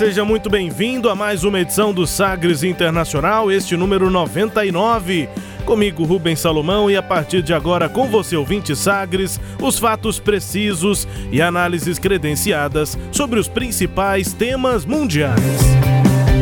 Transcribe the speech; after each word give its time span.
Seja 0.00 0.24
muito 0.24 0.48
bem-vindo 0.48 1.10
a 1.10 1.14
mais 1.14 1.44
uma 1.44 1.60
edição 1.60 1.92
do 1.92 2.06
Sagres 2.06 2.62
Internacional, 2.62 3.52
este 3.52 3.76
número 3.76 4.08
99. 4.08 5.28
Comigo, 5.66 6.04
Rubens 6.04 6.40
Salomão, 6.40 6.90
e 6.90 6.96
a 6.96 7.02
partir 7.02 7.42
de 7.42 7.52
agora, 7.52 7.86
com 7.86 8.06
você, 8.06 8.34
ouvinte 8.34 8.74
Sagres, 8.74 9.38
os 9.60 9.78
fatos 9.78 10.18
precisos 10.18 11.06
e 11.30 11.42
análises 11.42 11.98
credenciadas 11.98 12.98
sobre 13.12 13.38
os 13.38 13.46
principais 13.46 14.32
temas 14.32 14.86
mundiais. 14.86 15.38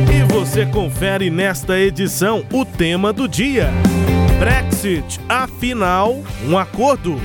E 0.08 0.32
você 0.32 0.64
confere 0.64 1.28
nesta 1.28 1.80
edição 1.80 2.44
o 2.52 2.64
tema 2.64 3.12
do 3.12 3.26
dia: 3.26 3.72
Brexit, 4.38 5.18
afinal, 5.28 6.22
um 6.48 6.56
acordo. 6.56 7.20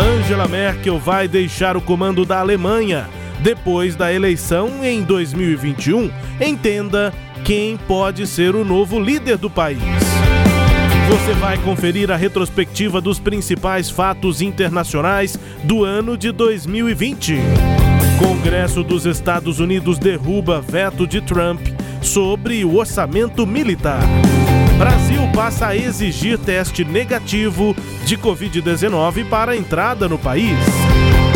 Angela 0.00 0.48
Merkel 0.48 0.98
vai 0.98 1.28
deixar 1.28 1.76
o 1.76 1.82
comando 1.82 2.24
da 2.24 2.40
Alemanha 2.40 3.06
depois 3.42 3.96
da 3.96 4.12
eleição 4.12 4.84
em 4.84 5.02
2021, 5.02 6.10
entenda 6.40 7.12
quem 7.44 7.76
pode 7.76 8.26
ser 8.26 8.54
o 8.54 8.64
novo 8.64 9.00
líder 9.00 9.36
do 9.36 9.50
país. 9.50 9.82
Você 11.08 11.34
vai 11.34 11.58
conferir 11.58 12.10
a 12.10 12.16
retrospectiva 12.16 13.00
dos 13.00 13.18
principais 13.18 13.90
fatos 13.90 14.40
internacionais 14.40 15.36
do 15.64 15.84
ano 15.84 16.16
de 16.16 16.30
2020. 16.30 17.36
Congresso 18.18 18.84
dos 18.84 19.04
Estados 19.04 19.58
Unidos 19.58 19.98
derruba 19.98 20.60
veto 20.60 21.06
de 21.06 21.20
Trump 21.20 21.60
sobre 22.00 22.64
o 22.64 22.76
orçamento 22.76 23.44
militar. 23.44 24.02
Brasil 24.78 25.20
passa 25.34 25.68
a 25.68 25.76
exigir 25.76 26.38
teste 26.38 26.84
negativo 26.84 27.74
de 28.06 28.16
Covid-19 28.16 29.28
para 29.28 29.56
entrada 29.56 30.08
no 30.08 30.18
país. 30.18 30.56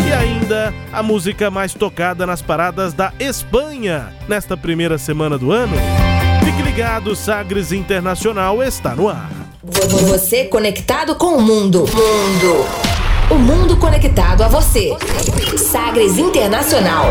E 0.06 0.12
ainda 0.12 0.72
a 0.92 1.02
música 1.02 1.50
mais 1.50 1.74
tocada 1.74 2.24
nas 2.24 2.40
paradas 2.40 2.92
da 2.92 3.12
Espanha 3.18 4.12
nesta 4.28 4.56
primeira 4.56 4.98
semana 4.98 5.36
do 5.36 5.50
ano. 5.50 5.76
Fique 6.44 6.62
ligado, 6.62 7.16
Sagres 7.16 7.72
Internacional 7.72 8.62
está 8.62 8.94
no 8.94 9.08
ar. 9.08 9.28
Você 9.64 10.44
conectado 10.44 11.16
com 11.16 11.36
o 11.36 11.40
mundo. 11.40 11.80
Mundo. 11.80 12.66
O 13.30 13.34
mundo 13.34 13.76
conectado 13.78 14.42
a 14.42 14.48
você. 14.48 14.96
Sagres 15.58 16.16
Internacional. 16.18 17.06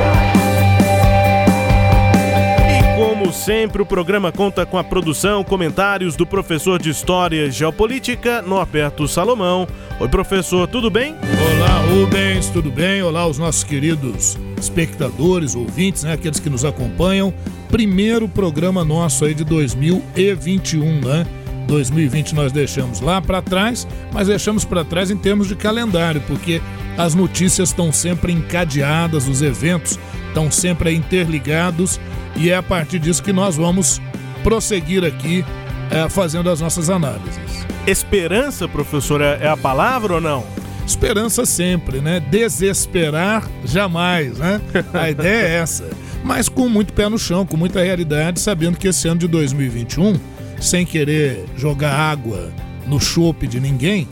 Sempre, 3.36 3.82
o 3.82 3.86
programa 3.86 4.32
conta 4.32 4.66
com 4.66 4.78
a 4.78 4.84
produção, 4.84 5.44
comentários 5.44 6.16
do 6.16 6.26
professor 6.26 6.82
de 6.82 6.90
História 6.90 7.46
e 7.46 7.52
Geopolítica, 7.52 8.42
Norberto 8.42 9.08
Salomão. 9.08 9.68
Oi, 10.00 10.08
professor, 10.08 10.68
tudo 10.68 10.90
bem? 10.90 11.14
Olá, 11.14 11.78
Rubens, 11.90 12.50
tudo 12.50 12.72
bem? 12.72 13.04
Olá, 13.04 13.28
os 13.28 13.38
nossos 13.38 13.64
queridos 13.64 14.36
espectadores, 14.58 15.54
ouvintes, 15.54 16.04
né? 16.04 16.14
Aqueles 16.14 16.40
que 16.40 16.50
nos 16.50 16.66
acompanham. 16.66 17.32
Primeiro 17.70 18.28
programa 18.28 18.84
nosso 18.84 19.26
aí 19.26 19.36
de 19.36 19.44
2021, 19.44 21.02
né? 21.02 21.28
2020 21.68 22.34
nós 22.34 22.52
deixamos 22.52 23.02
lá 23.02 23.22
para 23.22 23.42
trás, 23.42 23.86
mas 24.12 24.28
deixamos 24.28 24.66
para 24.66 24.84
trás 24.84 25.12
em 25.12 25.18
termos 25.18 25.48
de 25.48 25.56
calendário, 25.56 26.22
porque 26.26 26.62
as 26.98 27.14
notícias 27.14 27.70
estão 27.70 27.92
sempre 27.92 28.32
encadeadas, 28.32 29.28
os 29.28 29.42
eventos 29.42 30.00
estão 30.30 30.50
sempre 30.50 30.94
interligados 30.94 32.00
e 32.36 32.50
é 32.50 32.56
a 32.56 32.64
partir 32.64 33.00
disso 33.00 33.24
que 33.24 33.34
nós 33.34 33.56
vamos 33.56 34.02
prosseguir 34.44 35.04
aqui 35.04 35.44
é, 35.90 36.10
fazendo 36.10 36.50
as 36.50 36.62
nossas 36.62 36.90
análises. 36.90 37.66
Esperança, 37.88 38.68
professor, 38.68 39.22
é, 39.22 39.40
é 39.42 39.48
a 39.48 39.58
palavra 39.58 40.16
ou 40.16 40.22
não? 40.22 40.44
Esperança 40.86 41.46
sempre, 41.46 42.00
né? 42.00 42.20
Desesperar 42.20 43.48
jamais, 43.64 44.38
né? 44.38 44.62
A 44.94 45.10
ideia 45.10 45.48
é 45.48 45.56
essa. 45.56 45.90
Mas 46.24 46.48
com 46.48 46.70
muito 46.70 46.94
pé 46.94 47.10
no 47.10 47.18
chão, 47.18 47.46
com 47.46 47.58
muita 47.58 47.84
realidade, 47.84 48.40
sabendo 48.40 48.78
que 48.78 48.88
esse 48.88 49.08
ano 49.08 49.20
de 49.20 49.28
2021, 49.28 50.16
sem 50.60 50.86
querer 50.86 51.46
jogar 51.56 51.92
água 51.92 52.52
no 52.88 53.00
chope 53.00 53.48
de 53.48 53.60
ninguém, 53.60 54.08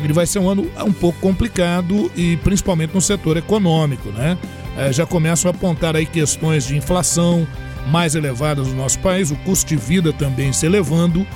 ele 0.00 0.12
vai 0.12 0.26
ser 0.26 0.40
um 0.40 0.48
ano 0.48 0.70
um 0.84 0.92
pouco 0.92 1.18
complicado 1.20 2.10
e 2.16 2.36
principalmente 2.38 2.92
no 2.92 3.00
setor 3.00 3.36
econômico, 3.36 4.10
né? 4.10 4.36
É, 4.76 4.92
já 4.92 5.06
começam 5.06 5.50
a 5.50 5.54
apontar 5.54 5.96
aí 5.96 6.04
questões 6.04 6.66
de 6.66 6.76
inflação, 6.76 7.46
mais 7.86 8.14
elevadas 8.14 8.68
no 8.68 8.74
nosso 8.74 8.98
país, 8.98 9.30
o 9.30 9.36
custo 9.36 9.68
de 9.68 9.76
vida 9.76 10.12
também 10.12 10.52
se 10.52 10.66
elevando 10.66 11.26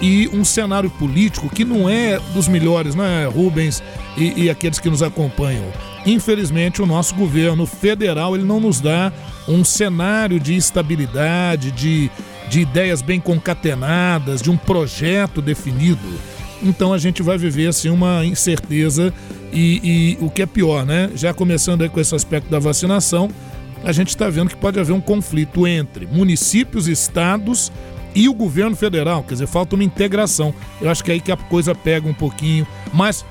e 0.00 0.28
um 0.28 0.44
cenário 0.44 0.90
político 0.90 1.48
que 1.48 1.64
não 1.64 1.88
é 1.88 2.18
dos 2.34 2.48
melhores, 2.48 2.94
né, 2.94 3.26
Rubens 3.26 3.82
e, 4.16 4.44
e, 4.44 4.50
aqueles 4.50 4.78
que 4.78 4.90
nos 4.90 5.02
acompanham. 5.02 5.64
Infelizmente, 6.04 6.82
o 6.82 6.86
nosso 6.86 7.14
governo 7.14 7.66
federal 7.66 8.34
ele 8.34 8.44
não 8.44 8.60
nos 8.60 8.80
dá 8.80 9.12
um 9.48 9.64
cenário 9.64 10.38
de 10.38 10.54
estabilidade, 10.54 11.70
de, 11.70 12.10
de 12.48 12.60
ideias 12.60 13.02
bem 13.02 13.20
concatenadas, 13.20 14.42
de 14.42 14.50
um 14.50 14.56
projeto 14.56 15.40
definido. 15.42 16.08
Então 16.62 16.92
a 16.92 16.98
gente 16.98 17.22
vai 17.22 17.36
viver 17.36 17.68
assim 17.68 17.90
uma 17.90 18.24
incerteza 18.24 19.12
e, 19.56 20.16
e 20.20 20.24
o 20.24 20.30
que 20.30 20.42
é 20.42 20.46
pior, 20.46 20.84
né? 20.84 21.10
Já 21.14 21.32
começando 21.32 21.82
aí 21.82 21.88
com 21.88 21.98
esse 21.98 22.14
aspecto 22.14 22.50
da 22.50 22.58
vacinação, 22.58 23.30
a 23.82 23.90
gente 23.90 24.08
está 24.08 24.28
vendo 24.28 24.50
que 24.50 24.56
pode 24.56 24.78
haver 24.78 24.92
um 24.92 25.00
conflito 25.00 25.66
entre 25.66 26.06
municípios, 26.06 26.86
estados 26.86 27.72
e 28.14 28.28
o 28.28 28.34
governo 28.34 28.76
federal. 28.76 29.22
Quer 29.22 29.34
dizer, 29.34 29.46
falta 29.46 29.74
uma 29.74 29.84
integração. 29.84 30.54
Eu 30.80 30.90
acho 30.90 31.02
que 31.02 31.10
é 31.10 31.14
aí 31.14 31.20
que 31.20 31.32
a 31.32 31.36
coisa 31.36 31.74
pega 31.74 32.08
um 32.08 32.14
pouquinho. 32.14 32.66
Mas 32.92 33.24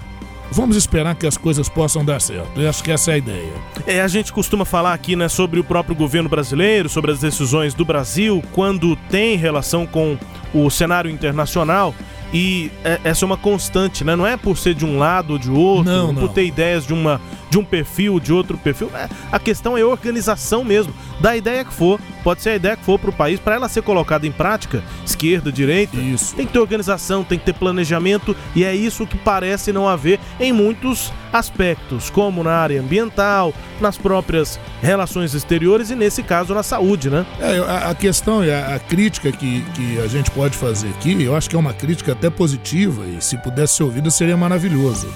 vamos 0.52 0.75
esperar 0.75 1.16
que 1.16 1.28
as 1.28 1.38
coisas 1.38 1.69
possam 1.69 2.03
dar 2.03 2.19
certo. 2.19 2.59
Eu 2.59 2.69
acho 2.69 2.84
que 2.84 2.91
essa 2.91 3.12
é 3.12 3.16
a 3.16 3.18
ideia. 3.18 3.53
É, 3.85 4.02
a 4.02 4.08
gente 4.08 4.31
costuma 4.34 4.66
falar 4.66 4.94
aqui 4.94 5.16
né, 5.16 5.28
sobre 5.28 5.59
o 5.59 5.64
próprio 5.64 5.96
governo 5.96 6.30
brasileiro, 6.30 6.90
sobre 6.90 7.12
as 7.12 7.19
decisões 7.19 7.74
do 7.74 7.85
Brasil, 7.85 8.44
quando 8.52 8.96
tem 9.09 9.38
relação 9.38 9.85
com 9.85 10.18
o 10.53 10.69
cenário 10.69 11.12
internacional. 11.12 11.94
E 12.34 12.72
é, 12.84 13.00
essa 13.03 13.24
é 13.24 13.25
uma 13.25 13.38
constante, 13.38 14.03
né? 14.03 14.16
Não 14.16 14.25
é 14.25 14.36
por 14.36 14.58
ser 14.58 14.74
de 14.74 14.86
um 14.86 14.97
lado 14.97 15.34
ou 15.34 15.40
de 15.40 15.50
outro, 15.50 15.91
não, 15.91 16.12
não. 16.12 16.22
por 16.22 16.30
ter 16.30 16.46
ideias 16.46 16.86
de 16.86 16.94
uma 16.94 17.22
de 17.50 17.58
um 17.58 17.66
perfil, 17.66 18.20
de 18.20 18.34
outro 18.34 18.58
perfil. 18.58 18.90
É, 18.96 19.08
a 19.32 19.40
questão 19.40 19.78
é 19.78 19.84
organização 19.84 20.64
mesmo. 20.64 20.94
Da 21.20 21.36
ideia 21.36 21.64
que 21.64 21.74
for, 21.74 22.00
pode 22.24 22.42
ser 22.42 22.50
a 22.50 22.56
ideia 22.56 22.76
que 22.76 22.84
for 22.84 23.00
para 23.00 23.10
o 23.10 23.14
país, 23.14 23.40
para 23.40 23.56
ela 23.56 23.70
ser 23.70 23.82
colocada 23.82 24.28
em 24.28 24.32
prática, 24.32 24.84
esquerda, 25.06 25.52
direita, 25.52 25.98
isso. 25.98 26.36
tem 26.36 26.46
que 26.46 26.54
ter 26.54 26.60
organização, 26.60 27.24
tem 27.24 27.40
que 27.40 27.46
ter 27.46 27.54
planejamento, 27.54 28.36
e 28.56 28.64
é 28.64 28.76
isso 28.76 29.08
que 29.08 29.18
parece 29.18 29.72
não 29.72 29.88
haver 29.88 30.20
em 30.40 30.52
muitos 30.52 31.14
aspectos, 31.32 32.10
como 32.10 32.44
na 32.44 32.52
área 32.52 32.82
ambiental, 32.82 33.54
nas 33.80 33.98
próprias 33.98 34.60
relações 34.82 35.34
exteriores 35.34 35.90
e, 35.90 35.96
nesse 35.96 36.24
caso, 36.24 36.54
na 36.54 36.64
saúde, 36.64 37.10
né? 37.10 37.26
É, 37.40 37.58
a, 37.60 37.90
a 37.92 37.96
questão 37.96 38.44
e 38.44 38.52
a, 38.52 38.76
a, 38.76 38.80
crítica 38.80 39.32
que, 39.32 39.62
que 39.74 40.00
a 40.00 40.08
gente 40.08 40.32
pode 40.32 40.58
fazer 40.58 40.90
aqui, 40.90 41.24
eu 41.24 41.36
acho 41.36 41.50
que 41.50 41.56
é 41.56 41.60
uma 41.60 41.74
crítica 41.74 42.12
até 42.12 42.30
positiva, 42.30 43.06
e 43.06 43.22
se 43.22 43.38
pudesse 43.38 43.76
ser 43.76 43.84
ouvida 43.84 44.10
seria 44.10 44.36
maravilhoso 44.36 45.08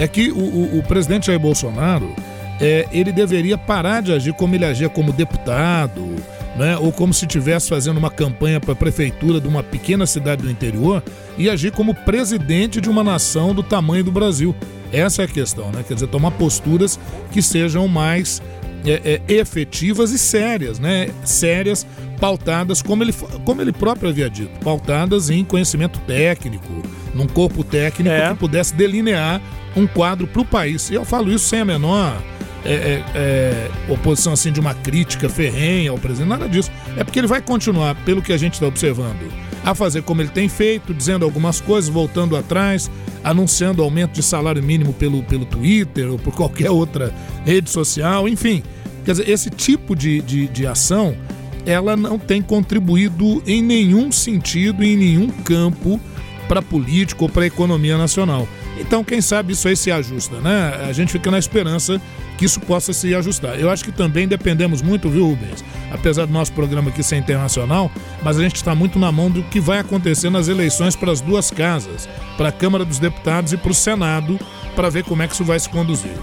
é 0.00 0.08
que 0.08 0.30
o, 0.30 0.38
o, 0.38 0.78
o 0.78 0.82
presidente 0.82 1.26
Jair 1.26 1.38
Bolsonaro 1.38 2.16
é, 2.58 2.88
ele 2.90 3.12
deveria 3.12 3.58
parar 3.58 4.00
de 4.00 4.12
agir 4.12 4.32
como 4.32 4.54
ele 4.54 4.64
agia 4.64 4.88
como 4.88 5.12
deputado, 5.12 6.16
né, 6.56 6.76
ou 6.78 6.90
como 6.90 7.12
se 7.12 7.26
estivesse 7.26 7.68
fazendo 7.68 7.98
uma 7.98 8.10
campanha 8.10 8.58
para 8.58 8.72
a 8.72 8.76
prefeitura 8.76 9.38
de 9.38 9.46
uma 9.46 9.62
pequena 9.62 10.06
cidade 10.06 10.42
do 10.42 10.50
interior 10.50 11.02
e 11.36 11.50
agir 11.50 11.70
como 11.70 11.94
presidente 11.94 12.80
de 12.80 12.88
uma 12.88 13.04
nação 13.04 13.54
do 13.54 13.62
tamanho 13.62 14.02
do 14.02 14.10
Brasil. 14.10 14.56
Essa 14.90 15.22
é 15.22 15.24
a 15.26 15.28
questão, 15.28 15.70
né? 15.70 15.84
Quer 15.86 15.94
dizer, 15.94 16.08
tomar 16.08 16.30
posturas 16.32 16.98
que 17.30 17.42
sejam 17.42 17.86
mais 17.86 18.42
é, 18.86 19.20
é, 19.28 19.34
efetivas 19.34 20.12
e 20.12 20.18
sérias, 20.18 20.78
né? 20.78 21.10
Sérias, 21.24 21.86
pautadas, 22.18 22.80
como 22.80 23.04
ele, 23.04 23.12
como 23.44 23.60
ele 23.60 23.72
próprio 23.72 24.08
havia 24.08 24.28
dito, 24.28 24.58
pautadas 24.60 25.28
em 25.30 25.44
conhecimento 25.44 26.00
técnico, 26.00 26.82
num 27.14 27.26
corpo 27.26 27.62
técnico 27.62 28.14
é. 28.14 28.28
que 28.30 28.34
pudesse 28.34 28.74
delinear 28.74 29.40
um 29.76 29.86
quadro 29.86 30.26
para 30.26 30.42
o 30.42 30.44
país. 30.44 30.90
E 30.90 30.94
eu 30.94 31.04
falo 31.04 31.32
isso 31.32 31.46
sem 31.46 31.60
a 31.60 31.64
menor 31.64 32.20
é, 32.64 32.72
é, 32.72 33.04
é, 33.14 33.70
oposição 33.88 34.32
assim 34.32 34.52
de 34.52 34.60
uma 34.60 34.74
crítica 34.74 35.28
ferrenha 35.28 35.90
ao 35.90 35.98
presidente, 35.98 36.28
nada 36.28 36.48
disso. 36.48 36.70
É 36.96 37.04
porque 37.04 37.18
ele 37.18 37.26
vai 37.26 37.40
continuar, 37.40 37.94
pelo 38.04 38.20
que 38.20 38.32
a 38.32 38.36
gente 38.36 38.54
está 38.54 38.66
observando, 38.66 39.30
a 39.64 39.74
fazer 39.74 40.02
como 40.02 40.22
ele 40.22 40.30
tem 40.30 40.48
feito, 40.48 40.92
dizendo 40.92 41.24
algumas 41.24 41.60
coisas, 41.60 41.90
voltando 41.90 42.36
atrás, 42.36 42.90
anunciando 43.22 43.82
aumento 43.82 44.12
de 44.12 44.22
salário 44.22 44.62
mínimo 44.62 44.92
pelo, 44.92 45.22
pelo 45.22 45.44
Twitter 45.44 46.10
ou 46.10 46.18
por 46.18 46.34
qualquer 46.34 46.70
outra 46.70 47.14
rede 47.44 47.70
social, 47.70 48.28
enfim. 48.28 48.62
Quer 49.04 49.12
dizer, 49.12 49.28
esse 49.28 49.50
tipo 49.50 49.96
de, 49.96 50.20
de, 50.20 50.46
de 50.48 50.66
ação, 50.66 51.16
ela 51.64 51.96
não 51.96 52.18
tem 52.18 52.42
contribuído 52.42 53.42
em 53.46 53.62
nenhum 53.62 54.12
sentido, 54.12 54.82
em 54.82 54.96
nenhum 54.96 55.28
campo 55.28 56.00
para 56.48 56.60
a 56.60 56.62
política 56.62 57.22
ou 57.22 57.28
para 57.28 57.44
a 57.44 57.46
economia 57.46 57.96
nacional. 57.96 58.46
Então, 58.80 59.04
quem 59.04 59.20
sabe 59.20 59.52
isso 59.52 59.68
aí 59.68 59.76
se 59.76 59.90
ajusta, 59.90 60.40
né? 60.40 60.86
A 60.88 60.92
gente 60.92 61.12
fica 61.12 61.30
na 61.30 61.38
esperança 61.38 62.00
que 62.38 62.46
isso 62.46 62.58
possa 62.60 62.92
se 62.92 63.14
ajustar. 63.14 63.60
Eu 63.60 63.68
acho 63.68 63.84
que 63.84 63.92
também 63.92 64.26
dependemos 64.26 64.80
muito, 64.80 65.10
viu, 65.10 65.26
Rubens? 65.26 65.62
Apesar 65.92 66.26
do 66.26 66.32
nosso 66.32 66.52
programa 66.52 66.88
aqui 66.88 67.02
ser 67.02 67.16
internacional, 67.16 67.90
mas 68.22 68.38
a 68.38 68.42
gente 68.42 68.56
está 68.56 68.74
muito 68.74 68.98
na 68.98 69.12
mão 69.12 69.30
do 69.30 69.42
que 69.42 69.60
vai 69.60 69.78
acontecer 69.78 70.30
nas 70.30 70.48
eleições 70.48 70.96
para 70.96 71.12
as 71.12 71.20
duas 71.20 71.50
casas, 71.50 72.08
para 72.38 72.48
a 72.48 72.52
Câmara 72.52 72.84
dos 72.84 72.98
Deputados 72.98 73.52
e 73.52 73.58
para 73.58 73.70
o 73.70 73.74
Senado, 73.74 74.40
para 74.74 74.88
ver 74.88 75.04
como 75.04 75.22
é 75.22 75.28
que 75.28 75.34
isso 75.34 75.44
vai 75.44 75.60
se 75.60 75.68
conduzir. 75.68 76.16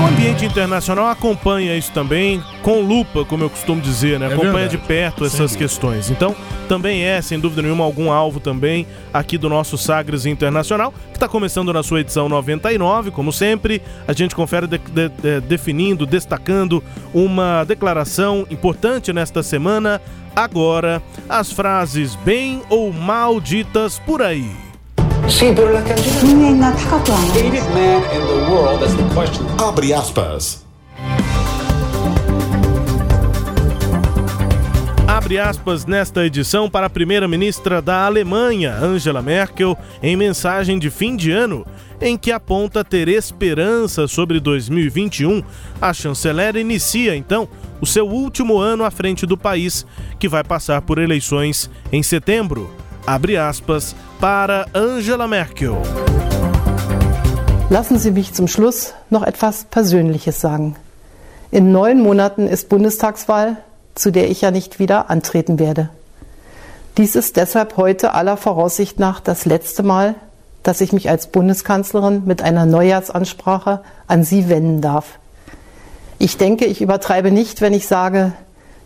O 0.00 0.06
ambiente 0.06 0.46
internacional 0.46 1.08
acompanha 1.08 1.76
isso 1.76 1.92
também 1.92 2.42
com 2.62 2.80
lupa, 2.80 3.22
como 3.22 3.44
eu 3.44 3.50
costumo 3.50 3.82
dizer, 3.82 4.18
né? 4.18 4.26
É 4.26 4.32
acompanha 4.32 4.52
verdade. 4.52 4.78
de 4.78 4.86
perto 4.86 5.26
essas 5.26 5.54
questões. 5.54 6.10
Então, 6.10 6.34
também 6.66 7.04
é, 7.04 7.20
sem 7.20 7.38
dúvida 7.38 7.60
nenhuma, 7.60 7.84
algum 7.84 8.10
alvo 8.10 8.40
também 8.40 8.86
aqui 9.12 9.36
do 9.36 9.50
nosso 9.50 9.76
Sagres 9.76 10.24
Internacional, 10.24 10.90
que 11.10 11.16
está 11.16 11.28
começando 11.28 11.70
na 11.70 11.82
sua 11.82 12.00
edição 12.00 12.30
99, 12.30 13.10
como 13.10 13.30
sempre. 13.30 13.82
A 14.08 14.14
gente 14.14 14.34
confere 14.34 14.66
de, 14.66 14.78
de, 14.78 15.08
de, 15.10 15.40
definindo, 15.42 16.06
destacando 16.06 16.82
uma 17.12 17.62
declaração 17.64 18.46
importante 18.50 19.12
nesta 19.12 19.42
semana. 19.42 20.00
Agora, 20.34 21.02
as 21.28 21.52
frases 21.52 22.14
bem 22.14 22.62
ou 22.70 22.90
mal 22.90 23.38
ditas 23.38 23.98
por 23.98 24.22
aí. 24.22 24.69
Sim, 25.30 25.54
Abre 29.62 29.94
aspas. 29.94 30.66
Abre 35.06 35.38
aspas 35.38 35.86
nesta 35.86 36.26
edição 36.26 36.68
para 36.68 36.86
a 36.86 36.90
primeira-ministra 36.90 37.80
da 37.80 38.04
Alemanha, 38.06 38.74
Angela 38.74 39.22
Merkel, 39.22 39.78
em 40.02 40.16
mensagem 40.16 40.80
de 40.80 40.90
fim 40.90 41.14
de 41.14 41.30
ano, 41.30 41.64
em 42.00 42.18
que 42.18 42.32
aponta 42.32 42.84
ter 42.84 43.06
esperança 43.06 44.08
sobre 44.08 44.40
2021. 44.40 45.44
A 45.80 45.92
chanceler 45.92 46.56
inicia, 46.56 47.14
então, 47.14 47.48
o 47.80 47.86
seu 47.86 48.08
último 48.08 48.58
ano 48.58 48.84
à 48.84 48.90
frente 48.90 49.24
do 49.26 49.38
país, 49.38 49.86
que 50.18 50.28
vai 50.28 50.42
passar 50.42 50.82
por 50.82 50.98
eleições 50.98 51.70
em 51.92 52.02
setembro 52.02 52.79
abre 53.06 53.38
aspas, 53.38 53.94
para 54.20 54.66
Angela 54.72 55.26
Merkel. 55.26 55.76
Lassen 57.68 57.98
Sie 57.98 58.10
mich 58.10 58.34
zum 58.34 58.48
Schluss 58.48 58.94
noch 59.10 59.22
etwas 59.22 59.64
Persönliches 59.64 60.40
sagen. 60.40 60.76
In 61.50 61.72
neun 61.72 62.00
Monaten 62.00 62.46
ist 62.46 62.68
Bundestagswahl, 62.68 63.56
zu 63.94 64.10
der 64.10 64.30
ich 64.30 64.40
ja 64.40 64.50
nicht 64.50 64.78
wieder 64.78 65.10
antreten 65.10 65.58
werde. 65.58 65.88
Dies 66.96 67.14
ist 67.14 67.36
deshalb 67.36 67.76
heute 67.76 68.14
aller 68.14 68.36
Voraussicht 68.36 68.98
nach 68.98 69.20
das 69.20 69.44
letzte 69.44 69.82
Mal, 69.82 70.14
dass 70.62 70.80
ich 70.80 70.92
mich 70.92 71.08
als 71.08 71.28
Bundeskanzlerin 71.28 72.22
mit 72.26 72.42
einer 72.42 72.66
Neujahrsansprache 72.66 73.80
an 74.06 74.24
Sie 74.24 74.48
wenden 74.48 74.80
darf. 74.80 75.18
Ich 76.18 76.36
denke, 76.36 76.66
ich 76.66 76.82
übertreibe 76.82 77.30
nicht, 77.30 77.60
wenn 77.60 77.72
ich 77.72 77.86
sage, 77.86 78.32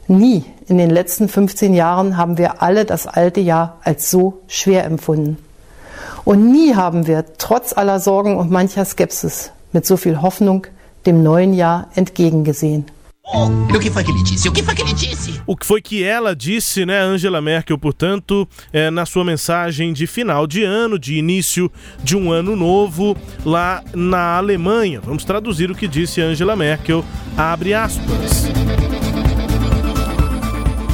Nie 0.09 0.45
in 0.69 0.79
den 0.79 0.91
letzten 0.91 1.29
15 1.29 1.73
Jahren 1.75 2.17
haben 2.17 2.37
wir 2.37 2.63
alle 2.63 2.85
das 2.85 3.07
alte 3.07 3.41
Jahr 3.41 3.79
als 3.83 4.11
so 4.11 4.43
schwer 4.49 4.85
empfunden. 4.85 5.39
Und 6.25 6.51
nie 6.51 6.75
haben 6.75 7.07
wir 7.07 7.25
trotz 7.39 7.73
aller 7.73 8.01
Sorgen 8.01 8.37
und 8.37 8.51
mancher 8.51 8.85
Skepsis 8.85 9.51
mit 9.73 9.87
so 9.87 9.97
viel 9.97 10.21
Hoffnung 10.23 10.67
dem 11.07 11.23
neuen 11.23 11.53
Jahr 11.55 11.89
entgegengesehen. 11.95 12.87
Oh, 13.27 13.47
o 13.47 13.79
que 13.79 13.91
foi 13.91 14.05
que 14.05 14.11
ele 14.11 14.23
disse? 14.23 14.49
O 14.49 14.53
que 14.53 14.63
foi 14.63 14.75
que 14.75 14.83
ele 14.83 14.93
disse? 14.93 15.41
O 15.47 15.57
que 15.57 15.65
foi 15.65 15.81
que 15.81 16.05
ela 16.05 16.37
disse, 16.37 16.85
né, 16.85 17.01
Angela 17.01 17.41
Merkel, 17.41 17.79
portanto, 17.79 18.47
é, 18.71 18.91
na 18.91 19.07
sua 19.07 19.25
mensagem 19.25 19.95
de 19.95 20.07
final 20.07 20.47
de 20.47 20.63
ano, 20.63 20.99
de 20.99 21.15
início 21.15 21.73
de 22.03 22.17
um 22.17 22.31
ano 22.31 22.55
novo 22.55 23.17
lá 23.43 23.83
na 23.95 24.37
Alemanha. 24.37 25.01
Vamos 25.01 25.25
traduzir 25.25 25.71
o 25.71 25.75
que 25.75 25.89
disse 25.89 26.21
Angela 26.21 26.55
Merkel, 26.55 27.03
abre 27.37 27.73
aspas 27.73 28.45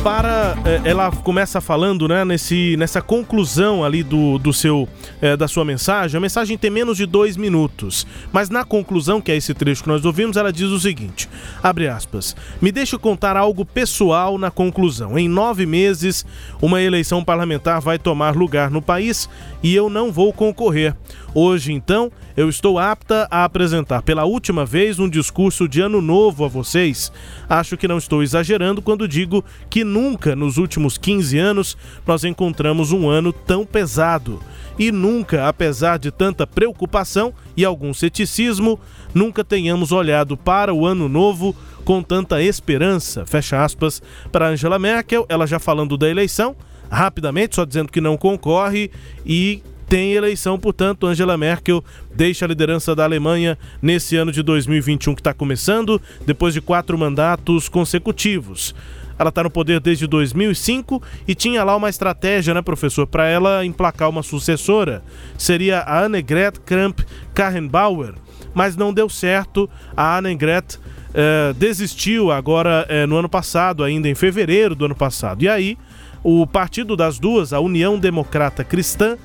para 0.02 0.56
é, 0.64 0.88
ela 0.88 1.10
começa 1.10 1.60
falando 1.60 2.08
né, 2.08 2.24
nesse, 2.24 2.74
nessa 2.78 3.02
conclusão 3.02 3.84
ali 3.84 4.02
do, 4.02 4.38
do 4.38 4.52
seu 4.52 4.88
é, 5.20 5.36
da 5.36 5.46
sua 5.46 5.64
mensagem. 5.64 6.16
A 6.16 6.20
mensagem 6.20 6.56
tem 6.56 6.70
menos 6.70 6.96
de 6.96 7.04
dois 7.04 7.36
minutos 7.36 8.06
mas 8.32 8.48
na 8.48 8.64
conclusão 8.64 9.20
que 9.20 9.30
é 9.30 9.36
esse 9.36 9.52
trecho 9.52 9.82
que 9.82 9.88
nós 9.88 10.04
ouvimos 10.04 10.38
ela 10.38 10.52
diz 10.52 10.68
o 10.68 10.80
seguinte 10.80 11.28
abre 11.62 11.86
aspas 11.86 12.34
me 12.62 12.72
deixe 12.72 12.96
contar 12.96 13.36
algo 13.36 13.64
pessoal 13.64 14.38
na 14.38 14.50
conclusão. 14.50 15.18
Em 15.18 15.28
nove 15.28 15.66
meses 15.66 16.24
uma 16.62 16.80
eleição 16.80 17.22
parlamentar 17.22 17.80
vai 17.80 17.98
tomar 17.98 18.34
lugar 18.34 18.70
no 18.70 18.80
país 18.80 19.28
e 19.62 19.74
eu 19.74 19.90
não 19.90 20.10
vou 20.10 20.32
concorrer. 20.32 20.94
Hoje 21.34 21.72
então 21.72 22.10
eu 22.40 22.48
estou 22.48 22.78
apta 22.78 23.28
a 23.30 23.44
apresentar 23.44 24.00
pela 24.00 24.24
última 24.24 24.64
vez 24.64 24.98
um 24.98 25.10
discurso 25.10 25.68
de 25.68 25.82
ano 25.82 26.00
novo 26.00 26.42
a 26.42 26.48
vocês. 26.48 27.12
Acho 27.46 27.76
que 27.76 27.86
não 27.86 27.98
estou 27.98 28.22
exagerando 28.22 28.80
quando 28.80 29.06
digo 29.06 29.44
que 29.68 29.84
nunca 29.84 30.34
nos 30.34 30.56
últimos 30.56 30.96
15 30.96 31.36
anos 31.36 31.76
nós 32.06 32.24
encontramos 32.24 32.92
um 32.92 33.10
ano 33.10 33.30
tão 33.30 33.66
pesado. 33.66 34.40
E 34.78 34.90
nunca, 34.90 35.48
apesar 35.48 35.98
de 35.98 36.10
tanta 36.10 36.46
preocupação 36.46 37.34
e 37.54 37.62
algum 37.62 37.92
ceticismo, 37.92 38.80
nunca 39.12 39.44
tenhamos 39.44 39.92
olhado 39.92 40.34
para 40.34 40.72
o 40.72 40.86
ano 40.86 41.10
novo 41.10 41.54
com 41.84 42.02
tanta 42.02 42.42
esperança. 42.42 43.26
Fecha 43.26 43.62
aspas 43.62 44.00
para 44.32 44.48
Angela 44.48 44.78
Merkel, 44.78 45.26
ela 45.28 45.46
já 45.46 45.58
falando 45.58 45.98
da 45.98 46.08
eleição, 46.08 46.56
rapidamente, 46.90 47.56
só 47.56 47.66
dizendo 47.66 47.92
que 47.92 48.00
não 48.00 48.16
concorre 48.16 48.90
e 49.26 49.62
tem 49.90 50.12
eleição, 50.12 50.56
portanto, 50.56 51.04
Angela 51.04 51.36
Merkel 51.36 51.82
deixa 52.14 52.44
a 52.44 52.48
liderança 52.48 52.94
da 52.94 53.02
Alemanha 53.02 53.58
nesse 53.82 54.14
ano 54.14 54.30
de 54.30 54.40
2021 54.40 55.16
que 55.16 55.20
está 55.20 55.34
começando, 55.34 56.00
depois 56.24 56.54
de 56.54 56.60
quatro 56.60 56.96
mandatos 56.96 57.68
consecutivos. 57.68 58.72
Ela 59.18 59.30
está 59.30 59.42
no 59.42 59.50
poder 59.50 59.80
desde 59.80 60.06
2005 60.06 61.02
e 61.26 61.34
tinha 61.34 61.64
lá 61.64 61.74
uma 61.74 61.88
estratégia, 61.88 62.54
né, 62.54 62.62
professor, 62.62 63.04
para 63.04 63.26
ela 63.26 63.66
emplacar 63.66 64.08
uma 64.08 64.22
sucessora. 64.22 65.02
Seria 65.36 65.80
a 65.80 66.04
Annegret 66.04 66.60
Kramp-Karrenbauer, 66.60 68.14
mas 68.54 68.76
não 68.76 68.94
deu 68.94 69.08
certo. 69.08 69.68
A 69.96 70.18
Annegret 70.18 70.78
eh, 71.12 71.52
desistiu 71.58 72.30
agora 72.30 72.86
eh, 72.88 73.06
no 73.06 73.16
ano 73.16 73.28
passado, 73.28 73.82
ainda 73.82 74.08
em 74.08 74.14
fevereiro 74.14 74.76
do 74.76 74.84
ano 74.84 74.94
passado. 74.94 75.42
E 75.42 75.48
aí, 75.48 75.76
o 76.22 76.46
partido 76.46 76.94
das 76.94 77.18
duas, 77.18 77.52
a 77.52 77.58
União 77.58 77.98
Democrata 77.98 78.62
Cristã, 78.62 79.18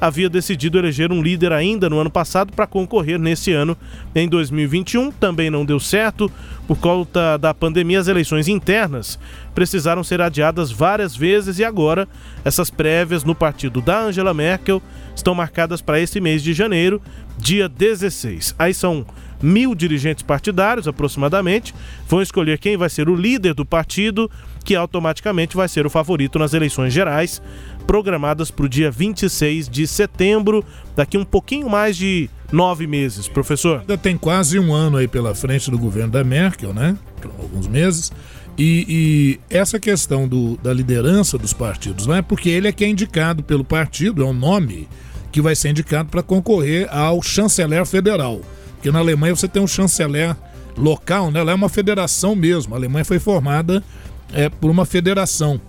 havia 0.00 0.30
decidido 0.30 0.78
eleger 0.78 1.12
um 1.12 1.22
líder 1.22 1.52
ainda 1.52 1.90
no 1.90 1.98
ano 1.98 2.10
passado 2.10 2.52
para 2.52 2.66
concorrer 2.66 3.18
nesse 3.18 3.52
ano, 3.52 3.76
em 4.14 4.28
2021. 4.28 5.10
Também 5.10 5.50
não 5.50 5.64
deu 5.64 5.78
certo. 5.78 6.30
Por 6.66 6.78
conta 6.78 7.36
da 7.36 7.52
pandemia, 7.52 8.00
as 8.00 8.08
eleições 8.08 8.48
internas 8.48 9.18
precisaram 9.54 10.02
ser 10.02 10.20
adiadas 10.20 10.70
várias 10.70 11.14
vezes 11.14 11.58
e 11.58 11.64
agora 11.64 12.08
essas 12.44 12.70
prévias 12.70 13.24
no 13.24 13.34
partido 13.34 13.80
da 13.80 14.04
Angela 14.04 14.32
Merkel 14.32 14.80
estão 15.14 15.34
marcadas 15.34 15.82
para 15.82 16.00
esse 16.00 16.20
mês 16.20 16.42
de 16.42 16.52
janeiro, 16.52 17.02
dia 17.36 17.68
16. 17.68 18.54
Aí 18.58 18.72
são 18.72 19.04
mil 19.42 19.74
dirigentes 19.74 20.22
partidários, 20.22 20.86
aproximadamente, 20.86 21.74
vão 22.06 22.22
escolher 22.22 22.58
quem 22.58 22.76
vai 22.76 22.88
ser 22.88 23.08
o 23.08 23.16
líder 23.16 23.54
do 23.54 23.64
partido, 23.64 24.30
que 24.64 24.74
automaticamente 24.74 25.56
vai 25.56 25.68
ser 25.68 25.86
o 25.86 25.90
favorito 25.90 26.38
nas 26.38 26.54
eleições 26.54 26.92
gerais 26.92 27.40
programadas 27.86 28.50
para 28.50 28.66
o 28.66 28.68
dia 28.68 28.90
26 28.90 29.68
de 29.68 29.86
setembro, 29.86 30.64
daqui 30.94 31.18
um 31.18 31.24
pouquinho 31.24 31.68
mais 31.68 31.96
de 31.96 32.30
nove 32.52 32.86
meses, 32.86 33.26
professor. 33.26 33.80
Ainda 33.80 33.98
tem 33.98 34.16
quase 34.16 34.58
um 34.58 34.72
ano 34.72 34.96
aí 34.96 35.08
pela 35.08 35.34
frente 35.34 35.70
do 35.70 35.78
governo 35.78 36.12
da 36.12 36.22
Merkel, 36.22 36.72
né? 36.72 36.96
Alguns 37.38 37.66
meses. 37.66 38.12
E, 38.56 38.86
e 38.88 39.40
essa 39.54 39.80
questão 39.80 40.28
do, 40.28 40.56
da 40.58 40.72
liderança 40.72 41.38
dos 41.38 41.52
partidos, 41.52 42.06
não 42.06 42.14
é 42.14 42.22
porque 42.22 42.48
ele 42.48 42.68
é 42.68 42.72
que 42.72 42.84
é 42.84 42.88
indicado 42.88 43.42
pelo 43.42 43.64
partido, 43.64 44.22
é 44.22 44.26
um 44.26 44.32
nome 44.32 44.86
que 45.32 45.40
vai 45.40 45.54
ser 45.54 45.70
indicado 45.70 46.10
para 46.10 46.22
concorrer 46.22 46.88
ao 46.94 47.22
chanceler 47.22 47.86
federal. 47.86 48.40
Porque 48.74 48.90
na 48.90 48.98
Alemanha 48.98 49.34
você 49.34 49.48
tem 49.48 49.62
um 49.62 49.66
chanceler 49.66 50.36
local, 50.76 51.30
né? 51.30 51.40
Ela 51.40 51.52
é 51.52 51.54
uma 51.54 51.68
federação 51.68 52.34
mesmo. 52.34 52.74
A 52.74 52.78
Alemanha 52.78 53.04
foi 53.04 53.18
formada 53.18 53.82
é, 54.32 54.48
por 54.48 54.70
uma 54.70 54.84
federação 54.84 55.60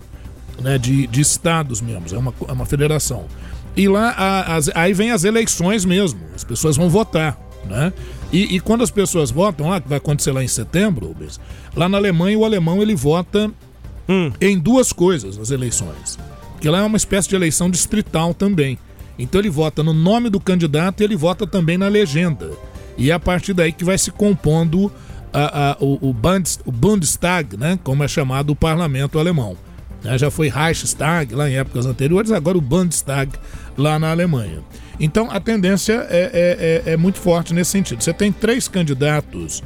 né, 0.60 0.78
de, 0.78 1.06
de 1.06 1.20
estados 1.20 1.80
mesmo, 1.80 2.04
é 2.12 2.18
uma, 2.18 2.34
é 2.48 2.52
uma 2.52 2.66
federação. 2.66 3.26
E 3.76 3.88
lá 3.88 4.10
a, 4.10 4.56
as, 4.56 4.70
aí 4.74 4.92
vem 4.92 5.10
as 5.10 5.24
eleições 5.24 5.84
mesmo, 5.84 6.20
as 6.34 6.44
pessoas 6.44 6.76
vão 6.76 6.88
votar. 6.88 7.38
Né? 7.64 7.92
E, 8.32 8.56
e, 8.56 8.60
quando 8.60 8.82
as 8.82 8.90
pessoas 8.90 9.30
votam 9.30 9.68
lá, 9.68 9.80
que 9.80 9.88
vai 9.88 9.98
acontecer 9.98 10.32
lá 10.32 10.42
em 10.42 10.48
setembro, 10.48 11.14
lá 11.76 11.88
na 11.88 11.96
Alemanha 11.96 12.38
o 12.38 12.44
alemão 12.44 12.82
ele 12.82 12.94
vota 12.94 13.50
hum. 14.08 14.32
em 14.40 14.58
duas 14.58 14.92
coisas 14.92 15.36
nas 15.36 15.50
eleições. 15.50 16.18
Porque 16.52 16.68
lá 16.68 16.78
é 16.78 16.82
uma 16.82 16.96
espécie 16.96 17.28
de 17.28 17.36
eleição 17.36 17.70
distrital 17.70 18.34
também. 18.34 18.78
Então 19.18 19.40
ele 19.40 19.50
vota 19.50 19.82
no 19.82 19.92
nome 19.92 20.28
do 20.28 20.40
candidato 20.40 21.00
e 21.00 21.04
ele 21.04 21.16
vota 21.16 21.46
também 21.46 21.78
na 21.78 21.88
legenda. 21.88 22.50
E 22.96 23.10
é 23.10 23.14
a 23.14 23.20
partir 23.20 23.54
daí 23.54 23.72
que 23.72 23.84
vai 23.84 23.96
se 23.96 24.10
compondo 24.10 24.90
a, 25.32 25.70
a, 25.70 25.76
o, 25.80 26.10
o, 26.10 26.72
Bundestag, 26.72 27.56
né, 27.56 27.78
como 27.82 28.04
é 28.04 28.08
chamado 28.08 28.50
o 28.50 28.56
parlamento 28.56 29.18
alemão. 29.18 29.56
Né, 30.02 30.18
já 30.18 30.30
foi 30.30 30.48
Reichstag 30.48 31.34
lá 31.34 31.48
em 31.48 31.56
épocas 31.56 31.86
anteriores, 31.86 32.30
agora 32.30 32.58
o 32.58 32.60
Bundestag 32.60 33.32
lá 33.76 33.98
na 33.98 34.10
Alemanha. 34.10 34.60
Então 35.00 35.30
a 35.30 35.40
tendência 35.40 36.06
é, 36.10 36.82
é, 36.86 36.90
é, 36.90 36.92
é 36.92 36.96
muito 36.96 37.18
forte 37.18 37.54
nesse 37.54 37.70
sentido. 37.70 38.02
Você 38.02 38.12
tem 38.12 38.30
três 38.30 38.68
candidatos 38.68 39.62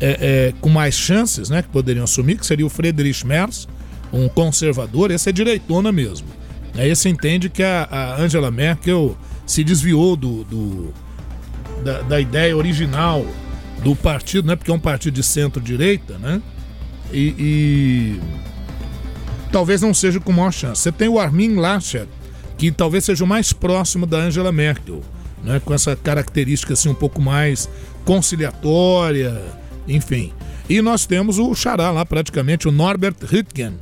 é, 0.00 0.18
é, 0.20 0.54
com 0.60 0.68
mais 0.68 0.94
chances 0.94 1.48
né, 1.48 1.62
que 1.62 1.68
poderiam 1.68 2.04
assumir, 2.04 2.36
que 2.36 2.46
seria 2.46 2.66
o 2.66 2.70
Friedrich 2.70 3.26
Merz, 3.26 3.66
um 4.12 4.28
conservador, 4.28 5.10
esse 5.10 5.28
é 5.28 5.32
direitona 5.32 5.90
mesmo. 5.90 6.28
Aí 6.74 6.94
você 6.94 7.08
entende 7.08 7.48
que 7.48 7.62
a, 7.62 7.88
a 7.90 8.20
Angela 8.20 8.50
Merkel 8.50 9.16
se 9.46 9.64
desviou 9.64 10.16
do, 10.16 10.44
do 10.44 10.92
da, 11.82 12.02
da, 12.02 12.20
ideia 12.20 12.56
original 12.56 13.24
do 13.82 13.94
partido, 13.94 14.46
né? 14.46 14.56
Porque 14.56 14.70
é 14.70 14.74
um 14.74 14.80
partido 14.80 15.14
de 15.14 15.22
centro-direita, 15.22 16.18
né? 16.18 16.40
E, 17.12 17.34
e, 17.38 18.20
talvez 19.52 19.80
não 19.80 19.94
seja 19.94 20.18
com 20.20 20.32
maior 20.32 20.52
chance. 20.52 20.82
Você 20.82 20.92
tem 20.92 21.08
o 21.08 21.18
Armin 21.18 21.54
Laschet, 21.54 22.08
que 22.58 22.70
talvez 22.70 23.04
seja 23.04 23.24
o 23.24 23.26
mais 23.26 23.52
próximo 23.52 24.06
da 24.06 24.18
Angela 24.18 24.52
Merkel, 24.52 25.02
né? 25.42 25.60
Com 25.64 25.72
essa 25.72 25.94
característica 25.94 26.72
assim 26.72 26.88
um 26.88 26.94
pouco 26.94 27.20
mais 27.20 27.68
conciliatória, 28.04 29.40
enfim. 29.86 30.32
E 30.68 30.82
nós 30.82 31.06
temos 31.06 31.38
o 31.38 31.54
xará 31.54 31.90
lá 31.90 32.04
praticamente, 32.04 32.66
o 32.66 32.72
Norbert 32.72 33.14
Rüttgen, 33.22 33.74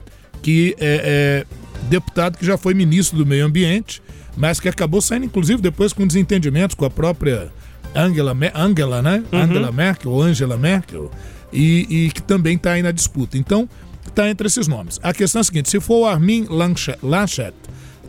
que 0.43 0.77
é, 0.79 1.45
é 1.51 1.65
deputado 1.89 2.37
que 2.37 2.45
já 2.45 2.59
foi 2.59 2.75
ministro 2.75 3.17
do 3.17 3.25
Meio 3.25 3.47
Ambiente, 3.47 4.03
mas 4.37 4.61
que 4.61 4.69
acabou 4.69 5.01
saindo, 5.01 5.27
inclusive, 5.27 5.63
depois 5.63 5.93
com 5.93 6.07
desentendimentos 6.07 6.75
com 6.75 6.85
a 6.85 6.91
própria 6.91 7.51
Angela, 7.95 8.37
Angela 8.55 9.03
né? 9.03 9.23
Uhum. 9.33 9.39
Angela 9.41 9.73
Merkel, 9.73 10.11
ou 10.11 10.23
Angela 10.23 10.57
Merkel, 10.57 11.11
e, 11.53 11.87
e 11.89 12.11
que 12.11 12.23
também 12.23 12.57
está 12.57 12.73
aí 12.73 12.83
na 12.83 12.91
disputa. 12.91 13.39
Então, 13.39 13.69
está 14.07 14.29
entre 14.29 14.47
esses 14.47 14.67
nomes. 14.67 14.99
A 15.03 15.13
questão 15.13 15.41
é 15.41 15.43
a 15.43 15.45
seguinte: 15.45 15.71
se 15.71 15.81
for 15.81 16.01
o 16.01 16.07
Armin 16.07 16.47
Laschet 17.03 17.55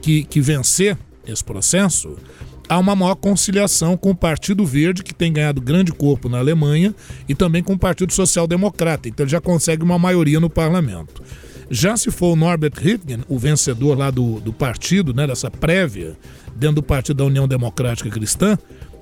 que, 0.01 0.23
que 0.23 0.41
vencer 0.41 0.97
esse 1.25 1.43
processo, 1.43 2.15
há 2.69 2.77
uma 2.77 2.95
maior 2.95 3.15
conciliação 3.15 3.97
com 3.97 4.11
o 4.11 4.15
Partido 4.15 4.65
Verde, 4.65 5.03
que 5.03 5.13
tem 5.13 5.31
ganhado 5.31 5.61
grande 5.61 5.91
corpo 5.91 6.29
na 6.29 6.39
Alemanha, 6.39 6.93
e 7.27 7.35
também 7.35 7.63
com 7.63 7.73
o 7.73 7.79
Partido 7.79 8.13
Social 8.13 8.47
Democrata. 8.47 9.07
Então 9.07 9.23
ele 9.23 9.31
já 9.31 9.41
consegue 9.41 9.83
uma 9.83 9.97
maioria 9.97 10.39
no 10.39 10.49
parlamento. 10.49 11.23
Já 11.69 11.97
se 11.97 12.11
for 12.11 12.33
o 12.33 12.35
Norbert 12.35 12.73
Hittgen, 12.79 13.23
o 13.27 13.39
vencedor 13.39 13.97
lá 13.97 14.11
do, 14.11 14.39
do 14.39 14.53
partido, 14.53 15.13
né, 15.13 15.25
dessa 15.25 15.49
prévia, 15.49 16.15
dentro 16.55 16.75
do 16.75 16.83
partido 16.83 17.17
da 17.17 17.25
União 17.25 17.47
Democrática 17.47 18.09
Cristã, 18.09 18.57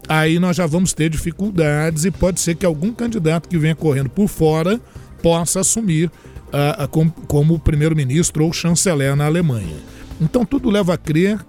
aí 0.08 0.40
nós 0.40 0.56
já 0.56 0.66
vamos 0.66 0.94
ter 0.94 1.10
dificuldades 1.10 2.06
e 2.06 2.12
pode 2.12 2.40
ser 2.40 2.56
que 2.56 2.66
algum 2.66 2.92
candidato 2.92 3.48
que 3.48 3.58
venha 3.58 3.76
correndo 3.76 4.10
por 4.10 4.28
fora 4.28 4.80
possa 5.22 5.62
assumir 5.62 6.08
uh, 6.08 6.84
uh, 6.84 6.88
como, 6.88 7.12
como 7.28 7.60
primeiro-ministro 7.60 8.46
ou 8.46 8.54
chanceler 8.54 9.16
na 9.16 9.26
Alemanha. 9.26 9.78
Então 10.20 10.46
tudo 10.46 10.70
leva 10.70 10.94
a 10.94 10.98
crer, 10.98 11.40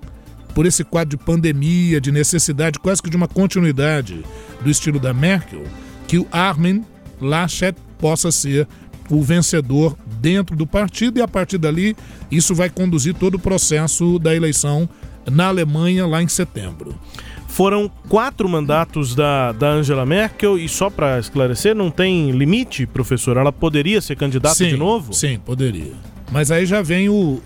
por 0.54 0.64
esse 0.64 0.84
quadro 0.84 1.18
de 1.18 1.25
pandemia, 1.25 2.00
de 2.00 2.12
necessidade 2.12 2.78
quase 2.78 3.02
que 3.02 3.11
de 3.11 3.16
uma 3.16 3.26
continuidade 3.26 4.25
do 4.62 4.70
estilo 4.70 5.00
da 5.00 5.12
Merkel, 5.12 5.64
que 6.06 6.18
o 6.18 6.26
Armin 6.30 6.84
Laschet 7.20 7.76
possa 7.99 8.30
ser 8.30 8.68
o 9.11 9.23
vencedor 9.23 9.96
dentro 10.20 10.56
do 10.56 10.66
partido 10.66 11.18
e 11.18 11.23
a 11.23 11.28
partir 11.28 11.58
dali 11.58 11.96
isso 12.30 12.54
vai 12.54 12.70
conduzir 12.70 13.14
todo 13.14 13.34
o 13.34 13.38
processo 13.38 14.18
da 14.18 14.34
eleição 14.34 14.88
na 15.30 15.46
Alemanha 15.49 16.06
lá 16.06 16.23
em 16.23 16.28
setembro. 16.28 16.99
Foram 17.54 17.88
quatro 18.08 18.49
mandatos 18.49 19.14
da, 19.14 19.52
da 19.52 19.68
Angela 19.68 20.04
Merkel 20.04 20.58
e 20.58 20.68
só 20.68 20.90
para 20.90 21.20
esclarecer, 21.20 21.73
não 21.73 21.88
tem 21.88 22.32
limite, 22.32 22.84
professor? 22.84 23.37
Ela 23.37 23.52
poderia 23.52 24.00
ser 24.00 24.16
candidata 24.16 24.56
sim, 24.56 24.70
de 24.70 24.76
novo? 24.76 25.12
Sim, 25.12 25.38
poderia. 25.38 25.92
Mas 26.32 26.50
aí 26.50 26.66
já 26.66 26.82
vem 26.82 27.08
o, 27.08 27.40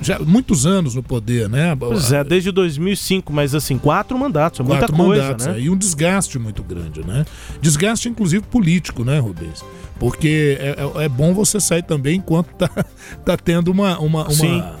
já 0.00 0.20
muitos 0.20 0.66
anos 0.66 0.94
no 0.94 1.02
poder, 1.02 1.48
né? 1.48 1.74
Pois 1.74 2.12
é, 2.12 2.22
desde 2.22 2.52
2005, 2.52 3.32
mas 3.32 3.52
assim, 3.52 3.76
quatro 3.76 4.16
mandatos, 4.16 4.60
é 4.60 4.62
muita 4.62 4.86
quatro 4.86 4.96
coisa, 4.96 5.22
mandatos, 5.22 5.46
né? 5.48 5.56
É, 5.56 5.60
e 5.62 5.68
um 5.68 5.76
desgaste 5.76 6.38
muito 6.38 6.62
grande, 6.62 7.04
né? 7.04 7.26
Desgaste 7.60 8.08
inclusive 8.08 8.44
político, 8.46 9.02
né, 9.02 9.18
Rubens? 9.18 9.64
Porque 9.98 10.58
é, 10.60 10.76
é, 10.78 11.04
é 11.06 11.08
bom 11.08 11.34
você 11.34 11.58
sair 11.58 11.82
também 11.82 12.18
enquanto 12.18 12.54
tá, 12.54 12.70
tá 13.26 13.36
tendo 13.36 13.72
uma, 13.72 13.98
uma, 13.98 14.28
uma, 14.28 14.76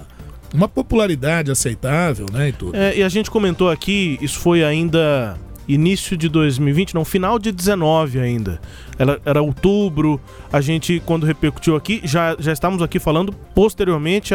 uma 0.52 0.68
popularidade 0.68 1.50
aceitável, 1.50 2.26
né, 2.32 2.48
e 2.48 2.52
tudo. 2.52 2.76
É, 2.76 2.96
e 2.96 3.02
a 3.02 3.08
gente 3.08 3.30
comentou 3.30 3.70
aqui, 3.70 4.18
isso 4.20 4.38
foi 4.38 4.64
ainda 4.64 5.38
início 5.72 6.16
de 6.16 6.28
2020, 6.28 6.94
não, 6.94 7.04
final 7.04 7.38
de 7.38 7.52
19 7.52 8.18
ainda. 8.18 8.60
Era, 8.98 9.20
era 9.24 9.40
outubro, 9.40 10.20
a 10.52 10.60
gente, 10.60 11.00
quando 11.06 11.24
repercutiu 11.24 11.76
aqui, 11.76 12.00
já, 12.04 12.36
já 12.38 12.52
estávamos 12.52 12.82
aqui 12.82 12.98
falando 12.98 13.32
posteriormente 13.54 14.34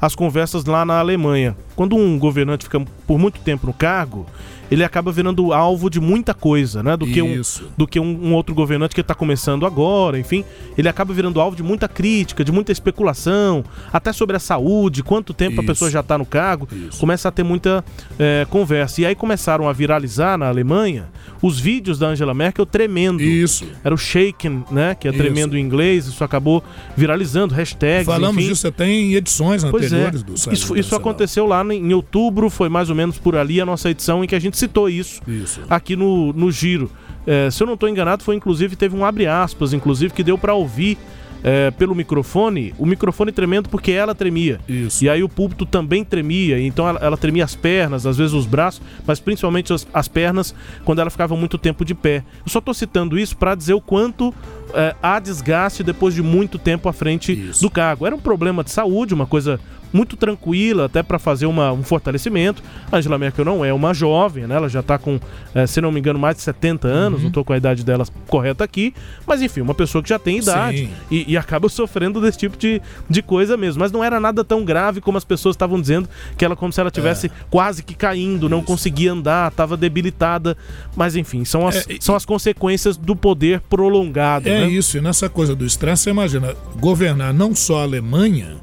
às 0.00 0.14
conversas 0.14 0.64
lá 0.64 0.84
na 0.84 0.98
Alemanha. 0.98 1.56
Quando 1.74 1.94
um 1.94 2.18
governante 2.18 2.64
fica 2.64 2.80
por 3.06 3.18
muito 3.18 3.38
tempo 3.40 3.66
no 3.66 3.72
cargo, 3.72 4.26
ele 4.70 4.84
acaba 4.84 5.12
virando 5.12 5.52
alvo 5.52 5.88
de 5.88 6.00
muita 6.00 6.34
coisa, 6.34 6.82
né? 6.82 6.96
Do 6.96 7.06
que 7.06 7.22
um, 7.22 7.40
do 7.76 7.86
que 7.86 8.00
um, 8.00 8.28
um 8.28 8.34
outro 8.34 8.54
governante 8.54 8.94
que 8.94 9.00
está 9.00 9.14
começando 9.14 9.64
agora, 9.66 10.18
enfim. 10.18 10.44
Ele 10.76 10.88
acaba 10.88 11.12
virando 11.14 11.40
alvo 11.40 11.56
de 11.56 11.62
muita 11.62 11.88
crítica, 11.88 12.44
de 12.44 12.52
muita 12.52 12.72
especulação, 12.72 13.64
até 13.92 14.12
sobre 14.12 14.36
a 14.36 14.40
saúde, 14.40 15.02
quanto 15.02 15.32
tempo 15.32 15.52
Isso. 15.52 15.60
a 15.60 15.64
pessoa 15.64 15.90
já 15.90 16.00
está 16.00 16.18
no 16.18 16.26
cargo. 16.26 16.68
Isso. 16.72 16.98
Começa 16.98 17.28
a 17.28 17.32
ter 17.32 17.42
muita 17.42 17.84
é, 18.18 18.46
conversa. 18.50 19.00
E 19.00 19.06
aí 19.06 19.14
começaram 19.14 19.68
a 19.68 19.72
viralizar 19.72 20.36
na 20.36 20.48
Alemanha 20.48 21.08
os 21.40 21.60
vídeos 21.60 21.98
da 21.98 22.08
Angela 22.08 22.34
Merkel 22.34 22.66
tremendo. 22.66 23.22
Isso. 23.22 23.66
Era 23.84 23.94
o 23.94 23.98
shaken, 23.98 24.64
né? 24.70 24.94
Que 24.94 25.08
é 25.08 25.10
isso. 25.10 25.18
tremendo 25.18 25.56
em 25.56 25.60
inglês. 25.60 26.06
Isso 26.06 26.24
acabou 26.24 26.62
viralizando, 26.96 27.54
hashtags. 27.54 28.06
Falamos 28.06 28.38
enfim. 28.42 28.48
disso 28.48 28.66
até 28.66 28.86
em 28.86 29.14
edições 29.14 29.64
pois 29.64 29.84
é. 29.84 29.86
anteriores 29.86 30.20
é. 30.22 30.24
do 30.24 30.36
site. 30.36 30.56
Isso, 30.56 30.76
isso 30.76 30.94
aconteceu 30.94 31.46
lá 31.46 31.62
em 31.72 31.92
outubro, 31.92 32.50
foi 32.50 32.68
mais 32.68 32.90
ou 32.90 32.96
menos 32.96 33.18
por 33.18 33.36
ali 33.36 33.60
a 33.60 33.66
nossa 33.66 33.90
edição 33.90 34.24
em 34.24 34.26
que 34.26 34.34
a 34.34 34.38
gente 34.38 34.55
citou 34.58 34.88
isso, 34.88 35.20
isso. 35.26 35.60
aqui 35.68 35.96
no, 35.96 36.32
no 36.32 36.50
Giro. 36.50 36.90
É, 37.26 37.50
se 37.50 37.62
eu 37.62 37.66
não 37.66 37.74
estou 37.74 37.88
enganado, 37.88 38.22
foi 38.22 38.36
inclusive, 38.36 38.76
teve 38.76 38.96
um 38.96 39.04
abre 39.04 39.26
aspas, 39.26 39.72
inclusive, 39.72 40.14
que 40.14 40.22
deu 40.22 40.38
para 40.38 40.54
ouvir 40.54 40.96
é, 41.42 41.70
pelo 41.70 41.94
microfone, 41.94 42.74
o 42.78 42.86
microfone 42.86 43.30
tremendo 43.32 43.68
porque 43.68 43.92
ela 43.92 44.14
tremia. 44.14 44.60
Isso. 44.68 45.04
E 45.04 45.08
aí 45.08 45.22
o 45.22 45.28
púlpito 45.28 45.64
também 45.64 46.04
tremia, 46.04 46.60
então 46.60 46.88
ela, 46.88 46.98
ela 47.00 47.16
tremia 47.16 47.44
as 47.44 47.54
pernas, 47.54 48.06
às 48.06 48.16
vezes 48.16 48.32
os 48.32 48.46
braços, 48.46 48.82
mas 49.06 49.20
principalmente 49.20 49.72
as, 49.72 49.86
as, 49.92 50.08
pernas 50.08 50.54
quando 50.84 51.00
ela 51.00 51.10
ficava 51.10 51.36
muito 51.36 51.58
tempo 51.58 51.84
de 51.84 51.94
pé. 51.94 52.24
Eu 52.44 52.50
só 52.50 52.58
estou 52.58 52.74
citando 52.74 53.18
isso 53.18 53.36
para 53.36 53.54
dizer 53.54 53.74
o 53.74 53.80
quanto 53.80 54.34
é, 54.74 54.94
há 55.02 55.18
desgaste 55.18 55.82
depois 55.82 56.14
de 56.14 56.22
muito 56.22 56.58
tempo 56.58 56.88
à 56.88 56.92
frente 56.92 57.32
isso. 57.32 57.62
do 57.62 57.70
cargo. 57.70 58.06
Era 58.06 58.14
um 58.14 58.20
problema 58.20 58.64
de 58.64 58.70
saúde, 58.70 59.14
uma 59.14 59.26
coisa 59.26 59.60
muito 59.92 60.16
tranquila, 60.16 60.86
até 60.86 61.02
para 61.02 61.18
fazer 61.18 61.46
uma, 61.46 61.72
um 61.72 61.82
fortalecimento. 61.82 62.62
A 62.90 62.96
Angela 62.96 63.18
Merkel 63.18 63.44
não 63.44 63.64
é 63.64 63.72
uma 63.72 63.94
jovem, 63.94 64.46
né? 64.46 64.56
Ela 64.56 64.68
já 64.68 64.80
está 64.80 64.98
com, 64.98 65.18
é, 65.54 65.66
se 65.66 65.80
não 65.80 65.90
me 65.90 66.00
engano, 66.00 66.18
mais 66.18 66.36
de 66.36 66.42
70 66.42 66.88
anos, 66.88 67.18
uhum. 67.18 67.22
não 67.24 67.28
estou 67.28 67.44
com 67.44 67.52
a 67.52 67.56
idade 67.56 67.84
dela 67.84 68.04
correta 68.26 68.64
aqui, 68.64 68.94
mas 69.26 69.42
enfim, 69.42 69.60
uma 69.60 69.74
pessoa 69.74 70.02
que 70.02 70.08
já 70.08 70.18
tem 70.18 70.38
idade 70.38 70.88
e, 71.10 71.32
e, 71.32 71.36
acaba 71.36 71.68
sofrendo 71.68 72.20
desse 72.20 72.38
tipo 72.38 72.56
de, 72.56 72.80
de 73.08 73.22
coisa 73.22 73.56
mesmo. 73.56 73.80
Mas 73.80 73.92
não 73.92 74.02
era 74.02 74.18
nada 74.20 74.44
tão 74.44 74.64
grave 74.64 75.00
como 75.00 75.18
as 75.18 75.24
pessoas 75.24 75.54
estavam 75.54 75.80
dizendo, 75.80 76.08
que 76.36 76.44
ela 76.44 76.56
como 76.56 76.72
se 76.72 76.80
ela 76.80 76.90
tivesse 76.90 77.26
é. 77.26 77.30
quase 77.50 77.82
que 77.82 77.94
caindo, 77.94 78.48
não 78.48 78.58
Isso. 78.58 78.66
conseguia 78.66 79.12
andar, 79.12 79.50
estava 79.50 79.76
debilitada. 79.76 80.56
Mas 80.94 81.16
enfim, 81.16 81.44
são 81.44 81.66
as, 81.66 81.88
é, 81.88 81.96
são 82.00 82.14
as 82.14 82.24
consequências 82.24 82.96
do 82.96 83.14
poder 83.14 83.60
prolongado. 83.60 84.48
É 84.48 84.60
né? 84.60 84.68
isso, 84.68 84.96
e 84.98 85.00
nessa 85.00 85.28
coisa 85.28 85.54
do 85.54 85.64
estresse, 85.64 86.04
você 86.04 86.10
imagina, 86.10 86.54
governar 86.78 87.32
não 87.32 87.54
só 87.54 87.80
a 87.80 87.82
Alemanha, 87.82 88.56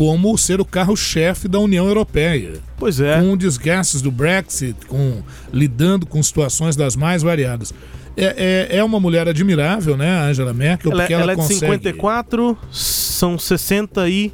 como 0.00 0.38
ser 0.38 0.62
o 0.62 0.64
carro-chefe 0.64 1.46
da 1.46 1.58
União 1.58 1.86
Europeia. 1.86 2.54
Pois 2.78 3.00
é. 3.00 3.20
Com 3.20 3.36
desgastes 3.36 4.00
do 4.00 4.10
Brexit, 4.10 4.86
com 4.86 5.22
lidando 5.52 6.06
com 6.06 6.22
situações 6.22 6.74
das 6.74 6.96
mais 6.96 7.22
variadas. 7.22 7.74
É, 8.16 8.68
é, 8.70 8.78
é 8.78 8.82
uma 8.82 8.98
mulher 8.98 9.28
admirável, 9.28 9.98
né, 9.98 10.08
a 10.10 10.22
Angela 10.22 10.54
Merkel, 10.54 10.90
ela, 10.90 11.02
porque 11.02 11.12
ela, 11.12 11.22
ela 11.24 11.32
é 11.32 11.36
consegue... 11.36 11.60
de 11.60 11.66
54, 11.66 12.56
são 12.72 13.38
60 13.38 14.08
e... 14.08 14.32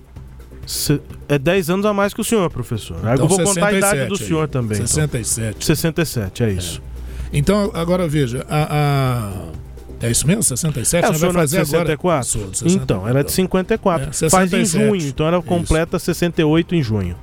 É 1.28 1.36
10 1.36 1.70
anos 1.70 1.86
a 1.86 1.92
mais 1.92 2.14
que 2.14 2.20
o 2.20 2.24
senhor, 2.24 2.48
professor. 2.48 2.98
Então, 2.98 3.14
eu 3.14 3.26
vou 3.26 3.38
67, 3.38 3.54
contar 3.54 3.66
a 3.66 3.72
idade 3.76 4.08
do 4.08 4.16
senhor 4.16 4.46
também. 4.46 4.78
67. 4.78 5.48
Então. 5.48 5.60
67, 5.62 6.44
é 6.44 6.50
isso. 6.52 6.80
É. 6.80 7.36
Então, 7.36 7.72
agora 7.74 8.06
veja, 8.06 8.46
a... 8.48 8.68
a 8.70 9.65
é 10.00 10.10
isso 10.10 10.26
mesmo? 10.26 10.42
67? 10.42 11.04
É, 11.04 11.12
vai 11.12 11.32
fazer 11.32 11.60
de 11.60 11.66
64? 11.66 12.38
Agora? 12.38 12.50
De 12.52 12.76
então, 12.76 13.08
ela 13.08 13.20
é 13.20 13.22
de 13.22 13.32
54. 13.32 14.10
É, 14.26 14.30
Faz 14.30 14.52
em 14.52 14.64
junho, 14.64 14.96
então 14.96 15.26
ela 15.26 15.42
completa 15.42 15.96
isso. 15.96 16.06
68 16.06 16.74
em 16.74 16.82
junho. 16.82 17.16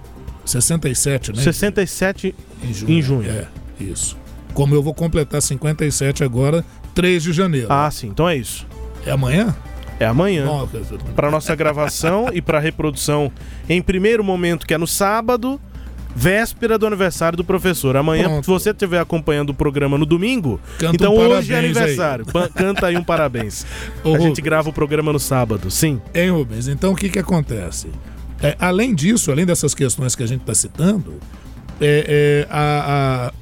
67, 0.45 1.33
né? 1.33 1.41
67 1.41 2.35
em 2.63 2.73
junho. 2.73 2.91
Em 2.91 3.01
junho. 3.01 3.31
É, 3.31 3.47
isso. 3.79 4.17
Como 4.53 4.75
eu 4.75 4.83
vou 4.83 4.93
completar 4.93 5.41
57 5.41 6.23
agora, 6.23 6.65
3 6.93 7.23
de 7.23 7.33
janeiro. 7.33 7.67
Ah, 7.69 7.89
sim, 7.89 8.07
então 8.07 8.27
é 8.27 8.35
isso. 8.35 8.67
É 9.05 9.11
amanhã? 9.11 9.55
É 9.99 10.05
amanhã. 10.05 10.47
Para 11.15 11.31
nossa 11.31 11.55
gravação 11.55 12.27
e 12.33 12.41
para 12.41 12.59
reprodução 12.59 13.31
em 13.69 13.81
primeiro 13.81 14.23
momento, 14.23 14.65
que 14.65 14.73
é 14.73 14.77
no 14.77 14.87
sábado, 14.87 15.59
véspera 16.15 16.77
do 16.77 16.85
aniversário 16.85 17.37
do 17.37 17.43
professor. 17.43 17.97
Amanhã, 17.97 18.25
Pronto. 18.25 18.45
se 18.45 18.51
você 18.51 18.69
estiver 18.71 18.99
acompanhando 18.99 19.49
o 19.49 19.53
programa 19.53 19.97
no 19.97 20.05
domingo, 20.05 20.59
Canta 20.77 20.95
então 20.95 21.15
um 21.15 21.17
hoje 21.17 21.53
é 21.53 21.59
aniversário. 21.59 22.25
Aí. 22.33 22.49
Canta 22.49 22.87
aí 22.87 22.97
um 22.97 23.03
parabéns. 23.03 23.65
Ô, 24.03 24.09
a 24.09 24.11
Rubens. 24.11 24.23
gente 24.23 24.41
grava 24.41 24.69
o 24.69 24.73
programa 24.73 25.11
no 25.11 25.19
sábado, 25.19 25.69
sim. 25.71 26.01
Hein, 26.13 26.31
Rubens? 26.31 26.67
Então 26.67 26.93
o 26.93 26.95
que, 26.95 27.09
que 27.09 27.19
acontece? 27.19 27.89
É, 28.41 28.55
além 28.59 28.93
disso, 28.93 29.31
além 29.31 29.45
dessas 29.45 29.73
questões 29.73 30.15
que 30.15 30.23
a 30.23 30.27
gente 30.27 30.41
está 30.41 30.53
citando, 30.53 31.15
é, 31.79 32.45
é, 32.45 32.47
a, 32.49 33.29
a, 33.29 33.33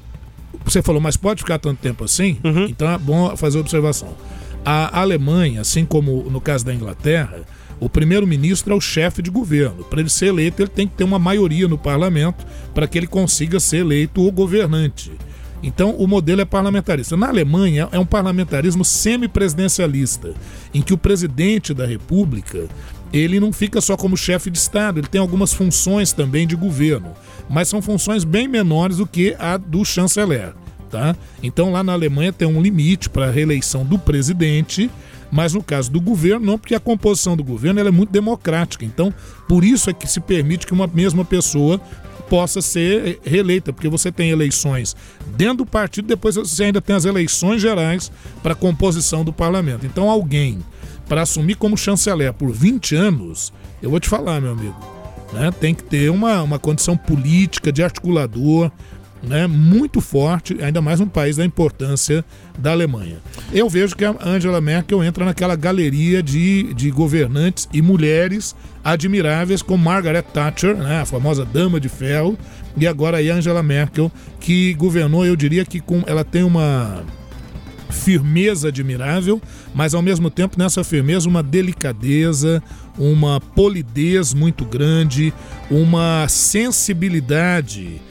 você 0.64 0.82
falou, 0.82 1.02
mas 1.02 1.18
pode 1.18 1.42
ficar 1.42 1.58
tanto 1.58 1.80
tempo 1.80 2.04
assim? 2.04 2.38
Uhum. 2.44 2.66
Então 2.66 2.90
é 2.90 2.98
bom 2.98 3.36
fazer 3.36 3.60
observação. 3.60 4.16
A 4.64 5.00
Alemanha, 5.00 5.62
assim 5.62 5.86
como 5.86 6.24
no 6.30 6.40
caso 6.40 6.66
da 6.66 6.74
Inglaterra, 6.74 7.42
o 7.80 7.90
primeiro-ministro 7.90 8.74
é 8.74 8.76
o 8.76 8.82
chefe 8.82 9.22
de 9.22 9.32
governo. 9.32 9.84
Para 9.84 10.02
ele 10.02 10.10
ser 10.10 10.28
eleito, 10.28 10.62
ele 10.62 10.70
tem 10.70 10.88
que 10.88 10.94
ter 10.94 11.04
uma 11.04 11.18
maioria 11.18 11.68
no 11.68 11.78
parlamento 11.78 12.46
para 12.74 12.88
que 12.88 12.98
ele 12.98 13.08
consiga 13.08 13.60
ser 13.60 13.78
eleito 13.78 14.26
o 14.26 14.32
governante. 14.32 15.12
Então, 15.64 15.92
o 15.92 16.08
modelo 16.08 16.42
é 16.42 16.46
parlamentarista. 16.46 17.18
Na 17.18 17.30
Alemanha, 17.30 17.90
é 17.92 17.98
um 17.98 18.06
parlamentarismo 18.06 18.86
semipresidencialista, 18.86 20.34
em 20.74 20.82
que 20.82 20.94
o 20.94 20.98
presidente 20.98 21.74
da 21.74 21.86
república 21.86 22.68
ele 23.14 23.40
não 23.40 23.52
fica 23.52 23.82
só 23.82 23.98
como 23.98 24.16
chefe 24.16 24.50
de 24.50 24.58
Estado, 24.58 25.00
ele 25.00 25.08
tem 25.08 25.20
algumas 25.20 25.54
funções 25.54 26.14
também 26.14 26.48
de 26.48 26.56
governo, 26.56 27.12
mas 27.50 27.68
são 27.68 27.82
funções 27.82 28.24
bem 28.24 28.48
menores 28.48 28.98
do 28.98 29.06
que 29.06 29.36
a 29.38 29.58
do 29.58 29.84
chanceler. 29.84 30.54
Tá? 30.92 31.16
Então, 31.42 31.72
lá 31.72 31.82
na 31.84 31.94
Alemanha 31.94 32.34
tem 32.34 32.46
um 32.46 32.62
limite 32.62 33.10
para 33.10 33.28
a 33.28 33.32
reeleição 33.32 33.86
do 33.86 33.98
presidente 33.98 34.90
mas 35.32 35.54
no 35.54 35.64
caso 35.64 35.90
do 35.90 36.02
governo, 36.02 36.46
não, 36.46 36.60
porque 36.60 36.76
a 36.76 36.80
composição 36.80 37.38
do 37.38 37.44
governo 37.44 37.80
é 37.80 37.90
muito 37.90 38.12
democrática. 38.12 38.84
Então, 38.84 39.14
por 39.48 39.64
isso 39.64 39.90
é 39.90 39.94
que 39.94 40.06
se 40.06 40.20
permite 40.20 40.68
que 40.68 40.74
uma 40.74 40.88
mesma 40.88 41.24
pessoa 41.24 41.80
possa 42.30 42.62
ser 42.62 43.20
reeleita, 43.24 43.72
porque 43.72 43.88
você 43.88 44.12
tem 44.12 44.30
eleições 44.30 44.96
dentro 45.36 45.60
do 45.60 45.66
partido, 45.66 46.08
depois 46.08 46.36
você 46.36 46.66
ainda 46.66 46.82
tem 46.82 46.96
as 46.96 47.06
eleições 47.06 47.62
gerais 47.62 48.12
para 48.44 48.54
a 48.54 48.56
composição 48.56 49.24
do 49.24 49.34
parlamento. 49.34 49.86
Então, 49.86 50.10
alguém 50.10 50.60
para 51.08 51.24
assumir 51.24 51.56
como 51.56 51.78
chanceler 51.78 52.32
por 52.34 52.52
20 52.52 52.96
anos, 52.96 53.52
eu 53.82 53.90
vou 53.90 54.00
te 54.00 54.08
falar, 54.08 54.40
meu 54.40 54.52
amigo, 54.52 54.76
né, 55.34 55.52
tem 55.60 55.76
que 55.76 55.84
ter 55.84 56.10
uma, 56.10 56.42
uma 56.42 56.60
condição 56.60 56.96
política 56.96 57.72
de 57.72 57.84
articulador, 57.84 58.72
né, 59.24 59.46
muito 59.48 60.02
forte, 60.02 60.58
ainda 60.62 60.82
mais 60.82 61.00
um 61.00 61.08
país 61.08 61.38
da 61.38 61.46
importância 61.46 62.26
da 62.58 62.72
Alemanha. 62.72 63.18
Eu 63.54 63.70
vejo 63.70 63.96
que 63.96 64.04
a 64.04 64.16
Angela 64.24 64.60
Merkel 64.60 65.04
entra 65.04 65.24
naquela 65.24 65.56
galeria 65.56 66.24
de, 66.24 66.74
de 66.74 66.90
governantes 66.90 67.70
e 67.72 67.82
mulheres 67.82 68.56
admiráveis, 68.84 69.62
como 69.62 69.84
Margaret 69.84 70.24
Thatcher, 70.24 70.76
né, 70.76 71.02
a 71.02 71.06
famosa 71.06 71.46
Dama 71.46 71.80
de 71.80 71.90
Ferro, 71.90 72.38
e 72.76 72.88
agora 72.88 73.18
a 73.18 73.34
Angela 73.34 73.62
Merkel, 73.62 74.12
que 74.40 74.74
governou, 74.74 75.26
eu 75.26 75.36
diria 75.36 75.66
que 75.66 75.80
com, 75.80 76.04
ela 76.08 76.24
tem 76.24 76.44
uma 76.44 77.04
firmeza 77.92 78.70
admirável, 78.70 79.42
mas 79.76 79.94
ao 79.94 80.02
mesmo 80.02 80.30
tempo 80.32 80.58
nessa 80.58 80.84
firmeza 80.84 81.28
uma 81.28 81.44
delicadeza, 81.44 82.64
uma 82.98 83.40
polidez 83.40 84.34
muito 84.34 84.66
grande, 84.66 85.34
uma 85.70 86.26
sensibilidade 86.28 88.02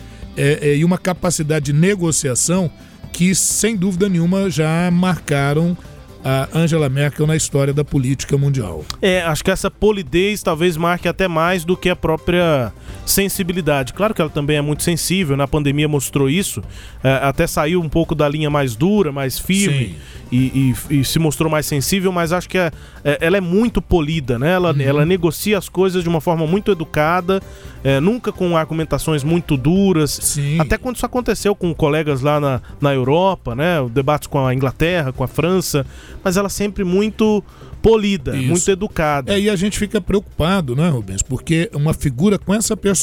é, 0.41 0.71
é, 0.71 0.77
e 0.77 0.85
uma 0.85 0.97
capacidade 0.97 1.67
de 1.67 1.73
negociação 1.73 2.71
que, 3.13 3.35
sem 3.35 3.77
dúvida 3.77 4.09
nenhuma, 4.09 4.49
já 4.49 4.91
marcaram 4.91 5.77
a 6.25 6.49
Angela 6.55 6.89
Merkel 6.89 7.27
na 7.27 7.37
história 7.37 7.73
da 7.73 7.85
política 7.85 8.37
mundial. 8.37 8.85
É, 9.01 9.23
acho 9.23 9.45
que 9.45 9.51
essa 9.51 9.71
polidez 9.71 10.43
talvez 10.43 10.77
marque 10.77 11.09
até 11.09 11.29
mais 11.29 11.65
do 11.65 11.77
que 11.77 11.89
a 11.89 11.97
própria 11.97 12.73
sensibilidade. 13.11 13.93
Claro 13.93 14.15
que 14.15 14.21
ela 14.21 14.31
também 14.31 14.57
é 14.57 14.61
muito 14.61 14.83
sensível, 14.83 15.37
na 15.37 15.49
pandemia 15.49 15.89
mostrou 15.89 16.29
isso, 16.29 16.63
é, 17.03 17.13
até 17.23 17.47
saiu 17.47 17.81
um 17.81 17.89
pouco 17.89 18.15
da 18.15 18.29
linha 18.29 18.51
mais 18.51 18.75
dura, 18.77 19.13
mais 19.13 19.39
firme 19.39 19.97
e, 20.31 20.75
e, 20.91 21.01
e, 21.01 21.05
se 21.05 21.19
mostrou 21.19 21.51
mais 21.51 21.67
sensível, 21.67 22.13
mas 22.13 22.33
acho 22.33 22.49
que 22.49 22.57
é, 22.57 22.71
é, 23.05 23.19
ela 23.21 23.37
é 23.37 23.41
muito 23.41 23.83
polida, 23.83 24.39
né? 24.39 24.53
Ela, 24.53 24.73
uhum. 24.73 24.81
ela 24.81 25.05
negocia 25.05 25.59
as 25.59 25.69
coisas 25.69 26.03
de 26.03 26.09
uma 26.09 26.21
forma 26.21 26.47
muito 26.47 26.71
educada, 26.71 27.43
é, 27.83 27.99
nunca 27.99 28.31
com 28.31 28.57
argumentações 28.57 29.25
muito 29.25 29.57
duras. 29.57 30.13
Sim. 30.23 30.61
Até 30.61 30.79
quando 30.79 30.97
isso 30.97 31.07
aconteceu 31.07 31.55
com 31.55 31.75
colegas 31.75 32.21
lá 32.21 32.39
na, 32.39 32.61
na 32.81 32.95
Europa, 32.95 33.55
né? 33.55 33.77
Debates 33.91 34.29
com 34.29 34.47
a 34.47 34.55
Inglaterra, 34.55 35.13
com 35.13 35.25
a 35.25 35.29
França, 35.29 35.85
mas 36.23 36.37
ela 36.37 36.49
sempre 36.49 36.85
muito 36.85 37.43
polida, 37.81 38.37
Isso. 38.37 38.49
muito 38.49 38.71
educada. 38.71 39.33
É, 39.33 39.41
e 39.41 39.51
a 39.51 39.57
gente 39.57 39.79
fica 39.79 40.01
preocupado, 40.01 40.77
né, 40.77 40.89
Rubens? 40.89 41.23
Porque 41.23 41.71
uma 41.75 41.95
figura 41.95 42.39
com 42.39 42.55
essa 42.55 42.77
personalidade 42.77 43.00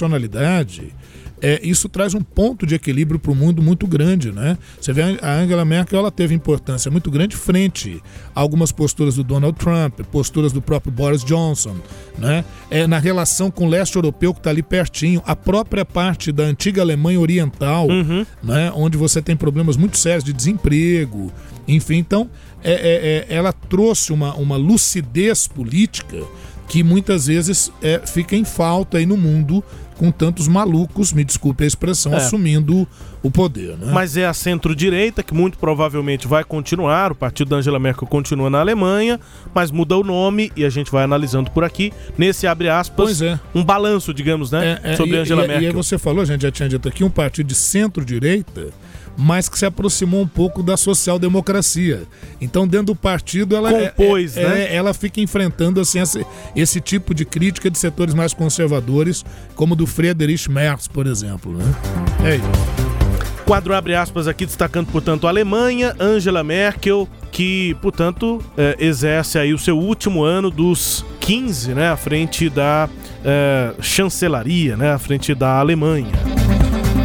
é, 1.42 1.60
isso 1.64 1.88
traz 1.88 2.14
um 2.14 2.22
ponto 2.22 2.66
de 2.66 2.76
equilíbrio 2.76 3.20
para 3.20 3.32
o 3.32 3.36
mundo 3.36 3.62
muito 3.62 3.86
grande, 3.86 4.32
né? 4.32 4.58
Você 4.82 4.92
vê 4.92 5.04
a 5.22 5.34
Angela 5.34 5.64
Merkel, 5.64 6.00
ela 6.00 6.12
teve 6.12 6.34
importância 6.34 6.90
muito 6.90 7.12
grande 7.12 7.36
frente 7.36 8.02
a 8.36 8.42
algumas 8.42 8.72
posturas 8.72 9.16
do 9.16 9.24
Donald 9.24 9.58
Trump, 9.58 10.00
posturas 10.12 10.52
do 10.52 10.62
próprio 10.62 10.92
Boris 10.92 11.24
Johnson, 11.24 11.76
né? 12.18 12.44
É, 12.72 12.88
na 12.88 12.98
relação 12.98 13.52
com 13.52 13.68
o 13.68 13.70
leste 13.70 13.96
europeu 13.96 14.34
que 14.34 14.40
está 14.40 14.50
ali 14.50 14.64
pertinho, 14.64 15.22
a 15.26 15.36
própria 15.36 15.86
parte 15.86 16.32
da 16.32 16.44
antiga 16.44 16.82
Alemanha 16.82 17.20
Oriental, 17.20 17.88
uhum. 17.88 18.26
né? 18.44 18.72
Onde 18.76 18.98
você 18.98 19.22
tem 19.22 19.36
problemas 19.36 19.78
muito 19.78 19.98
sérios 19.98 20.24
de 20.24 20.34
desemprego, 20.34 21.32
enfim, 21.68 21.98
então 21.98 22.30
é, 22.64 22.72
é, 22.72 23.26
é 23.32 23.36
ela 23.36 23.54
trouxe 23.54 24.12
uma, 24.12 24.34
uma 24.36 24.58
lucidez 24.58 25.48
política 25.48 26.18
que 26.68 26.84
muitas 26.84 27.28
vezes 27.28 27.72
é, 27.82 28.02
fica 28.06 28.36
em 28.36 28.44
falta 28.44 28.98
aí 28.98 29.06
no 29.06 29.16
mundo 29.16 29.64
com 29.98 30.12
tantos 30.12 30.48
malucos, 30.48 31.12
me 31.12 31.24
desculpe 31.24 31.64
a 31.64 31.68
expressão, 31.68 32.14
é. 32.14 32.18
assumindo 32.18 32.88
o 33.24 33.32
poder. 33.32 33.76
Né? 33.78 33.92
Mas 33.92 34.16
é 34.16 34.26
a 34.26 34.34
centro-direita 34.34 35.24
que 35.24 35.34
muito 35.34 35.58
provavelmente 35.58 36.28
vai 36.28 36.44
continuar. 36.44 37.12
O 37.12 37.16
partido 37.16 37.50
da 37.50 37.58
Angela 37.58 37.80
Merkel 37.80 38.08
continua 38.08 38.50
na 38.50 38.60
Alemanha, 38.60 39.20
mas 39.54 39.72
muda 39.72 39.98
o 39.98 40.04
nome 40.04 40.52
e 40.56 40.64
a 40.64 40.70
gente 40.70 40.92
vai 40.92 41.04
analisando 41.04 41.50
por 41.52 41.64
aqui. 41.64 41.92
Nesse 42.18 42.48
abre 42.48 42.70
aspas, 42.70 43.22
é. 43.22 43.40
um 43.54 43.64
balanço, 43.64 44.14
digamos, 44.14 44.52
né? 44.52 44.80
É, 44.84 44.94
é 44.94 44.96
sobre 44.96 45.16
e, 45.16 45.20
Angela 45.20 45.44
e, 45.44 45.48
Merkel. 45.48 45.64
E 45.64 45.68
aí 45.68 45.74
você 45.74 45.98
falou, 45.98 46.22
a 46.22 46.26
gente 46.26 46.42
já 46.42 46.52
tinha 46.52 46.70
dito 46.70 46.88
aqui, 46.88 47.04
um 47.04 47.10
partido 47.10 47.48
de 47.48 47.56
centro-direita 47.56 48.68
mas 49.18 49.50
que 49.50 49.58
se 49.58 49.66
aproximou 49.66 50.22
um 50.22 50.28
pouco 50.28 50.62
da 50.62 50.78
social-democracia. 50.78 52.04
Então, 52.40 52.68
dentro 52.68 52.88
do 52.88 52.96
partido, 52.96 53.56
ela, 53.56 53.72
Compôs, 53.72 54.38
é, 54.38 54.48
né? 54.48 54.64
É, 54.66 54.76
ela 54.76 54.94
fica 54.94 55.20
enfrentando 55.20 55.82
assim, 55.82 56.00
esse, 56.00 56.26
esse, 56.56 56.80
tipo 56.80 57.16
de 57.16 57.26
crítica 57.26 57.72
de 57.72 57.80
setores 57.80 58.14
mais 58.14 58.34
conservadores, 58.34 59.26
como 59.56 59.76
do 59.76 59.88
Friedrich 59.88 60.50
Merz, 60.50 60.88
por 60.88 61.08
exemplo. 61.08 61.52
Né? 61.54 61.66
É 62.24 62.36
isso. 62.36 62.88
Quadro 63.48 63.74
abre 63.74 63.96
aspas 63.96 64.28
aqui, 64.28 64.46
destacando, 64.46 64.88
portanto, 64.88 65.26
a 65.26 65.30
Alemanha, 65.30 65.96
Angela 66.00 66.44
Merkel, 66.44 67.08
que, 67.32 67.78
portanto, 67.82 68.44
é, 68.58 68.76
exerce 68.78 69.40
aí 69.40 69.54
o 69.54 69.58
seu 69.58 69.80
último 69.80 70.24
ano 70.24 70.52
dos 70.52 71.06
15, 71.22 71.74
né, 71.74 71.90
à 71.90 71.96
frente 71.96 72.50
da 72.50 72.90
é, 73.24 73.74
chancelaria, 73.82 74.76
né, 74.76 74.92
à 74.92 75.00
frente 75.00 75.34
da 75.34 75.60
Alemanha. 75.60 76.12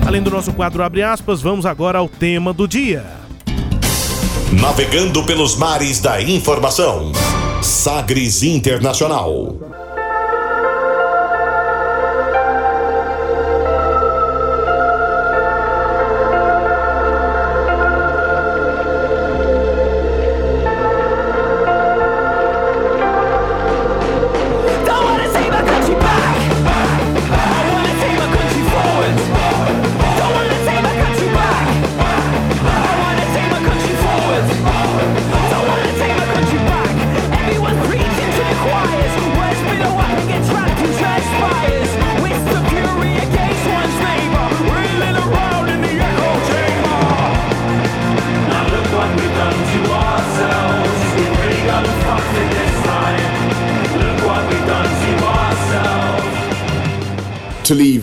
Além 0.07 0.23
do 0.23 0.31
nosso 0.31 0.53
quadro 0.53 0.83
abre 0.83 1.03
aspas, 1.03 1.41
vamos 1.41 1.65
agora 1.65 1.99
ao 1.99 2.09
tema 2.09 2.53
do 2.53 2.67
dia. 2.67 3.05
Navegando 4.61 5.25
pelos 5.25 5.57
mares 5.57 6.01
da 6.01 6.21
informação. 6.21 7.13
Sagres 7.63 8.43
Internacional. 8.43 9.57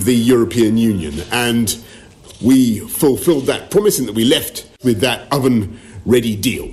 The 0.10 0.16
European 0.16 0.76
Union. 0.76 1.14
And 1.32 1.78
we 2.42 2.80
fulfilled 2.80 3.46
that 3.46 3.70
promise 3.70 4.00
in 4.00 4.08
that 4.08 4.16
we 4.16 4.26
left 4.26 4.68
with 4.84 5.02
that 5.02 5.32
oven 5.32 5.80
ready 6.04 6.36
deal. 6.36 6.68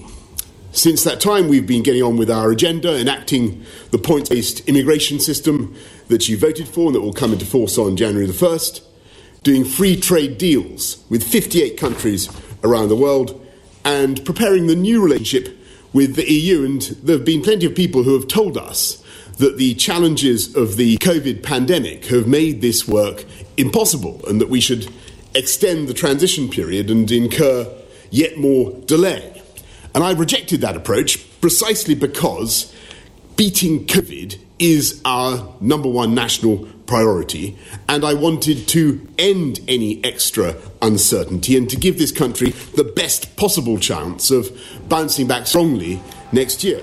Since 0.72 1.04
that 1.04 1.20
time, 1.20 1.46
we've 1.48 1.66
been 1.66 1.82
getting 1.82 2.02
on 2.02 2.16
with 2.16 2.30
our 2.30 2.50
agenda, 2.50 2.98
enacting 2.98 3.62
the 3.90 3.98
points 3.98 4.30
based 4.30 4.66
immigration 4.66 5.20
system 5.20 5.74
that 6.08 6.30
you 6.30 6.38
voted 6.38 6.66
for 6.66 6.86
and 6.86 6.94
that 6.94 7.02
will 7.02 7.12
come 7.12 7.34
into 7.34 7.44
force 7.44 7.76
on 7.76 7.94
January 7.94 8.26
the 8.26 8.32
1st, 8.32 8.82
doing 9.42 9.66
free 9.66 10.00
trade 10.00 10.38
deals 10.38 11.04
with 11.10 11.22
58 11.22 11.78
countries 11.78 12.30
around 12.64 12.88
the 12.88 12.96
world, 12.96 13.46
and 13.84 14.24
preparing 14.24 14.66
the 14.66 14.74
new 14.74 15.02
relationship 15.04 15.58
with 15.92 16.16
the 16.16 16.30
EU. 16.32 16.64
And 16.64 16.80
there 17.02 17.18
have 17.18 17.26
been 17.26 17.42
plenty 17.42 17.66
of 17.66 17.74
people 17.74 18.02
who 18.02 18.14
have 18.14 18.28
told 18.28 18.56
us 18.56 19.04
that 19.38 19.58
the 19.58 19.74
challenges 19.74 20.54
of 20.56 20.76
the 20.76 20.96
COVID 20.98 21.42
pandemic 21.42 22.06
have 22.06 22.26
made 22.26 22.60
this 22.60 22.88
work 22.88 23.24
impossible 23.56 24.20
and 24.26 24.40
that 24.40 24.48
we 24.48 24.60
should 24.60 24.92
extend 25.34 25.88
the 25.88 25.94
transition 25.94 26.48
period 26.48 26.90
and 26.90 27.10
incur 27.10 27.70
yet 28.10 28.38
more 28.38 28.72
delay. 28.86 29.42
And 29.94 30.02
I 30.02 30.12
rejected 30.12 30.60
that 30.62 30.76
approach 30.76 31.40
precisely 31.40 31.94
because 31.94 32.74
beating 33.36 33.86
COVID 33.86 34.38
is 34.58 35.00
our 35.04 35.54
number 35.60 35.88
one 35.88 36.14
national 36.14 36.66
priority, 36.86 37.58
and 37.88 38.04
I 38.04 38.14
wanted 38.14 38.68
to 38.68 39.06
end 39.18 39.60
any 39.68 40.02
extra 40.04 40.54
uncertainty 40.80 41.56
and 41.56 41.68
to 41.68 41.76
give 41.76 41.98
this 41.98 42.12
country 42.12 42.50
the 42.74 42.84
best 42.84 43.36
possible 43.36 43.78
chance 43.78 44.30
of 44.30 44.56
bouncing 44.88 45.26
back 45.26 45.46
strongly 45.46 46.00
next 46.32 46.64
year. 46.64 46.82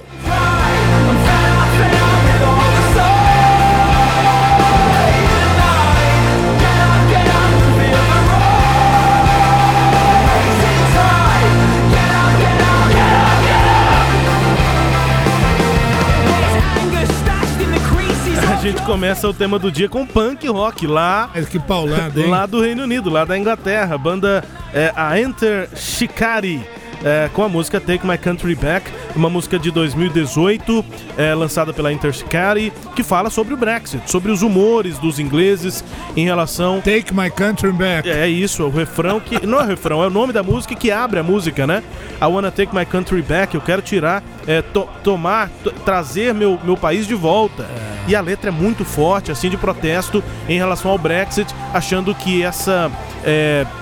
Começa 18.86 19.28
o 19.30 19.34
tema 19.34 19.58
do 19.58 19.72
dia 19.72 19.88
com 19.88 20.06
punk 20.06 20.48
rock 20.48 20.86
lá. 20.86 21.30
que 21.50 21.60
paulada, 21.60 22.20
hein? 22.20 22.30
Lá 22.30 22.46
do 22.46 22.62
Reino 22.62 22.84
Unido, 22.84 23.10
lá 23.10 23.24
da 23.24 23.38
Inglaterra. 23.38 23.96
A 23.96 23.98
banda 23.98 24.44
é 24.74 24.92
a 24.96 25.20
Enter 25.20 25.70
Shikari 25.76 26.64
é, 27.04 27.30
com 27.34 27.44
a 27.44 27.50
música 27.50 27.80
Take 27.80 28.08
My 28.08 28.18
Country 28.18 28.56
Back, 28.56 28.90
uma 29.16 29.30
música 29.30 29.60
de 29.60 29.70
2018, 29.72 30.86
é, 31.18 31.34
lançada 31.34 31.74
pela 31.74 31.92
Intercity, 31.92 32.72
que 32.96 33.04
fala 33.04 33.30
sobre 33.30 33.54
o 33.54 33.58
Brexit, 33.58 34.10
sobre 34.10 34.32
os 34.32 34.42
humores 34.42 34.98
dos 34.98 35.20
ingleses 35.20 35.84
em 36.16 36.26
relação. 36.26 36.82
Take 36.82 37.14
My 37.14 37.30
Country 37.30 37.72
Back. 37.72 38.10
É, 38.10 38.22
é 38.22 38.30
isso, 38.30 38.62
é 38.62 38.66
o 38.66 38.70
refrão 38.70 39.20
que. 39.20 39.46
Não 39.46 39.60
é 39.60 39.64
o 39.64 39.68
refrão, 39.68 40.04
é 40.04 40.08
o 40.08 40.10
nome 40.10 40.32
da 40.32 40.42
música 40.42 40.76
que 40.76 40.92
abre 40.92 41.20
a 41.20 41.24
música, 41.24 41.68
né? 41.68 41.84
I 42.22 42.26
wanna 42.26 42.52
take 42.52 42.74
my 42.74 42.86
country 42.86 43.22
back, 43.22 43.54
eu 43.54 43.62
quero 43.62 43.82
tirar, 43.82 44.24
é, 44.48 44.62
to, 44.62 44.88
tomar, 45.04 45.50
trazer 45.86 46.34
meu, 46.34 46.60
meu 46.64 46.78
país 46.78 47.06
de 47.06 47.16
volta. 47.16 47.64
É. 47.64 47.94
E 48.08 48.16
a 48.16 48.22
letra 48.22 48.50
é 48.50 48.52
muito 48.52 48.84
forte, 48.84 49.32
assim, 49.32 49.50
de 49.50 49.58
protesto 49.58 50.24
em 50.48 50.58
relação 50.58 50.92
ao 50.92 50.98
Brexit, 50.98 51.54
achando 51.74 52.14
que 52.14 52.44
essa 52.44 52.92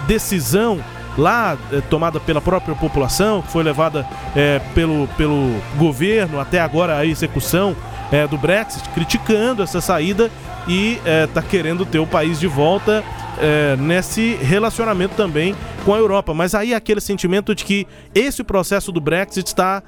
decisão 0.05 0.79
lá 1.17 1.57
é, 1.71 1.81
tomada 1.81 2.19
pela 2.19 2.41
própria 2.41 2.75
população, 2.75 3.41
foi 3.41 3.63
levada 3.63 4.07
é, 4.35 4.59
pelo, 4.73 5.07
pelo 5.17 5.61
governo 5.77 6.39
até 6.39 6.59
agora 6.59 6.97
a 6.97 7.05
execução 7.05 7.75
é, 8.11 8.27
do 8.27 8.37
Brexit, 8.37 8.87
criticando 8.89 9.63
essa 9.63 9.81
saída 9.81 10.29
e 10.67 10.99
está 11.27 11.41
querendo 11.41 11.85
ter 11.85 11.97
o 11.97 12.05
país 12.05 12.39
de 12.39 12.45
volta 12.45 13.03
nesse 13.79 14.35
relacionamento 14.35 15.15
também 15.15 15.55
com 15.83 15.91
a 15.91 15.97
Europa. 15.97 16.35
Mas 16.35 16.53
aí 16.53 16.71
aquele 16.71 17.01
sentimento 17.01 17.55
de 17.55 17.65
que 17.65 17.87
esse 18.13 18.43
processo 18.43 18.91
do 18.91 19.01
Brexit 19.01 19.47
está 19.47 19.81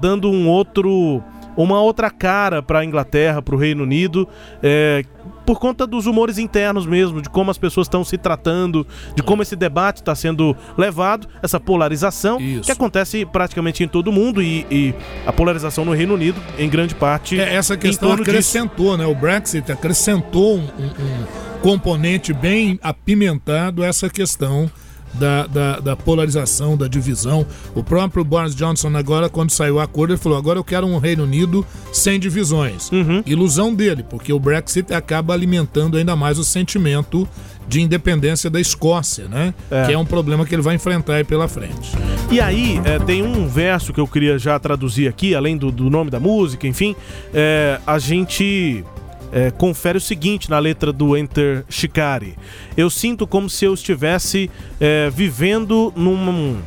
dando 0.00 0.30
um 0.30 0.48
outro 0.48 1.22
uma 1.56 1.80
outra 1.80 2.10
cara 2.10 2.62
para 2.62 2.80
a 2.80 2.84
Inglaterra, 2.84 3.40
para 3.40 3.54
o 3.54 3.58
Reino 3.58 3.82
Unido, 3.82 4.28
é, 4.62 5.04
por 5.44 5.60
conta 5.60 5.86
dos 5.86 6.06
humores 6.06 6.38
internos 6.38 6.86
mesmo, 6.86 7.22
de 7.22 7.30
como 7.30 7.50
as 7.50 7.56
pessoas 7.56 7.86
estão 7.86 8.04
se 8.04 8.18
tratando, 8.18 8.86
de 9.14 9.22
como 9.22 9.42
esse 9.42 9.54
debate 9.54 9.98
está 9.98 10.14
sendo 10.14 10.56
levado, 10.76 11.28
essa 11.42 11.60
polarização 11.60 12.40
Isso. 12.40 12.62
que 12.62 12.72
acontece 12.72 13.24
praticamente 13.24 13.82
em 13.82 13.88
todo 13.88 14.10
mundo 14.10 14.42
e, 14.42 14.66
e, 14.70 14.94
a 15.24 15.32
polarização 15.32 15.84
no 15.84 15.92
Reino 15.92 16.14
Unido, 16.14 16.40
em 16.58 16.68
grande 16.68 16.94
parte. 16.94 17.40
É, 17.40 17.54
essa 17.54 17.76
questão 17.76 18.12
acrescentou, 18.12 18.96
disso. 18.96 18.98
né? 18.98 19.06
O 19.06 19.14
Brexit 19.14 19.70
acrescentou 19.70 20.58
um, 20.58 20.62
um 20.62 21.56
componente 21.62 22.32
bem 22.32 22.78
apimentado 22.82 23.82
essa 23.82 24.10
questão 24.10 24.70
da, 25.14 25.46
da, 25.46 25.80
da, 25.80 25.96
polarização, 25.96 26.76
da 26.76 26.88
divisão. 26.88 27.46
O 27.74 27.82
próprio 27.82 28.24
Boris 28.24 28.54
Johnson, 28.54 28.94
agora, 28.96 29.28
quando 29.28 29.50
saiu 29.50 29.76
o 29.76 29.80
acordo, 29.80 30.12
ele 30.12 30.20
falou: 30.20 30.38
agora 30.38 30.58
eu 30.58 30.64
quero 30.64 30.86
um 30.86 30.98
Reino 30.98 31.24
Unido 31.24 31.64
sem 31.92 32.18
divisões. 32.18 32.90
Uhum. 32.90 33.22
Ilusão 33.26 33.74
dele, 33.74 34.02
porque 34.02 34.32
o 34.32 34.38
Brexit 34.38 34.92
acaba 34.92 35.34
alimentando 35.34 35.96
ainda 35.96 36.14
mais 36.14 36.38
o 36.38 36.44
sentimento 36.44 37.28
de 37.68 37.80
independência 37.80 38.48
da 38.48 38.60
Escócia, 38.60 39.26
né? 39.26 39.52
É. 39.70 39.86
Que 39.86 39.92
é 39.92 39.98
um 39.98 40.04
problema 40.04 40.46
que 40.46 40.54
ele 40.54 40.62
vai 40.62 40.76
enfrentar 40.76 41.14
aí 41.14 41.24
pela 41.24 41.48
frente. 41.48 41.92
E 42.30 42.40
aí, 42.40 42.80
é, 42.84 42.98
tem 42.98 43.22
um 43.22 43.48
verso 43.48 43.92
que 43.92 44.00
eu 44.00 44.06
queria 44.06 44.38
já 44.38 44.58
traduzir 44.58 45.08
aqui, 45.08 45.34
além 45.34 45.56
do, 45.56 45.72
do 45.72 45.90
nome 45.90 46.10
da 46.10 46.20
música, 46.20 46.66
enfim. 46.66 46.94
É, 47.34 47.80
a 47.86 47.98
gente 47.98 48.84
é, 49.32 49.50
confere 49.50 49.98
o 49.98 50.00
seguinte 50.00 50.50
na 50.50 50.58
letra 50.58 50.92
do 50.92 51.16
Enter 51.16 51.64
Shikari. 51.68 52.36
Eu 52.76 52.90
sinto 52.90 53.26
como 53.26 53.48
se 53.48 53.64
eu 53.64 53.74
estivesse 53.74 54.50
é, 54.80 55.10
vivendo 55.10 55.92
num, 55.96 56.58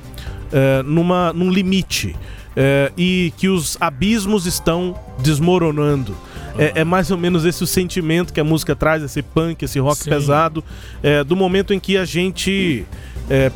é, 0.51 0.83
numa, 0.83 1.33
num 1.33 1.49
limite 1.49 2.15
é, 2.55 2.91
e 2.97 3.33
que 3.37 3.47
os 3.47 3.77
abismos 3.79 4.45
estão 4.45 4.95
desmoronando. 5.19 6.15
É, 6.57 6.81
é, 6.81 6.83
mais 6.83 7.09
ou 7.09 7.17
menos 7.17 7.45
esse 7.45 7.63
o 7.63 7.67
sentimento 7.67 8.33
que 8.33 8.39
a 8.39 8.43
música 8.43 8.75
traz, 8.75 9.01
esse 9.01 9.21
punk, 9.21 9.63
esse 9.63 9.79
rock 9.79 10.03
Sim. 10.03 10.09
pesado, 10.09 10.63
é, 11.01 11.23
do 11.23 11.35
momento 11.35 11.73
em 11.73 11.79
que 11.79 11.97
a 11.97 12.05
gente 12.05 12.85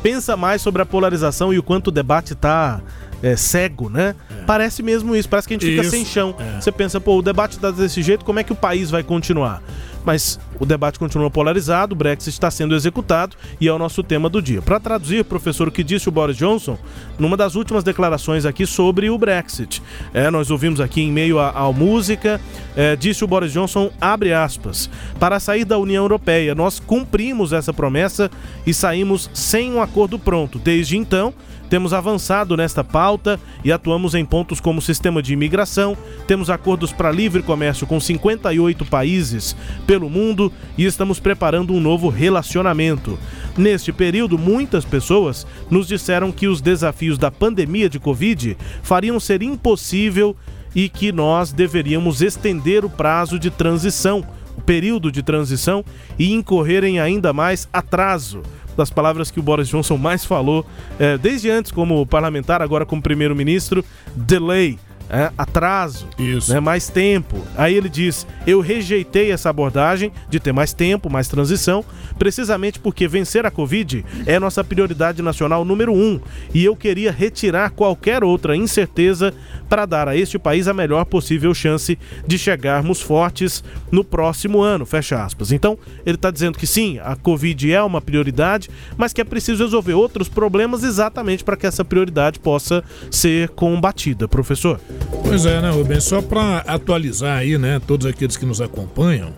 pensa 0.04 0.36
mais 0.36 0.62
sobre 0.62 0.80
a 0.82 0.86
polarização 0.86 1.52
e 1.52 1.58
o 1.58 1.62
quanto 1.62 1.88
o 1.88 1.90
debate 1.90 2.32
está 2.32 2.80
é, 3.24 3.36
cego, 3.36 3.88
né? 3.88 4.14
É. 4.30 4.44
Parece 4.44 4.82
mesmo 4.82 5.16
isso, 5.16 5.26
parece 5.30 5.48
que 5.48 5.54
a 5.54 5.56
gente 5.56 5.66
fica 5.66 5.80
isso. 5.80 5.90
sem 5.90 6.04
chão. 6.04 6.36
É. 6.38 6.60
Você 6.60 6.70
pensa, 6.70 7.00
pô, 7.00 7.16
o 7.16 7.22
debate 7.22 7.52
está 7.52 7.70
desse 7.70 8.02
jeito, 8.02 8.22
como 8.22 8.38
é 8.38 8.44
que 8.44 8.52
o 8.52 8.56
país 8.56 8.90
vai 8.90 9.02
continuar? 9.02 9.62
Mas 10.04 10.38
o 10.60 10.66
debate 10.66 10.98
continua 10.98 11.30
polarizado, 11.30 11.94
o 11.94 11.96
Brexit 11.96 12.34
está 12.34 12.50
sendo 12.50 12.74
executado 12.74 13.34
e 13.58 13.66
é 13.66 13.72
o 13.72 13.78
nosso 13.78 14.02
tema 14.02 14.28
do 14.28 14.42
dia. 14.42 14.60
Para 14.60 14.78
traduzir, 14.78 15.24
professor, 15.24 15.66
o 15.66 15.72
que 15.72 15.82
disse 15.82 16.06
o 16.10 16.12
Boris 16.12 16.36
Johnson 16.36 16.76
numa 17.18 17.38
das 17.38 17.54
últimas 17.54 17.82
declarações 17.82 18.44
aqui 18.44 18.66
sobre 18.66 19.08
o 19.08 19.16
Brexit. 19.16 19.82
É, 20.12 20.30
nós 20.30 20.50
ouvimos 20.50 20.78
aqui 20.78 21.00
em 21.00 21.10
meio 21.10 21.38
à 21.38 21.72
música, 21.72 22.38
é, 22.76 22.94
disse 22.94 23.24
o 23.24 23.26
Boris 23.26 23.50
Johnson, 23.50 23.90
abre 23.98 24.34
aspas, 24.34 24.90
para 25.18 25.40
sair 25.40 25.64
da 25.64 25.78
União 25.78 26.04
Europeia, 26.04 26.54
nós 26.54 26.78
cumprimos 26.78 27.54
essa 27.54 27.72
promessa 27.72 28.30
e 28.66 28.74
saímos 28.74 29.30
sem 29.32 29.72
um 29.72 29.80
acordo 29.80 30.18
pronto. 30.18 30.58
Desde 30.58 30.98
então, 30.98 31.32
temos 31.68 31.92
avançado 31.92 32.56
nesta 32.56 32.84
pauta 32.84 33.40
e 33.64 33.72
atuamos 33.72 34.14
em 34.14 34.24
pontos 34.24 34.60
como 34.60 34.82
sistema 34.82 35.22
de 35.22 35.32
imigração, 35.32 35.96
temos 36.26 36.50
acordos 36.50 36.92
para 36.92 37.10
livre 37.10 37.42
comércio 37.42 37.86
com 37.86 37.98
58 37.98 38.84
países 38.84 39.56
pelo 39.86 40.08
mundo 40.08 40.52
e 40.76 40.84
estamos 40.84 41.18
preparando 41.18 41.72
um 41.72 41.80
novo 41.80 42.08
relacionamento. 42.08 43.18
Neste 43.56 43.92
período, 43.92 44.38
muitas 44.38 44.84
pessoas 44.84 45.46
nos 45.70 45.86
disseram 45.88 46.30
que 46.30 46.46
os 46.46 46.60
desafios 46.60 47.18
da 47.18 47.30
pandemia 47.30 47.88
de 47.88 47.98
Covid 47.98 48.56
fariam 48.82 49.18
ser 49.18 49.42
impossível 49.42 50.36
e 50.74 50.88
que 50.88 51.12
nós 51.12 51.52
deveríamos 51.52 52.20
estender 52.20 52.84
o 52.84 52.90
prazo 52.90 53.38
de 53.38 53.50
transição, 53.50 54.26
o 54.56 54.60
período 54.60 55.10
de 55.10 55.22
transição 55.22 55.84
e 56.18 56.32
incorrer 56.32 56.84
em 56.84 56.98
ainda 56.98 57.32
mais 57.32 57.68
atraso 57.72 58.42
das 58.76 58.90
palavras 58.90 59.30
que 59.30 59.40
o 59.40 59.42
Boris 59.42 59.68
Johnson 59.68 59.96
mais 59.96 60.24
falou, 60.24 60.66
é, 60.98 61.16
desde 61.18 61.50
antes 61.50 61.70
como 61.70 62.04
parlamentar, 62.06 62.62
agora 62.62 62.84
como 62.86 63.00
primeiro-ministro, 63.02 63.84
delay 64.14 64.78
é, 65.08 65.30
atraso, 65.36 66.06
Isso. 66.18 66.52
Né, 66.52 66.60
mais 66.60 66.88
tempo. 66.88 67.36
Aí 67.56 67.74
ele 67.74 67.88
diz: 67.88 68.26
Eu 68.46 68.60
rejeitei 68.60 69.30
essa 69.30 69.50
abordagem 69.50 70.12
de 70.28 70.40
ter 70.40 70.52
mais 70.52 70.72
tempo, 70.72 71.10
mais 71.10 71.28
transição, 71.28 71.84
precisamente 72.18 72.78
porque 72.78 73.06
vencer 73.06 73.44
a 73.46 73.50
Covid 73.50 74.04
é 74.26 74.38
nossa 74.38 74.64
prioridade 74.64 75.22
nacional 75.22 75.64
número 75.64 75.92
um 75.92 76.20
e 76.52 76.64
eu 76.64 76.74
queria 76.74 77.12
retirar 77.12 77.70
qualquer 77.70 78.24
outra 78.24 78.56
incerteza 78.56 79.34
para 79.68 79.86
dar 79.86 80.08
a 80.08 80.16
este 80.16 80.38
país 80.38 80.68
a 80.68 80.74
melhor 80.74 81.04
possível 81.04 81.54
chance 81.54 81.98
de 82.26 82.38
chegarmos 82.38 83.00
fortes 83.00 83.62
no 83.90 84.04
próximo 84.04 84.62
ano. 84.62 84.86
Fecha 84.86 85.22
aspas. 85.22 85.52
Então, 85.52 85.78
ele 86.04 86.16
está 86.16 86.30
dizendo 86.30 86.58
que 86.58 86.66
sim, 86.66 86.98
a 87.02 87.16
Covid 87.16 87.72
é 87.72 87.82
uma 87.82 88.00
prioridade, 88.00 88.70
mas 88.96 89.12
que 89.12 89.20
é 89.20 89.24
preciso 89.24 89.64
resolver 89.64 89.94
outros 89.94 90.28
problemas 90.28 90.82
exatamente 90.84 91.44
para 91.44 91.56
que 91.56 91.66
essa 91.66 91.84
prioridade 91.84 92.38
possa 92.38 92.82
ser 93.10 93.48
combatida. 93.50 94.28
Professor. 94.28 94.80
Pois 95.22 95.46
é, 95.46 95.60
né, 95.60 95.70
Rubens? 95.70 96.04
Só 96.04 96.20
para 96.20 96.58
atualizar 96.58 97.38
aí, 97.38 97.56
né, 97.58 97.80
todos 97.86 98.06
aqueles 98.06 98.36
que 98.36 98.44
nos 98.44 98.60
acompanham 98.60 99.32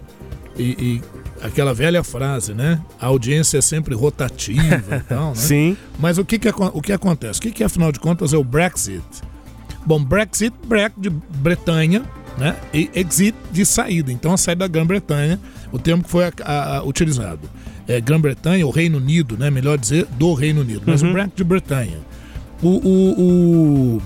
e, 0.59 0.63
e, 0.63 1.03
aquela 1.43 1.75
velha 1.75 2.03
frase, 2.03 2.55
né? 2.55 2.81
A 3.01 3.07
audiência 3.07 3.59
é 3.59 3.61
sempre 3.61 3.95
rotativa 3.95 4.83
e 4.97 5.01
tal, 5.01 5.29
né? 5.29 5.35
Sim. 5.37 5.77
Mas 5.99 6.19
o 6.19 6.25
que, 6.25 6.39
que, 6.39 6.49
o 6.49 6.83
que 6.83 6.93
acontece? 6.93 7.39
O 7.39 7.43
que, 7.43 7.51
que, 7.51 7.65
afinal 7.65 7.93
de 7.93 8.01
contas, 8.01 8.33
é 8.33 8.37
o 8.37 8.45
Brexit? 8.45 9.05
Bom, 9.85 10.03
Brexit, 10.03 10.55
Brec 10.67 10.99
de 10.99 11.11
Bretanha, 11.11 12.03
né? 12.37 12.57
E 12.73 12.91
exit 12.95 13.37
de 13.53 13.65
saída. 13.65 14.11
Então 14.11 14.33
a 14.33 14.37
saída 14.37 14.65
da 14.65 14.69
Grã-Bretanha, 14.69 15.39
o 15.71 15.79
termo 15.79 16.03
que 16.03 16.11
foi 16.11 16.25
a, 16.25 16.33
a, 16.45 16.77
a, 16.79 16.85
utilizado. 16.85 17.49
É 17.87 18.01
Grã-Bretanha, 18.01 18.67
o 18.67 18.71
Reino 18.71 18.99
Unido, 18.99 19.37
né? 19.39 19.51
Melhor 19.51 19.79
dizer, 19.79 20.07
do 20.19 20.35
Reino 20.35 20.63
Unido. 20.63 20.83
Mas 20.85 21.03
uhum. 21.03 21.11
o 21.11 21.13
Brexit 21.13 21.37
de 21.37 21.45
Bretanha. 21.45 21.99
O, 22.63 22.69
o, 22.69 23.97
o 23.99 24.03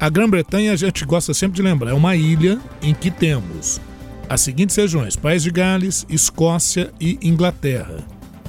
a 0.00 0.08
Grã-Bretanha 0.08 0.72
a 0.72 0.76
gente 0.76 1.04
gosta 1.04 1.34
sempre 1.34 1.56
de 1.56 1.62
lembrar, 1.62 1.90
é 1.90 1.94
uma 1.94 2.14
ilha 2.14 2.58
em 2.80 2.94
que 2.94 3.10
temos 3.10 3.80
as 4.28 4.40
seguintes 4.40 4.76
regiões: 4.76 5.16
País 5.16 5.42
de 5.42 5.50
Gales, 5.50 6.06
Escócia 6.08 6.92
e 7.00 7.18
Inglaterra. 7.22 8.04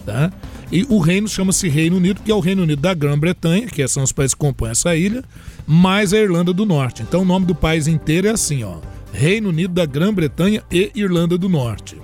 Tá? 0.06 0.32
E 0.72 0.86
o 0.90 1.00
reino 1.00 1.28
chama-se 1.28 1.68
Reino 1.68 1.98
Unido, 1.98 2.22
que 2.24 2.32
é 2.32 2.36
o 2.36 2.40
Reino 2.40 2.64
Unido 2.64 2.82
da 2.82 2.94
Grã-Bretanha, 2.94 3.68
que 3.68 3.88
são 3.88 4.04
os 4.04 4.12
países 4.12 4.34
que 4.34 4.40
compõem 4.40 4.72
essa 4.72 4.96
ilha, 4.96 5.24
mais 5.66 6.14
a 6.14 6.18
Irlanda 6.18 6.54
do 6.54 6.66
Norte. 6.66 7.02
Então 7.02 7.22
o 7.22 7.26
nome 7.26 7.46
do 7.46 7.56
país 7.56 7.88
inteiro 7.88 8.28
é 8.28 8.32
assim, 8.32 8.64
ó: 8.64 8.78
Reino 9.12 9.50
Unido 9.50 9.74
da 9.74 9.86
Grã-Bretanha 9.86 10.64
e 10.72 10.92
Irlanda 10.96 11.38
do 11.38 11.50
Norte. 11.50 11.98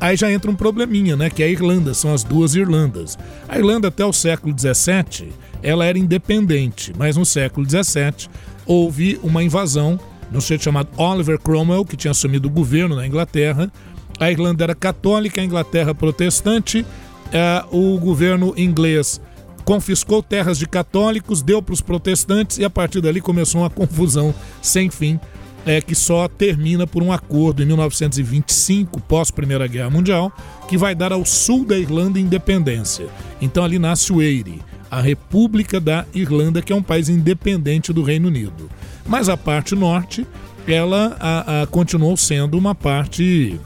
Aí 0.00 0.16
já 0.16 0.32
entra 0.32 0.50
um 0.50 0.56
probleminha, 0.56 1.16
né? 1.16 1.30
Que 1.30 1.44
é 1.44 1.46
a 1.46 1.48
Irlanda, 1.48 1.94
são 1.94 2.12
as 2.12 2.24
duas 2.24 2.56
Irlandas. 2.56 3.16
A 3.48 3.56
Irlanda 3.56 3.86
até 3.86 4.04
o 4.04 4.12
século 4.12 4.52
XVII, 4.52 5.32
ela 5.62 5.84
era 5.84 5.96
independente, 5.96 6.92
mas 6.98 7.16
no 7.16 7.24
século 7.24 7.64
XVII 7.64 8.28
houve 8.66 9.18
uma 9.22 9.42
invasão 9.42 9.98
de 10.30 10.38
um 10.38 10.40
sujeito 10.40 10.64
chamado 10.64 10.88
Oliver 10.96 11.38
Cromwell, 11.38 11.84
que 11.84 11.96
tinha 11.96 12.10
assumido 12.10 12.48
o 12.48 12.50
governo 12.50 12.96
na 12.96 13.06
Inglaterra. 13.06 13.70
A 14.18 14.30
Irlanda 14.30 14.64
era 14.64 14.74
católica, 14.74 15.40
a 15.40 15.44
Inglaterra 15.44 15.94
protestante. 15.94 16.86
É, 17.32 17.64
o 17.70 17.98
governo 17.98 18.54
inglês 18.56 19.20
confiscou 19.64 20.22
terras 20.22 20.58
de 20.58 20.66
católicos, 20.66 21.42
deu 21.42 21.62
para 21.62 21.72
os 21.72 21.80
protestantes 21.80 22.58
e 22.58 22.64
a 22.64 22.70
partir 22.70 23.00
dali 23.00 23.20
começou 23.20 23.60
uma 23.60 23.70
confusão 23.70 24.34
sem 24.60 24.90
fim, 24.90 25.20
é, 25.64 25.80
que 25.80 25.94
só 25.94 26.26
termina 26.28 26.86
por 26.86 27.02
um 27.02 27.12
acordo 27.12 27.62
em 27.62 27.66
1925, 27.66 29.00
pós 29.02 29.30
Primeira 29.30 29.66
Guerra 29.66 29.90
Mundial, 29.90 30.32
que 30.68 30.76
vai 30.76 30.94
dar 30.94 31.12
ao 31.12 31.24
sul 31.24 31.64
da 31.64 31.78
Irlanda 31.78 32.18
independência. 32.18 33.06
Então 33.40 33.62
ali 33.62 33.78
nasce 33.78 34.12
o 34.12 34.20
Eire 34.20 34.60
a 34.92 35.00
República 35.00 35.80
da 35.80 36.04
Irlanda, 36.14 36.60
que 36.60 36.70
é 36.70 36.76
um 36.76 36.82
país 36.82 37.08
independente 37.08 37.94
do 37.94 38.02
Reino 38.02 38.28
Unido. 38.28 38.68
Mas 39.06 39.30
a 39.30 39.38
parte 39.38 39.74
norte, 39.74 40.26
ela 40.68 41.16
a, 41.18 41.62
a, 41.62 41.66
continuou 41.66 42.14
sendo 42.14 42.58
uma 42.58 42.74
parte 42.74 43.58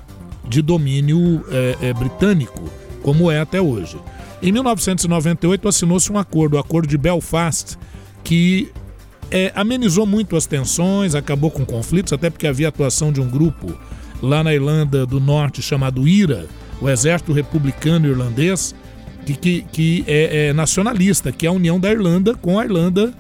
de 0.48 0.62
domínio 0.62 1.44
é, 1.50 1.88
é, 1.88 1.92
britânico, 1.92 2.70
como 3.02 3.28
é 3.28 3.40
até 3.40 3.60
hoje. 3.60 3.98
Em 4.40 4.52
1998 4.52 5.66
assinou-se 5.66 6.12
um 6.12 6.16
acordo, 6.16 6.54
o 6.54 6.60
Acordo 6.60 6.86
de 6.86 6.96
Belfast, 6.96 7.76
que 8.22 8.70
é, 9.28 9.50
amenizou 9.56 10.06
muito 10.06 10.36
as 10.36 10.46
tensões, 10.46 11.16
acabou 11.16 11.50
com 11.50 11.66
conflitos, 11.66 12.12
até 12.12 12.30
porque 12.30 12.46
havia 12.46 12.68
atuação 12.68 13.10
de 13.10 13.20
um 13.20 13.28
grupo 13.28 13.76
lá 14.22 14.44
na 14.44 14.54
Irlanda 14.54 15.04
do 15.04 15.18
Norte 15.18 15.60
chamado 15.60 16.06
IRA, 16.06 16.46
o 16.80 16.88
Exército 16.88 17.32
Republicano 17.32 18.06
Irlandês, 18.06 18.76
que, 19.26 19.34
que, 19.34 19.62
que 19.72 20.04
é, 20.06 20.48
é, 20.48 20.52
nacionalista, 20.52 21.32
que 21.32 21.46
é 21.46 21.48
a 21.48 21.52
união 21.52 21.80
da 21.80 21.90
Irlanda 21.90 22.34
com 22.36 22.58
a 22.58 22.64
Irlanda, 22.64 23.12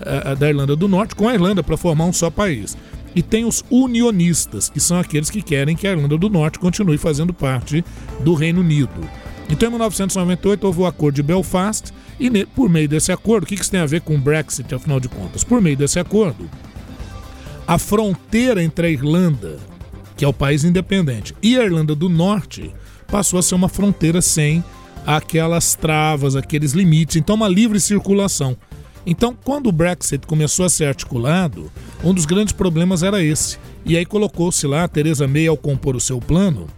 a, 0.00 0.34
da 0.34 0.48
Irlanda 0.48 0.74
do 0.74 0.88
Norte 0.88 1.14
com 1.14 1.28
a 1.28 1.34
Irlanda 1.34 1.62
para 1.62 1.76
formar 1.76 2.06
um 2.06 2.12
só 2.12 2.30
país. 2.30 2.76
E 3.14 3.22
tem 3.22 3.44
os 3.44 3.62
unionistas, 3.70 4.68
que 4.68 4.80
são 4.80 4.98
aqueles 4.98 5.30
que 5.30 5.40
querem 5.40 5.76
que 5.76 5.86
a 5.86 5.92
Irlanda 5.92 6.18
do 6.18 6.28
Norte 6.28 6.58
continue 6.58 6.98
fazendo 6.98 7.32
parte 7.32 7.84
do 8.20 8.34
Reino 8.34 8.60
Unido. 8.60 9.08
Então, 9.48 9.68
em 9.68 9.72
1998, 9.72 10.66
houve 10.66 10.80
o 10.80 10.86
Acordo 10.86 11.16
de 11.16 11.22
Belfast, 11.22 11.92
e 12.18 12.46
por 12.46 12.70
meio 12.70 12.88
desse 12.88 13.12
acordo, 13.12 13.44
o 13.44 13.46
que 13.46 13.54
isso 13.54 13.70
tem 13.70 13.80
a 13.80 13.86
ver 13.86 14.00
com 14.00 14.14
o 14.14 14.18
Brexit, 14.18 14.74
afinal 14.74 14.98
de 14.98 15.08
contas? 15.08 15.44
Por 15.44 15.60
meio 15.60 15.76
desse 15.76 16.00
acordo, 16.00 16.48
a 17.66 17.78
fronteira 17.78 18.62
entre 18.62 18.86
a 18.86 18.90
Irlanda, 18.90 19.58
que 20.16 20.24
é 20.24 20.28
o 20.28 20.32
país 20.32 20.64
independente, 20.64 21.34
e 21.42 21.58
a 21.58 21.64
Irlanda 21.64 21.94
do 21.94 22.08
Norte 22.08 22.72
passou 23.08 23.38
a 23.38 23.42
ser 23.42 23.54
uma 23.54 23.68
fronteira 23.68 24.22
sem 24.22 24.64
aquelas 25.06 25.74
travas, 25.74 26.36
aqueles 26.36 26.72
limites, 26.72 27.16
então 27.16 27.36
uma 27.36 27.48
livre 27.48 27.80
circulação. 27.80 28.56
Então, 29.04 29.36
quando 29.44 29.66
o 29.66 29.72
Brexit 29.72 30.26
começou 30.26 30.64
a 30.64 30.68
ser 30.68 30.84
articulado, 30.84 31.70
um 32.04 32.14
dos 32.14 32.24
grandes 32.24 32.52
problemas 32.52 33.02
era 33.02 33.22
esse. 33.22 33.58
E 33.84 33.96
aí 33.96 34.06
colocou-se 34.06 34.64
lá, 34.66 34.84
a 34.84 35.28
May, 35.28 35.48
ao 35.48 35.56
compor 35.56 35.96
o 35.96 36.00
seu 36.00 36.20
plano, 36.20 36.68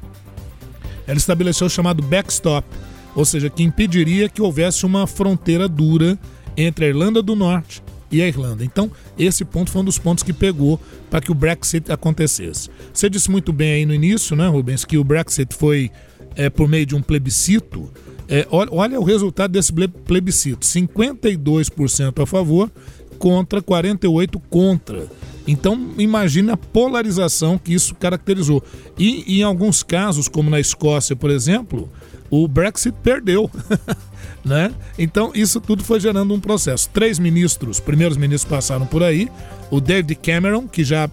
ela 1.07 1.19
estabeleceu 1.19 1.67
o 1.67 1.71
chamado 1.71 2.03
backstop, 2.03 2.67
ou 3.15 3.25
seja, 3.25 3.51
que 3.51 3.63
impediria 3.63 4.29
que 4.29 4.41
houvesse 4.41 4.87
uma 4.87 5.07
fronteira 5.07 5.69
dura 5.69 6.19
entre 6.57 6.87
a 6.87 6.89
Irlanda 6.89 7.23
do 7.23 7.37
Norte 7.37 7.83
e 8.11 8.23
a 8.23 8.27
Irlanda. 8.27 8.65
Então, 8.65 8.91
esse 9.19 9.45
ponto 9.45 9.71
foi 9.71 9.83
um 9.83 9.85
dos 9.85 9.99
pontos 9.99 10.25
que 10.25 10.33
pegou 10.33 10.81
para 11.11 11.21
que 11.21 11.31
o 11.31 11.35
Brexit 11.35 11.93
acontecesse. 11.93 12.71
Você 12.93 13.11
disse 13.11 13.31
muito 13.31 13.53
bem 13.53 13.73
aí 13.73 13.87
no 13.87 13.93
início, 13.93 14.35
né, 14.35 14.49
Rubens, 14.49 14.85
que 14.85 14.97
o 14.97 15.05
Brexit 15.05 15.55
foi 15.55 15.91
é, 16.37 16.49
por 16.49 16.69
meio 16.69 16.87
de 16.87 16.95
um 16.95 17.03
plebiscito 17.03 17.93
é, 18.29 18.47
olha 18.51 18.99
o 18.99 19.05
resultado 19.05 19.53
desse 19.53 19.73
plebiscito: 19.73 20.67
52% 20.67 22.23
a 22.23 22.27
favor 22.27 22.71
contra 23.19 23.63
48% 23.63 24.41
contra. 24.51 25.07
Então, 25.47 25.91
imagine 25.99 26.51
a 26.51 26.57
polarização 26.57 27.59
que 27.59 27.75
isso 27.75 27.95
caracterizou. 27.95 28.63
E, 28.99 29.25
e 29.27 29.41
em 29.41 29.43
alguns 29.43 29.83
casos, 29.83 30.27
como 30.27 30.49
na 30.49 30.59
Escócia, 30.59 31.15
por 31.15 31.31
exemplo, 31.31 31.89
o 32.31 32.49
Brexit 32.49 32.97
perdeu. 33.03 33.51
né? 34.45 34.73
Então, 34.99 35.33
isso 35.35 35.61
tudo 35.61 35.85
foi 35.85 36.01
gerando 36.01 36.33
um 36.33 36.41
processo. 36.41 36.89
Três 36.93 37.19
ministros, 37.19 37.79
primeiros 37.79 38.17
ministros 38.17 38.51
passaram 38.51 38.87
por 38.87 39.03
aí. 39.03 39.29
O 39.71 39.81
David 39.81 40.15
Cameron, 40.17 40.67
que 40.67 40.83
já 40.83 41.11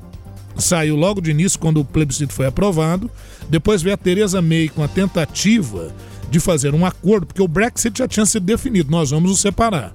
saiu 0.55 0.95
logo 0.95 1.21
de 1.21 1.31
início 1.31 1.59
quando 1.59 1.81
o 1.81 1.85
plebiscito 1.85 2.33
foi 2.33 2.45
aprovado. 2.45 3.11
Depois 3.49 3.81
veio 3.81 3.95
a 3.95 3.97
Theresa 3.97 4.41
May 4.41 4.69
com 4.69 4.83
a 4.83 4.87
tentativa 4.87 5.93
de 6.31 6.39
fazer 6.39 6.73
um 6.73 6.85
acordo, 6.85 7.27
porque 7.27 7.41
o 7.41 7.47
Brexit 7.47 7.99
já 7.99 8.07
tinha 8.07 8.25
sido 8.25 8.45
definido, 8.45 8.89
nós 8.89 9.11
vamos 9.11 9.29
nos 9.29 9.41
separar. 9.41 9.93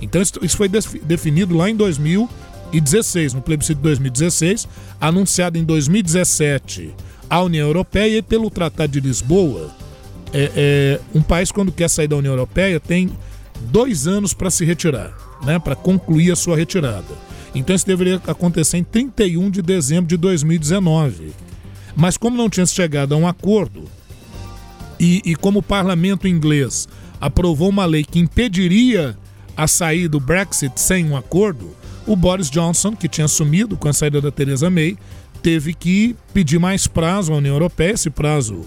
Então 0.00 0.22
isso 0.22 0.56
foi 0.56 0.68
definido 0.68 1.56
lá 1.56 1.68
em 1.68 1.76
2016, 1.76 3.34
no 3.34 3.42
plebiscito 3.42 3.78
de 3.78 3.82
2016, 3.82 4.68
anunciado 5.00 5.58
em 5.58 5.64
2017 5.64 6.94
a 7.28 7.42
União 7.42 7.66
Europeia 7.66 8.18
e 8.18 8.22
pelo 8.22 8.50
Tratado 8.50 8.92
de 8.92 9.00
Lisboa. 9.00 9.70
É, 10.32 10.52
é, 10.54 11.00
um 11.14 11.22
país, 11.22 11.50
quando 11.50 11.72
quer 11.72 11.88
sair 11.88 12.06
da 12.06 12.16
União 12.16 12.32
Europeia, 12.32 12.78
tem 12.78 13.10
dois 13.70 14.06
anos 14.06 14.34
para 14.34 14.50
se 14.50 14.64
retirar, 14.64 15.12
né, 15.42 15.58
para 15.58 15.74
concluir 15.74 16.30
a 16.30 16.36
sua 16.36 16.56
retirada. 16.56 17.14
Então 17.54 17.74
isso 17.74 17.86
deveria 17.86 18.20
acontecer 18.26 18.78
em 18.78 18.84
31 18.84 19.50
de 19.50 19.62
dezembro 19.62 20.06
de 20.06 20.16
2019. 20.16 21.32
Mas 21.96 22.16
como 22.16 22.36
não 22.36 22.48
tinha 22.48 22.66
chegado 22.66 23.14
a 23.14 23.16
um 23.16 23.26
acordo, 23.26 23.84
e, 25.02 25.20
e 25.24 25.34
como 25.34 25.58
o 25.58 25.62
parlamento 25.62 26.28
inglês 26.28 26.88
aprovou 27.20 27.68
uma 27.68 27.84
lei 27.84 28.04
que 28.04 28.20
impediria 28.20 29.18
a 29.56 29.66
saída 29.66 30.10
do 30.10 30.20
Brexit 30.20 30.80
sem 30.80 31.04
um 31.04 31.16
acordo, 31.16 31.74
o 32.06 32.14
Boris 32.14 32.48
Johnson, 32.48 32.94
que 32.94 33.08
tinha 33.08 33.24
assumido 33.24 33.76
com 33.76 33.88
a 33.88 33.92
saída 33.92 34.20
da 34.20 34.30
Theresa 34.30 34.70
May, 34.70 34.96
teve 35.42 35.74
que 35.74 36.14
pedir 36.32 36.60
mais 36.60 36.86
prazo 36.86 37.32
à 37.32 37.36
União 37.36 37.54
Europeia. 37.54 37.94
Esse 37.94 38.10
prazo 38.10 38.62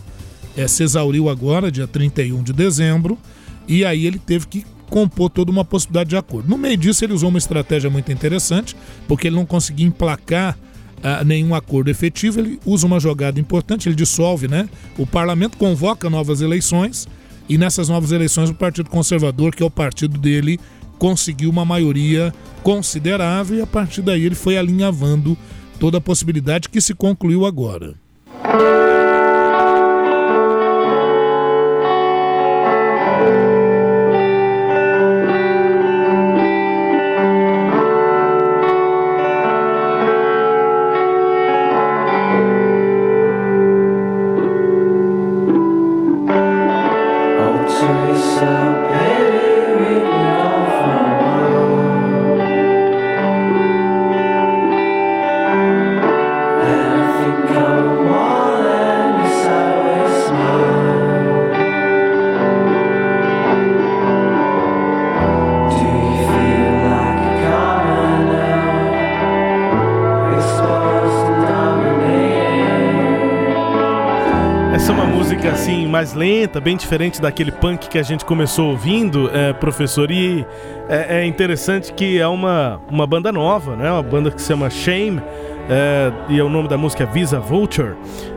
é, 0.57 0.67
se 0.67 0.83
exauriu 0.83 1.29
agora, 1.29 1.71
dia 1.71 1.87
31 1.87 2.43
de 2.43 2.51
dezembro, 2.51 3.17
e 3.65 3.85
aí 3.85 4.05
ele 4.05 4.19
teve 4.19 4.45
que 4.47 4.65
compor 4.89 5.29
toda 5.29 5.51
uma 5.51 5.63
possibilidade 5.63 6.09
de 6.09 6.17
acordo. 6.17 6.49
No 6.49 6.57
meio 6.57 6.77
disso, 6.77 7.03
ele 7.03 7.13
usou 7.13 7.29
uma 7.29 7.39
estratégia 7.39 7.89
muito 7.89 8.11
interessante, 8.11 8.75
porque 9.07 9.27
ele 9.27 9.37
não 9.37 9.45
conseguia 9.45 9.87
emplacar 9.87 10.57
uh, 11.05 11.23
nenhum 11.23 11.53
acordo 11.53 11.91
efetivo, 11.91 12.39
ele 12.39 12.59
usa 12.65 12.87
uma 12.87 12.99
jogada 12.99 13.39
importante, 13.39 13.87
ele 13.87 13.95
dissolve, 13.95 14.47
né? 14.47 14.67
O 14.97 15.05
parlamento 15.05 15.57
convoca 15.57 16.09
novas 16.09 16.41
eleições 16.41 17.07
e 17.47 17.57
nessas 17.57 17.87
novas 17.87 18.11
eleições 18.11 18.49
o 18.49 18.55
Partido 18.55 18.89
Conservador, 18.89 19.55
que 19.55 19.61
é 19.61 19.65
o 19.65 19.69
partido 19.69 20.17
dele, 20.17 20.59
conseguiu 20.97 21.49
uma 21.49 21.63
maioria 21.63 22.33
considerável 22.63 23.57
e 23.57 23.61
a 23.61 23.67
partir 23.67 24.01
daí 24.01 24.25
ele 24.25 24.35
foi 24.35 24.57
alinhavando 24.57 25.37
toda 25.79 25.99
a 25.99 26.01
possibilidade 26.01 26.69
que 26.69 26.81
se 26.81 26.95
concluiu 26.95 27.45
agora. 27.45 27.95
Lenta, 76.25 76.59
bem 76.59 76.75
diferente 76.75 77.21
daquele 77.21 77.51
punk 77.51 77.88
que 77.88 77.99
a 77.99 78.03
gente 78.03 78.25
começou 78.25 78.71
ouvindo, 78.71 79.29
é, 79.31 79.53
professor. 79.53 80.09
E 80.09 80.43
é, 80.89 81.19
é, 81.19 81.25
interessante 81.25 81.93
que 81.93 82.19
é 82.19 82.27
uma, 82.27 82.81
uma 82.89 83.05
banda 83.05 83.31
nova, 83.31 83.75
né? 83.75 83.91
Uma 83.91 84.01
banda 84.01 84.31
que 84.31 84.41
se 84.41 84.47
chama 84.47 84.67
Shame. 84.71 85.21
É, 85.69 86.11
e 86.29 86.41
o 86.41 86.49
nome 86.49 86.67
da 86.67 86.77
música 86.77 87.03
é 87.03 87.05
Visa 87.05 87.39
Vulture. 87.39 87.93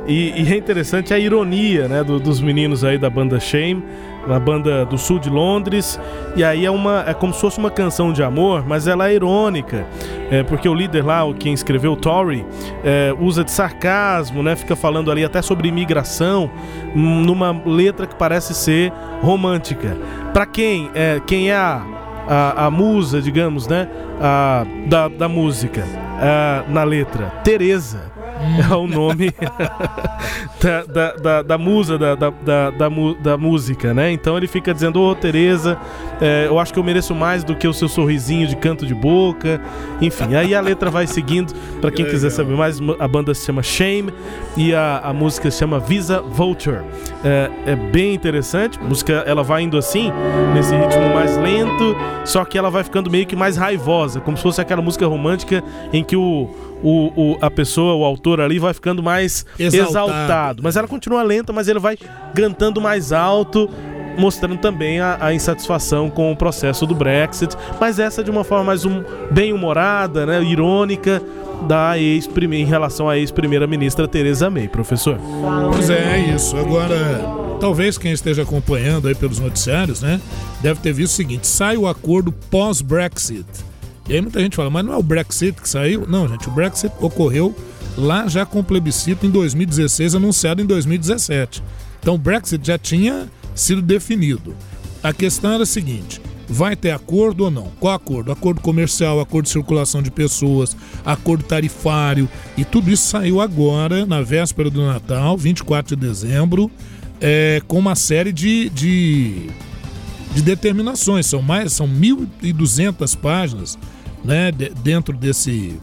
E, 0.06 0.42
e 0.42 0.52
é 0.52 0.56
interessante 0.56 1.14
a 1.14 1.18
ironia 1.18 1.88
né, 1.88 2.04
do, 2.04 2.20
dos 2.20 2.40
meninos 2.40 2.84
aí 2.84 2.98
da 2.98 3.08
banda 3.08 3.40
Shame 3.40 3.82
uma 4.28 4.38
banda 4.38 4.84
do 4.84 4.98
sul 4.98 5.18
de 5.18 5.30
Londres. 5.30 5.98
E 6.36 6.44
aí 6.44 6.66
é 6.66 6.70
uma 6.70 7.04
é 7.06 7.14
como 7.14 7.32
se 7.32 7.40
fosse 7.40 7.58
uma 7.58 7.70
canção 7.70 8.12
de 8.12 8.22
amor, 8.22 8.64
mas 8.66 8.86
ela 8.86 9.08
é 9.08 9.14
irônica, 9.14 9.86
é, 10.30 10.42
porque 10.42 10.68
o 10.68 10.74
líder 10.74 11.04
lá, 11.04 11.24
o 11.24 11.34
quem 11.34 11.52
escreveu 11.52 11.96
Tory, 11.96 12.44
é, 12.84 13.14
usa 13.18 13.44
de 13.44 13.50
sarcasmo, 13.50 14.42
né? 14.42 14.56
Fica 14.56 14.76
falando 14.76 15.10
ali 15.10 15.24
até 15.24 15.40
sobre 15.42 15.68
imigração, 15.68 16.50
hum, 16.94 17.22
numa 17.22 17.50
letra 17.64 18.06
que 18.06 18.14
parece 18.14 18.54
ser 18.54 18.92
romântica. 19.22 19.96
Para 20.32 20.46
quem 20.46 20.90
é 20.94 21.20
quem 21.26 21.50
é 21.50 21.56
a, 21.56 21.82
a, 22.28 22.66
a, 22.66 22.70
musa, 22.70 23.20
digamos, 23.22 23.66
né, 23.66 23.88
a, 24.20 24.66
da, 24.86 25.08
da 25.08 25.28
música 25.28 25.84
a, 26.20 26.64
na 26.68 26.84
letra, 26.84 27.26
Teresa 27.42 28.17
é 28.70 28.74
o 28.74 28.86
nome 28.86 29.32
da, 30.62 30.82
da, 30.84 31.12
da, 31.12 31.42
da, 31.42 31.58
musa 31.58 31.98
da, 31.98 32.14
da, 32.14 32.30
da, 32.30 32.70
da, 33.20 33.38
música, 33.38 33.92
né? 33.92 34.10
Então 34.12 34.36
ele 34.36 34.46
fica 34.46 34.72
dizendo, 34.72 35.00
ô 35.00 35.10
oh, 35.10 35.14
Tereza, 35.14 35.78
é, 36.20 36.46
eu 36.46 36.58
acho 36.58 36.72
que 36.72 36.78
eu 36.78 36.84
mereço 36.84 37.14
mais 37.14 37.44
do 37.44 37.54
que 37.54 37.66
o 37.66 37.72
seu 37.72 37.88
sorrisinho 37.88 38.46
de 38.46 38.56
canto 38.56 38.86
de 38.86 38.94
boca. 38.94 39.60
Enfim, 40.00 40.34
aí 40.34 40.54
a 40.54 40.60
letra 40.60 40.90
vai 40.90 41.06
seguindo. 41.06 41.54
Para 41.80 41.90
quem 41.90 42.04
quiser 42.04 42.30
saber 42.30 42.56
mais, 42.56 42.78
a 42.98 43.08
banda 43.08 43.34
se 43.34 43.46
chama 43.46 43.62
Shame 43.62 44.12
e 44.56 44.74
a, 44.74 45.00
a 45.04 45.12
música 45.12 45.50
se 45.50 45.58
chama 45.58 45.78
Visa 45.78 46.20
Vulture. 46.20 46.80
É, 47.24 47.50
é 47.66 47.76
bem 47.76 48.14
interessante. 48.14 48.78
A 48.78 48.84
música 48.84 49.24
ela 49.26 49.42
vai 49.42 49.62
indo 49.62 49.76
assim, 49.76 50.12
nesse 50.54 50.74
ritmo 50.74 51.14
mais 51.14 51.36
lento, 51.36 51.96
só 52.24 52.44
que 52.44 52.58
ela 52.58 52.70
vai 52.70 52.84
ficando 52.84 53.10
meio 53.10 53.26
que 53.26 53.36
mais 53.36 53.56
raivosa, 53.56 54.20
como 54.20 54.36
se 54.36 54.42
fosse 54.42 54.60
aquela 54.60 54.82
música 54.82 55.06
romântica 55.06 55.62
em 55.92 56.02
que 56.02 56.16
o 56.16 56.48
o, 56.82 57.12
o, 57.16 57.38
a 57.40 57.50
pessoa, 57.50 57.94
o 57.94 58.04
autor 58.04 58.40
ali, 58.40 58.58
vai 58.58 58.72
ficando 58.72 59.02
mais 59.02 59.44
exaltado. 59.58 59.90
exaltado. 59.90 60.62
Mas 60.62 60.76
ela 60.76 60.88
continua 60.88 61.22
lenta, 61.22 61.52
mas 61.52 61.68
ele 61.68 61.78
vai 61.78 61.96
cantando 62.34 62.80
mais 62.80 63.12
alto, 63.12 63.68
mostrando 64.18 64.58
também 64.58 65.00
a, 65.00 65.18
a, 65.20 65.34
insatisfação 65.34 66.10
com 66.10 66.32
o 66.32 66.36
processo 66.36 66.86
do 66.86 66.94
Brexit, 66.94 67.56
mas 67.80 67.98
essa 67.98 68.22
de 68.22 68.30
uma 68.30 68.44
forma 68.44 68.64
mais 68.64 68.84
um, 68.84 69.02
bem 69.30 69.52
humorada, 69.52 70.26
né, 70.26 70.42
irônica 70.42 71.22
da 71.66 71.98
ex 71.98 72.28
em 72.52 72.64
relação 72.64 73.08
à 73.08 73.18
ex-primeira-ministra 73.18 74.06
Teresa 74.06 74.48
May, 74.48 74.68
professor. 74.68 75.18
Pois 75.72 75.90
é, 75.90 76.16
é 76.16 76.34
isso. 76.34 76.56
Agora, 76.56 76.96
talvez 77.60 77.98
quem 77.98 78.12
esteja 78.12 78.42
acompanhando 78.42 79.08
aí 79.08 79.14
pelos 79.14 79.40
noticiários, 79.40 80.00
né, 80.00 80.20
deve 80.60 80.80
ter 80.80 80.92
visto 80.92 81.12
o 81.14 81.16
seguinte: 81.16 81.46
sai 81.46 81.76
o 81.76 81.86
acordo 81.88 82.30
pós-Brexit 82.30 83.67
e 84.08 84.14
aí 84.14 84.20
muita 84.22 84.40
gente 84.40 84.56
fala, 84.56 84.70
mas 84.70 84.84
não 84.84 84.94
é 84.94 84.96
o 84.96 85.02
Brexit 85.02 85.60
que 85.60 85.68
saiu? 85.68 86.06
Não, 86.08 86.26
gente, 86.26 86.48
o 86.48 86.50
Brexit 86.50 86.92
ocorreu 86.98 87.54
lá 87.96 88.26
já 88.26 88.46
com 88.46 88.60
o 88.60 88.64
plebiscito 88.64 89.26
em 89.26 89.30
2016, 89.30 90.14
anunciado 90.14 90.62
em 90.62 90.66
2017. 90.66 91.62
Então 92.00 92.14
o 92.14 92.18
Brexit 92.18 92.66
já 92.66 92.78
tinha 92.78 93.28
sido 93.54 93.82
definido. 93.82 94.54
A 95.02 95.12
questão 95.12 95.52
era 95.52 95.64
a 95.64 95.66
seguinte: 95.66 96.22
vai 96.48 96.74
ter 96.74 96.90
acordo 96.90 97.44
ou 97.44 97.50
não? 97.50 97.70
Qual 97.78 97.94
acordo? 97.94 98.32
Acordo 98.32 98.62
comercial, 98.62 99.20
acordo 99.20 99.44
de 99.44 99.52
circulação 99.52 100.02
de 100.02 100.10
pessoas, 100.10 100.74
acordo 101.04 101.44
tarifário, 101.44 102.28
e 102.56 102.64
tudo 102.64 102.90
isso 102.90 103.06
saiu 103.08 103.40
agora, 103.40 104.06
na 104.06 104.22
véspera 104.22 104.70
do 104.70 104.86
Natal, 104.86 105.36
24 105.36 105.94
de 105.94 106.06
dezembro, 106.06 106.70
é, 107.20 107.60
com 107.68 107.78
uma 107.78 107.94
série 107.94 108.32
de, 108.32 108.70
de, 108.70 109.50
de 110.34 110.42
determinações. 110.42 111.26
São 111.26 111.42
mais, 111.42 111.74
são 111.74 111.86
1.200 111.86 113.16
páginas 113.18 113.78
né, 114.24 114.50
de, 114.50 114.70
dentro 114.70 115.16
desse, 115.16 115.78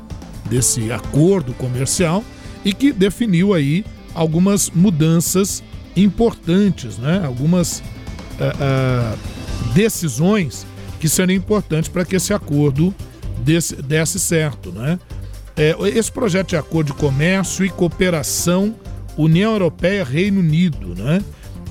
desse 0.49 0.91
acordo 0.91 1.53
comercial 1.53 2.23
e 2.63 2.73
que 2.73 2.91
definiu 2.91 3.53
aí 3.53 3.85
algumas 4.13 4.69
mudanças 4.69 5.63
importantes, 5.95 6.97
né, 6.97 7.21
algumas 7.25 7.79
uh, 7.79 9.13
uh, 9.13 9.73
decisões 9.73 10.65
que 10.99 11.07
seriam 11.07 11.37
importantes 11.37 11.89
para 11.89 12.05
que 12.05 12.15
esse 12.15 12.33
acordo 12.33 12.93
desse, 13.43 13.75
desse 13.75 14.19
certo. 14.19 14.71
Né? 14.71 14.99
É, 15.55 15.75
esse 15.95 16.11
projeto 16.11 16.49
de 16.49 16.57
acordo 16.57 16.87
de 16.87 16.93
comércio 16.93 17.63
e 17.65 17.69
cooperação 17.69 18.75
União 19.17 19.53
Europeia-Reino 19.53 20.41
Unido, 20.41 20.93
né? 20.95 21.23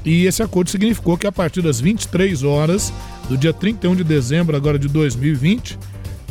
E 0.05 0.27
esse 0.27 0.42
acordo 0.42 0.70
significou 0.70 1.16
que 1.16 1.27
a 1.27 1.33
partir 1.33 1.62
das 1.62 1.81
23 1.81 2.42
horas 2.42 2.92
do 3.29 3.37
dia 3.37 3.53
31 3.53 3.96
de 3.96 4.05
dezembro 4.05 4.57
agora 4.57 4.79
de 4.79 4.88
2020, 4.88 5.79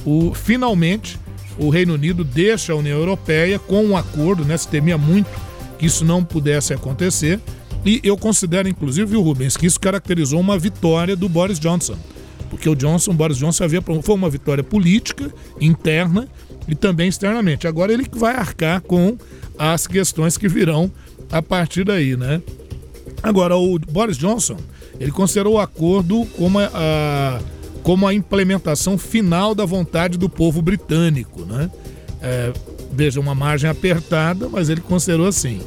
o, 0.06 0.34
finalmente 0.34 1.20
o 1.58 1.70
Reino 1.70 1.94
Unido 1.94 2.24
deixa 2.24 2.74
a 2.74 2.76
União 2.76 2.98
Europeia 2.98 3.60
com 3.60 3.84
um 3.84 3.98
acordo, 3.98 4.44
né? 4.44 4.58
Se 4.58 4.68
temia 4.68 4.98
muito 4.98 5.30
que 5.78 5.86
isso 5.86 6.04
não 6.04 6.24
pudesse 6.24 6.74
acontecer. 6.74 7.40
E 7.86 8.00
eu 8.04 8.18
considero, 8.18 8.68
inclusive, 8.68 9.16
o 9.16 9.22
Rubens, 9.22 9.58
que 9.58 9.66
isso 9.66 9.80
caracterizou 9.80 10.40
uma 10.40 10.58
vitória 10.58 11.16
do 11.16 11.28
Boris 11.28 11.60
Johnson. 11.60 11.98
Porque 12.50 12.70
o 12.70 12.76
Johnson, 12.76 13.14
Boris 13.14 13.38
Johnson 13.38 13.64
havia 13.64 13.82
foi 13.82 14.16
uma 14.16 14.30
vitória 14.30 14.64
política, 14.64 15.34
interna 15.60 16.28
e 16.68 16.76
também 16.76 17.10
externamente. 17.10 17.68
Agora 17.68 17.92
ele 17.92 18.08
vai 18.12 18.36
arcar 18.36 18.82
com 18.82 19.18
as 19.58 19.86
questões 19.86 20.38
que 20.38 20.48
virão 20.48 20.92
a 21.32 21.42
partir 21.42 21.84
daí, 21.84 22.16
né? 22.16 22.42
Agora, 23.22 23.56
o 23.56 23.78
Boris 23.80 24.18
Johnson, 24.18 24.58
ele 25.00 25.12
considerou 25.12 25.56
o 25.56 25.60
acordo 25.60 26.26
como 26.38 26.60
a, 26.60 26.70
a 26.74 27.40
como 27.84 28.08
a 28.08 28.14
implementação 28.14 28.98
final 28.98 29.54
da 29.54 29.66
vontade 29.66 30.18
do 30.18 30.30
povo 30.30 30.62
britânico. 30.62 31.42
Né? 31.46 31.70
É, 32.22 32.54
veja, 32.92 33.20
uma 33.20 33.36
margem 33.36 33.70
apertada, 33.70 34.50
mas 34.50 34.70
ele 34.70 34.82
considerou 34.82 35.28
assim. 35.28 35.60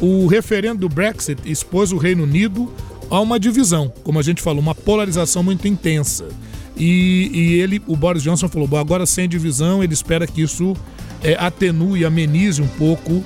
O 0.00 0.26
referendo 0.26 0.80
do 0.80 0.88
Brexit 0.88 1.42
expôs 1.44 1.92
o 1.92 1.98
Reino 1.98 2.22
Unido 2.22 2.72
a 3.10 3.20
uma 3.20 3.38
divisão, 3.38 3.92
como 4.04 4.18
a 4.18 4.22
gente 4.22 4.40
falou, 4.40 4.62
uma 4.62 4.74
polarização 4.74 5.42
muito 5.42 5.66
intensa. 5.66 6.28
E, 6.76 7.30
e 7.34 7.60
ele, 7.60 7.82
o 7.86 7.96
Boris 7.96 8.22
Johnson 8.22 8.48
falou: 8.48 8.68
agora 8.78 9.04
sem 9.04 9.28
divisão, 9.28 9.82
ele 9.82 9.92
espera 9.92 10.26
que 10.26 10.40
isso 10.40 10.74
é, 11.22 11.34
atenue, 11.34 12.04
amenize 12.04 12.62
um 12.62 12.68
pouco 12.68 13.22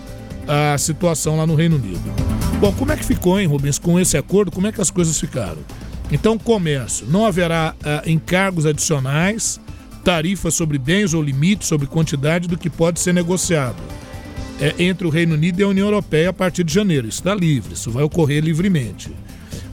a 0.48 0.76
situação 0.78 1.36
lá 1.36 1.46
no 1.46 1.54
Reino 1.54 1.76
Unido. 1.76 2.02
Bom, 2.58 2.72
como 2.72 2.92
é 2.92 2.96
que 2.96 3.04
ficou, 3.04 3.38
hein, 3.38 3.46
Rubens, 3.46 3.78
com 3.78 4.00
esse 4.00 4.16
acordo? 4.16 4.50
Como 4.50 4.66
é 4.66 4.72
que 4.72 4.80
as 4.80 4.90
coisas 4.90 5.20
ficaram? 5.20 5.58
Então, 6.14 6.38
comércio. 6.38 7.08
Não 7.10 7.26
haverá 7.26 7.74
uh, 7.74 8.08
encargos 8.08 8.66
adicionais, 8.66 9.60
tarifas 10.04 10.54
sobre 10.54 10.78
bens 10.78 11.12
ou 11.12 11.20
limites 11.20 11.66
sobre 11.66 11.88
quantidade 11.88 12.46
do 12.46 12.56
que 12.56 12.70
pode 12.70 13.00
ser 13.00 13.12
negociado 13.12 13.82
é, 14.60 14.76
entre 14.78 15.08
o 15.08 15.10
Reino 15.10 15.34
Unido 15.34 15.58
e 15.58 15.64
a 15.64 15.68
União 15.68 15.88
Europeia 15.88 16.30
a 16.30 16.32
partir 16.32 16.62
de 16.62 16.72
janeiro. 16.72 17.08
Isso 17.08 17.18
está 17.18 17.34
livre, 17.34 17.74
isso 17.74 17.90
vai 17.90 18.04
ocorrer 18.04 18.44
livremente. 18.44 19.10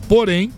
Porém, 0.09 0.51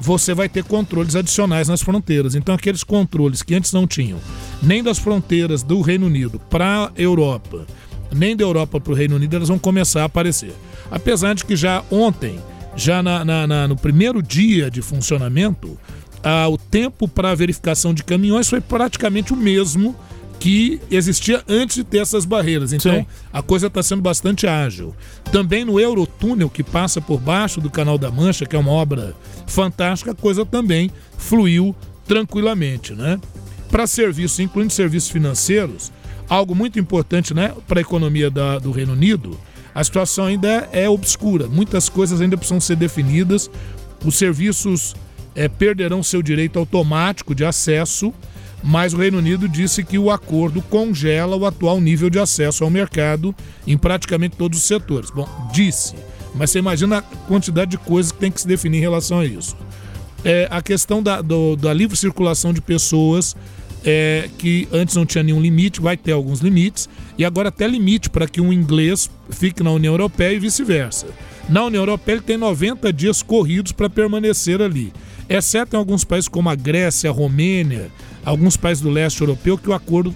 você 0.00 0.32
vai 0.32 0.48
ter 0.48 0.64
controles 0.64 1.14
adicionais 1.14 1.68
nas 1.68 1.82
fronteiras. 1.82 2.34
Então, 2.34 2.54
aqueles 2.54 2.82
controles 2.82 3.42
que 3.42 3.54
antes 3.54 3.70
não 3.70 3.86
tinham, 3.86 4.18
nem 4.62 4.82
das 4.82 4.98
fronteiras 4.98 5.62
do 5.62 5.82
Reino 5.82 6.06
Unido 6.06 6.40
para 6.48 6.86
a 6.86 6.92
Europa, 6.96 7.66
nem 8.10 8.34
da 8.34 8.44
Europa 8.44 8.80
para 8.80 8.92
o 8.94 8.96
Reino 8.96 9.16
Unido, 9.16 9.36
elas 9.36 9.48
vão 9.48 9.58
começar 9.58 10.00
a 10.00 10.06
aparecer. 10.06 10.54
Apesar 10.90 11.34
de 11.34 11.44
que 11.44 11.54
já 11.54 11.84
ontem 11.90 12.40
já 12.78 13.02
na, 13.02 13.24
na, 13.24 13.46
na, 13.46 13.68
no 13.68 13.76
primeiro 13.76 14.22
dia 14.22 14.70
de 14.70 14.80
funcionamento, 14.80 15.76
ah, 16.22 16.48
o 16.48 16.56
tempo 16.56 17.08
para 17.08 17.34
verificação 17.34 17.92
de 17.92 18.04
caminhões 18.04 18.48
foi 18.48 18.60
praticamente 18.60 19.32
o 19.32 19.36
mesmo 19.36 19.94
que 20.38 20.80
existia 20.88 21.42
antes 21.48 21.74
de 21.74 21.84
ter 21.84 21.98
essas 21.98 22.24
barreiras. 22.24 22.72
Então, 22.72 22.94
Sim. 22.94 23.06
a 23.32 23.42
coisa 23.42 23.66
está 23.66 23.82
sendo 23.82 24.00
bastante 24.00 24.46
ágil. 24.46 24.94
Também 25.32 25.64
no 25.64 25.80
Eurotúnel, 25.80 26.48
que 26.48 26.62
passa 26.62 27.00
por 27.00 27.18
baixo 27.18 27.60
do 27.60 27.68
Canal 27.68 27.98
da 27.98 28.08
Mancha, 28.08 28.46
que 28.46 28.54
é 28.54 28.58
uma 28.58 28.70
obra 28.70 29.16
fantástica, 29.48 30.12
a 30.12 30.14
coisa 30.14 30.46
também 30.46 30.92
fluiu 31.16 31.74
tranquilamente. 32.06 32.92
Né? 32.94 33.18
Para 33.68 33.88
serviços, 33.88 34.38
incluindo 34.38 34.72
serviços 34.72 35.10
financeiros, 35.10 35.90
algo 36.28 36.54
muito 36.54 36.78
importante 36.78 37.34
né, 37.34 37.52
para 37.66 37.80
a 37.80 37.82
economia 37.82 38.30
da, 38.30 38.60
do 38.60 38.70
Reino 38.70 38.92
Unido 38.92 39.36
a 39.74 39.84
situação 39.84 40.26
ainda 40.26 40.68
é 40.72 40.88
obscura. 40.88 41.46
Muitas 41.46 41.88
coisas 41.88 42.20
ainda 42.20 42.36
precisam 42.36 42.60
ser 42.60 42.76
definidas. 42.76 43.50
Os 44.04 44.16
serviços 44.16 44.94
é, 45.34 45.48
perderão 45.48 46.02
seu 46.02 46.22
direito 46.22 46.58
automático 46.58 47.34
de 47.34 47.44
acesso, 47.44 48.12
mas 48.62 48.92
o 48.92 48.96
Reino 48.96 49.18
Unido 49.18 49.48
disse 49.48 49.84
que 49.84 49.98
o 49.98 50.10
acordo 50.10 50.60
congela 50.62 51.36
o 51.36 51.46
atual 51.46 51.80
nível 51.80 52.10
de 52.10 52.18
acesso 52.18 52.64
ao 52.64 52.70
mercado 52.70 53.34
em 53.66 53.78
praticamente 53.78 54.36
todos 54.36 54.58
os 54.58 54.64
setores. 54.64 55.10
Bom, 55.10 55.28
disse, 55.52 55.94
mas 56.34 56.50
você 56.50 56.58
imagina 56.58 56.98
a 56.98 57.02
quantidade 57.02 57.70
de 57.70 57.78
coisas 57.78 58.12
que 58.12 58.18
tem 58.18 58.32
que 58.32 58.40
se 58.40 58.48
definir 58.48 58.78
em 58.78 58.80
relação 58.80 59.20
a 59.20 59.26
isso. 59.26 59.56
É, 60.24 60.48
a 60.50 60.60
questão 60.60 61.00
da, 61.00 61.22
do, 61.22 61.54
da 61.54 61.72
livre 61.72 61.96
circulação 61.96 62.52
de 62.52 62.60
pessoas 62.60 63.36
é, 63.84 64.28
que 64.38 64.68
antes 64.72 64.94
não 64.94 65.06
tinha 65.06 65.22
nenhum 65.22 65.40
limite, 65.40 65.80
vai 65.80 65.96
ter 65.96 66.12
alguns 66.12 66.40
limites, 66.40 66.88
e 67.16 67.24
agora 67.24 67.48
até 67.48 67.66
limite 67.66 68.10
para 68.10 68.26
que 68.26 68.40
um 68.40 68.52
inglês 68.52 69.10
fique 69.30 69.62
na 69.62 69.70
União 69.70 69.92
Europeia 69.92 70.34
e 70.34 70.38
vice-versa. 70.38 71.06
Na 71.48 71.64
União 71.64 71.82
Europeia 71.82 72.16
ele 72.16 72.22
tem 72.22 72.36
90 72.36 72.92
dias 72.92 73.22
corridos 73.22 73.72
para 73.72 73.88
permanecer 73.88 74.60
ali. 74.60 74.92
Exceto 75.28 75.76
em 75.76 75.78
alguns 75.78 76.04
países 76.04 76.28
como 76.28 76.48
a 76.48 76.54
Grécia, 76.54 77.10
a 77.10 77.12
Romênia, 77.12 77.90
alguns 78.24 78.56
países 78.56 78.82
do 78.82 78.90
leste 78.90 79.20
europeu, 79.20 79.56
que 79.56 79.70
o 79.70 79.74
acordo 79.74 80.14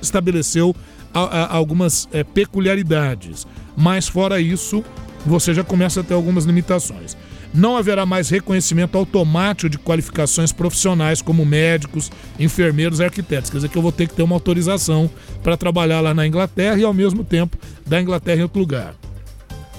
estabeleceu 0.00 0.74
a, 1.12 1.20
a, 1.20 1.54
algumas 1.54 2.08
é, 2.12 2.24
peculiaridades. 2.24 3.46
Mas 3.76 4.08
fora 4.08 4.40
isso, 4.40 4.84
você 5.24 5.54
já 5.54 5.62
começa 5.62 6.00
a 6.00 6.02
ter 6.02 6.14
algumas 6.14 6.44
limitações. 6.44 7.16
Não 7.54 7.76
haverá 7.76 8.06
mais 8.06 8.30
reconhecimento 8.30 8.96
automático 8.96 9.68
de 9.68 9.78
qualificações 9.78 10.52
profissionais 10.52 11.20
como 11.20 11.44
médicos, 11.44 12.10
enfermeiros 12.38 13.00
e 13.00 13.04
arquitetos. 13.04 13.50
Quer 13.50 13.58
dizer 13.58 13.68
que 13.68 13.76
eu 13.76 13.82
vou 13.82 13.92
ter 13.92 14.08
que 14.08 14.14
ter 14.14 14.22
uma 14.22 14.36
autorização 14.36 15.10
para 15.42 15.56
trabalhar 15.56 16.00
lá 16.00 16.14
na 16.14 16.26
Inglaterra 16.26 16.78
e 16.78 16.84
ao 16.84 16.94
mesmo 16.94 17.22
tempo 17.24 17.56
da 17.86 18.00
Inglaterra 18.00 18.40
em 18.40 18.42
outro 18.42 18.60
lugar. 18.60 18.94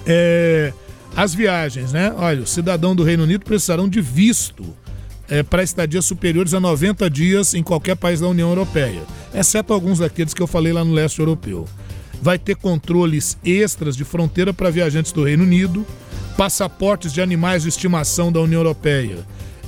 É, 0.06 0.72
as 1.16 1.34
viagens, 1.34 1.94
né? 1.94 2.14
Olha, 2.18 2.42
o 2.42 2.48
cidadão 2.48 2.96
do 2.96 3.04
Reino 3.04 3.24
Unido 3.24 3.44
precisarão 3.46 3.88
de 3.88 4.02
visto 4.02 4.64
é, 5.30 5.42
para 5.42 5.64
estadias 5.64 6.06
superiores 6.06 6.54
a 6.54 6.60
90 6.60 7.10
dias 7.10 7.54
em 7.54 7.64
qualquer 7.64 7.96
país 7.96 8.20
da 8.20 8.28
União 8.28 8.50
Europeia, 8.50 9.02
exceto 9.34 9.74
alguns 9.74 10.00
daqueles 10.00 10.34
que 10.34 10.42
eu 10.42 10.48
falei 10.48 10.74
lá 10.74 10.84
no 10.84 10.94
leste 10.94 11.20
europeu. 11.20 11.68
Vai 12.22 12.38
ter 12.38 12.56
controles 12.56 13.38
extras 13.44 13.96
de 13.96 14.04
fronteira 14.04 14.54
para 14.54 14.70
viajantes 14.70 15.12
do 15.12 15.24
Reino 15.24 15.44
Unido, 15.44 15.86
passaportes 16.38 17.14
de 17.14 17.22
animais 17.22 17.64
de 17.64 17.70
estimação 17.70 18.32
da 18.32 18.40
União 18.42 18.60
Europeia 18.60 19.20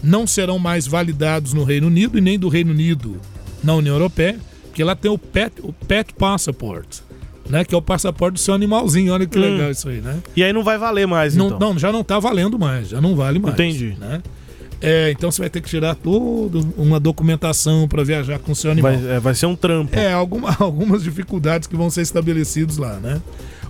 não 0.04 0.28
serão 0.28 0.60
mais 0.60 0.86
validados 0.86 1.54
no 1.54 1.64
Reino 1.64 1.88
Unido 1.88 2.18
e 2.18 2.22
nem 2.22 2.38
do 2.38 2.48
Reino 2.48 2.72
Unido 2.72 3.20
na 3.64 3.74
União 3.74 3.96
Europeia, 3.96 4.38
porque 4.68 4.84
lá 4.84 4.96
tem 4.96 5.10
o 5.10 5.18
Pet, 5.18 5.54
o 5.64 5.74
pet 5.74 6.14
Passport, 6.14 7.00
né? 7.50 7.64
Que 7.64 7.74
é 7.74 7.78
o 7.78 7.82
passaporte 7.82 8.34
do 8.34 8.40
seu 8.40 8.54
animalzinho. 8.54 9.14
Olha 9.14 9.26
que 9.26 9.38
hum. 9.38 9.42
legal 9.42 9.72
isso 9.72 9.90
aí, 9.90 10.02
né? 10.02 10.20
E 10.36 10.44
aí 10.44 10.54
não 10.54 10.64
vai 10.64 10.78
valer 10.78 11.08
mais, 11.08 11.36
não, 11.36 11.48
então. 11.48 11.60
Não, 11.60 11.80
já 11.80 11.92
não 11.92 12.02
está 12.02 12.20
valendo 12.20 12.60
mais, 12.60 12.90
já 12.90 13.02
não 13.02 13.16
vale 13.16 13.40
mais. 13.40 13.54
Entendi. 13.56 13.96
Né? 14.00 14.22
É, 14.82 15.10
então 15.12 15.32
você 15.32 15.42
vai 15.42 15.50
ter 15.50 15.62
que 15.62 15.70
tirar 15.70 15.96
toda 15.96 16.60
uma 16.78 17.00
documentação 17.00 17.88
para 17.88 18.04
viajar 18.04 18.38
com 18.40 18.52
o 18.52 18.56
seu 18.56 18.72
animal. 18.72 18.92
Vai, 18.92 19.16
é, 19.16 19.20
vai 19.20 19.34
ser 19.34 19.46
um 19.46 19.56
trampo. 19.56 19.98
É, 19.98 20.12
alguma, 20.12 20.56
algumas 20.60 21.04
dificuldades 21.04 21.68
que 21.68 21.76
vão 21.76 21.90
ser 21.90 22.02
estabelecidas 22.02 22.78
lá, 22.78 23.00
né? 23.00 23.22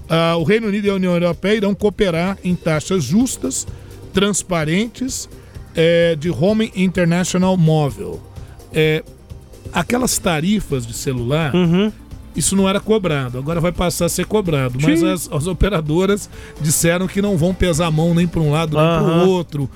Ah, 0.10 0.36
o 0.38 0.43
Reino 0.43 0.68
Unido 0.68 0.88
e 0.88 0.89
a 0.89 0.93
União 0.93 1.14
Europeia 1.14 1.56
irão 1.58 1.74
cooperar 1.74 2.38
em 2.43 2.56
taxas 2.56 3.03
justas, 3.03 3.68
transparentes, 4.14 5.28
é, 5.76 6.16
de 6.16 6.30
roaming 6.30 6.72
international 6.76 7.58
móvel. 7.58 8.22
É, 8.74 9.03
aquelas 9.74 10.18
tarifas 10.18 10.86
de 10.86 10.93
celular, 10.93 11.53
uhum. 11.53 11.91
isso 12.36 12.56
não 12.56 12.70
era 12.70 12.80
cobrado, 12.80 13.38
agora 13.38 13.60
vai 13.60 13.72
passar 13.72 14.06
a 14.06 14.10
ser 14.10 14.26
cobrado. 14.26 14.78
Mas 14.82 15.03
as, 15.03 15.30
as, 15.32 15.47
operadoras 15.47 16.30
disseram 16.62 17.08
que 17.08 17.22
não 17.22 17.38
vão 17.38 17.53
pesar 17.53 17.88
a 17.88 17.91
mão 17.91 18.14
nem 18.14 18.28
para 18.28 18.41
um 18.41 18.51
lado 18.51 18.78
nem 18.78 18.86
uhum. 18.86 19.03
para 19.03 19.26
o 19.26 19.30
outro. 19.30 19.70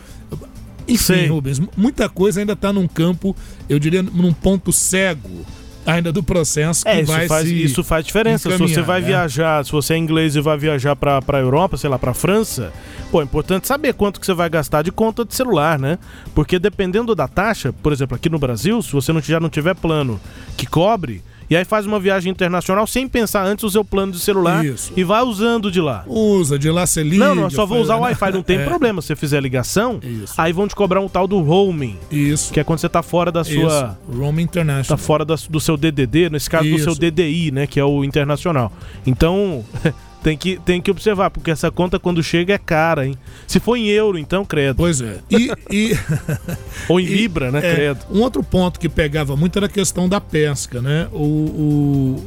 Enfim, 0.87 0.97
Sei. 0.97 1.27
Rubens, 1.27 1.61
muita 1.77 2.09
coisa 2.09 2.39
ainda 2.39 2.53
está 2.53 2.73
num 2.73 2.87
campo, 2.87 3.35
eu 3.67 3.77
diria, 3.77 4.01
num 4.01 4.33
ponto 4.33 4.71
cego 4.71 5.45
ainda 5.85 6.11
do 6.11 6.21
processo 6.21 6.83
que 6.83 6.89
é, 6.89 7.03
vai 7.03 7.19
isso 7.19 7.27
faz, 7.27 7.47
isso 7.47 7.83
faz 7.83 8.05
diferença. 8.05 8.49
Se 8.49 8.57
você 8.57 8.81
vai 8.81 9.01
né? 9.01 9.07
viajar, 9.07 9.65
se 9.65 9.71
você 9.71 9.93
é 9.93 9.97
inglês 9.97 10.35
e 10.35 10.41
vai 10.41 10.57
viajar 10.57 10.95
para 10.95 11.19
a 11.27 11.39
Europa, 11.39 11.77
sei 11.77 11.89
lá, 11.89 11.97
para 11.97 12.13
França, 12.13 12.71
pô, 13.11 13.21
é 13.21 13.23
importante 13.23 13.67
saber 13.67 13.93
quanto 13.93 14.19
que 14.19 14.25
você 14.25 14.33
vai 14.33 14.49
gastar 14.49 14.81
de 14.81 14.91
conta 14.91 15.25
de 15.25 15.33
celular, 15.33 15.79
né? 15.79 15.97
Porque 16.35 16.59
dependendo 16.59 17.15
da 17.15 17.27
taxa, 17.27 17.73
por 17.73 17.91
exemplo, 17.91 18.15
aqui 18.15 18.29
no 18.29 18.39
Brasil, 18.39 18.81
se 18.81 18.91
você 18.91 19.11
não, 19.11 19.21
já 19.21 19.39
não 19.39 19.49
tiver 19.49 19.75
plano 19.75 20.19
que 20.55 20.65
cobre, 20.65 21.23
e 21.49 21.55
aí 21.55 21.65
faz 21.65 21.85
uma 21.85 21.99
viagem 21.99 22.31
internacional 22.31 22.85
sem 22.85 23.07
pensar 23.07 23.45
antes 23.45 23.63
o 23.63 23.69
seu 23.69 23.83
plano 23.83 24.11
de 24.11 24.19
celular 24.19 24.63
Isso. 24.63 24.93
e 24.95 25.03
vai 25.03 25.23
usando 25.23 25.71
de 25.71 25.81
lá. 25.81 26.03
Usa, 26.07 26.59
de 26.59 26.69
lá 26.69 26.85
você 26.85 27.01
liga. 27.01 27.25
Não, 27.27 27.35
não, 27.35 27.49
só 27.49 27.65
vou 27.65 27.81
usar 27.81 27.95
o 27.95 28.01
Wi-Fi, 28.01 28.31
não 28.31 28.43
tem 28.43 28.59
é. 28.59 28.65
problema. 28.65 29.01
Se 29.01 29.07
você 29.07 29.15
fizer 29.15 29.41
ligação, 29.41 29.99
Isso. 30.03 30.33
aí 30.37 30.53
vão 30.53 30.67
te 30.67 30.75
cobrar 30.75 31.01
um 31.01 31.09
tal 31.09 31.27
do 31.27 31.39
roaming. 31.41 31.97
Isso. 32.11 32.53
Que 32.53 32.59
é 32.59 32.63
quando 32.63 32.79
você 32.79 32.89
tá 32.89 33.01
fora 33.01 33.31
da 33.31 33.43
sua. 33.43 33.97
Isso. 34.07 34.17
Roaming 34.19 34.43
international. 34.43 34.97
Tá 34.97 35.03
fora 35.03 35.25
da, 35.25 35.35
do 35.49 35.59
seu 35.59 35.75
DDD, 35.75 36.29
nesse 36.29 36.49
caso 36.49 36.69
do 36.69 36.79
seu 36.79 36.93
DDI, 36.95 37.51
né? 37.51 37.67
Que 37.67 37.79
é 37.79 37.85
o 37.85 38.03
internacional. 38.03 38.71
Então. 39.05 39.63
Tem 40.21 40.37
que, 40.37 40.59
tem 40.65 40.81
que 40.81 40.91
observar, 40.91 41.29
porque 41.29 41.49
essa 41.49 41.71
conta 41.71 41.97
quando 41.97 42.21
chega 42.21 42.53
é 42.53 42.57
cara, 42.57 43.07
hein? 43.07 43.15
Se 43.47 43.59
for 43.59 43.77
em 43.77 43.87
euro, 43.87 44.17
então, 44.17 44.43
credo. 44.43 44.75
Pois 44.75 44.99
é. 44.99 45.19
E, 45.31 45.49
e 45.71 45.97
Ou 46.89 46.99
em 46.99 47.05
e, 47.07 47.07
libra, 47.07 47.51
né, 47.51 47.59
é, 47.59 47.75
credo. 47.75 47.99
Um 48.11 48.21
outro 48.21 48.43
ponto 48.43 48.79
que 48.79 48.89
pegava 48.89 49.37
muito 49.37 49.57
era 49.57 49.67
a 49.67 49.69
questão 49.69 50.09
da 50.09 50.19
pesca, 50.19 50.81
né? 50.81 51.07
O, 51.13 52.21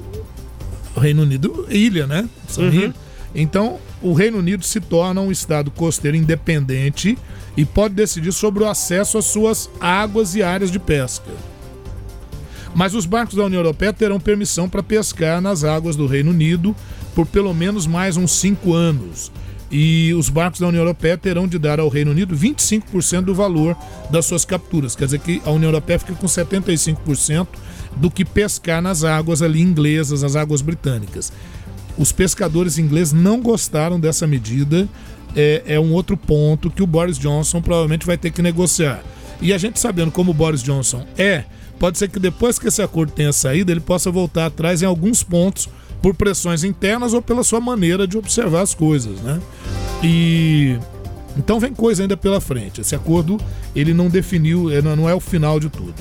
o 0.96 1.00
Reino 1.00 1.22
Unido, 1.22 1.66
ilha, 1.68 2.06
né? 2.06 2.28
Uhum. 2.56 2.92
Então, 3.34 3.78
o 4.00 4.14
Reino 4.14 4.38
Unido 4.38 4.64
se 4.64 4.80
torna 4.80 5.20
um 5.20 5.30
estado 5.30 5.70
costeiro 5.70 6.16
independente 6.16 7.16
e 7.56 7.64
pode 7.64 7.94
decidir 7.94 8.32
sobre 8.32 8.64
o 8.64 8.68
acesso 8.68 9.18
às 9.18 9.26
suas 9.26 9.70
águas 9.80 10.34
e 10.34 10.42
áreas 10.42 10.70
de 10.70 10.78
pesca. 10.78 11.30
Mas 12.74 12.94
os 12.94 13.04
barcos 13.04 13.36
da 13.36 13.44
União 13.44 13.60
Europeia 13.60 13.92
terão 13.92 14.18
permissão 14.18 14.68
para 14.68 14.82
pescar 14.82 15.40
nas 15.42 15.62
águas 15.62 15.94
do 15.94 16.06
Reino 16.06 16.30
Unido 16.30 16.74
por 17.14 17.26
pelo 17.26 17.52
menos 17.54 17.86
mais 17.86 18.16
uns 18.16 18.32
cinco 18.32 18.74
anos. 18.74 19.30
E 19.70 20.12
os 20.12 20.28
barcos 20.28 20.60
da 20.60 20.68
União 20.68 20.82
Europeia 20.82 21.16
terão 21.16 21.48
de 21.48 21.58
dar 21.58 21.80
ao 21.80 21.88
Reino 21.88 22.10
Unido 22.10 22.36
25% 22.36 23.22
do 23.22 23.34
valor 23.34 23.74
das 24.10 24.26
suas 24.26 24.44
capturas. 24.44 24.94
Quer 24.94 25.06
dizer 25.06 25.20
que 25.20 25.40
a 25.46 25.50
União 25.50 25.70
Europeia 25.70 25.98
fica 25.98 26.14
com 26.14 26.26
75% 26.26 27.48
do 27.96 28.10
que 28.10 28.22
pescar 28.22 28.82
nas 28.82 29.02
águas 29.02 29.40
ali 29.40 29.62
inglesas, 29.62 30.20
nas 30.22 30.36
águas 30.36 30.60
britânicas. 30.60 31.32
Os 31.96 32.12
pescadores 32.12 32.76
ingleses 32.76 33.14
não 33.14 33.40
gostaram 33.40 33.98
dessa 33.98 34.26
medida. 34.26 34.86
É, 35.34 35.62
é 35.66 35.80
um 35.80 35.92
outro 35.94 36.18
ponto 36.18 36.70
que 36.70 36.82
o 36.82 36.86
Boris 36.86 37.18
Johnson 37.18 37.62
provavelmente 37.62 38.04
vai 38.04 38.18
ter 38.18 38.30
que 38.30 38.42
negociar. 38.42 39.02
E 39.40 39.54
a 39.54 39.58
gente 39.58 39.80
sabendo 39.80 40.12
como 40.12 40.32
o 40.32 40.34
Boris 40.34 40.62
Johnson 40.62 41.06
é, 41.16 41.44
pode 41.78 41.96
ser 41.96 42.08
que 42.08 42.20
depois 42.20 42.58
que 42.58 42.68
esse 42.68 42.82
acordo 42.82 43.12
tenha 43.12 43.32
saído, 43.32 43.72
ele 43.72 43.80
possa 43.80 44.10
voltar 44.10 44.46
atrás 44.46 44.82
em 44.82 44.86
alguns 44.86 45.22
pontos 45.22 45.68
por 46.02 46.14
pressões 46.14 46.64
internas 46.64 47.12
ou 47.14 47.22
pela 47.22 47.44
sua 47.44 47.60
maneira 47.60 48.06
de 48.06 48.18
observar 48.18 48.62
as 48.62 48.74
coisas, 48.74 49.20
né? 49.20 49.40
E 50.02 50.76
então 51.36 51.60
vem 51.60 51.72
coisa 51.72 52.02
ainda 52.02 52.16
pela 52.16 52.40
frente. 52.40 52.80
Esse 52.80 52.94
acordo 52.94 53.38
ele 53.74 53.94
não 53.94 54.08
definiu, 54.08 54.68
não 54.82 55.08
é 55.08 55.14
o 55.14 55.20
final 55.20 55.58
de 55.60 55.70
tudo. 55.70 55.94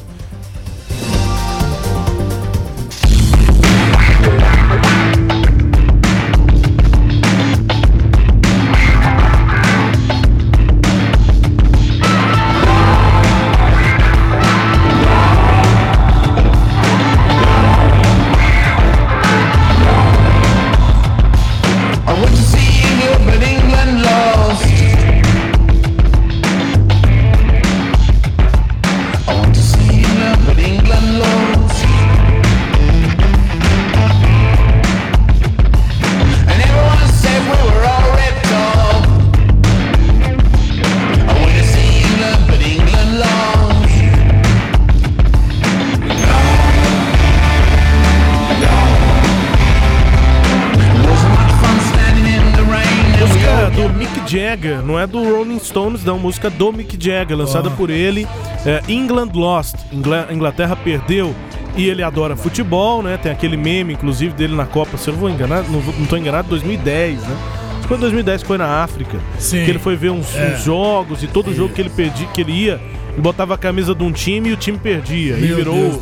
Stones, 55.72 56.04
não, 56.04 56.20
música 56.20 56.50
do 56.50 56.74
Mick 56.74 56.98
Jagger, 57.00 57.38
lançada 57.38 57.70
oh. 57.70 57.78
por 57.78 57.90
ele. 57.90 58.28
É, 58.66 58.82
England 58.90 59.32
Lost, 59.34 59.76
Inglaterra 60.30 60.76
perdeu. 60.76 61.34
E 61.78 61.88
ele 61.88 62.04
adora 62.04 62.36
futebol, 62.36 63.02
né? 63.02 63.16
Tem 63.16 63.32
aquele 63.32 63.56
meme, 63.56 63.94
inclusive, 63.94 64.34
dele 64.34 64.54
na 64.54 64.66
Copa, 64.66 64.98
se 64.98 65.10
eu 65.10 65.14
não 65.14 65.22
vou 65.22 65.30
enganar, 65.30 65.64
não, 65.64 65.82
não 65.82 66.06
tô 66.06 66.18
enganado, 66.18 66.50
2010, 66.50 67.22
né? 67.22 67.38
Foi 67.92 67.98
2010 67.98 68.42
que 68.42 68.48
foi 68.48 68.58
na 68.58 68.84
África. 68.84 69.20
Sim. 69.38 69.66
Que 69.66 69.72
ele 69.72 69.80
foi 69.80 69.98
ver 69.98 70.12
uns, 70.12 70.34
é. 70.34 70.54
uns 70.54 70.64
jogos 70.64 71.24
e 71.24 71.28
todo 71.28 71.48
Isso. 71.48 71.58
jogo 71.58 71.74
que 71.74 71.82
ele, 71.82 71.90
perdi, 71.90 72.26
que 72.28 72.40
ele 72.40 72.54
ia, 72.54 72.80
ele 73.12 73.22
botava 73.22 73.54
a 73.54 73.58
camisa 73.58 73.94
de 73.94 74.02
um 74.02 74.14
time 74.14 74.50
e 74.50 74.54
o 74.54 74.56
time 74.56 74.78
perdia. 74.78 75.36
Meu 75.36 75.44
e 75.44 75.54
virou, 75.54 76.02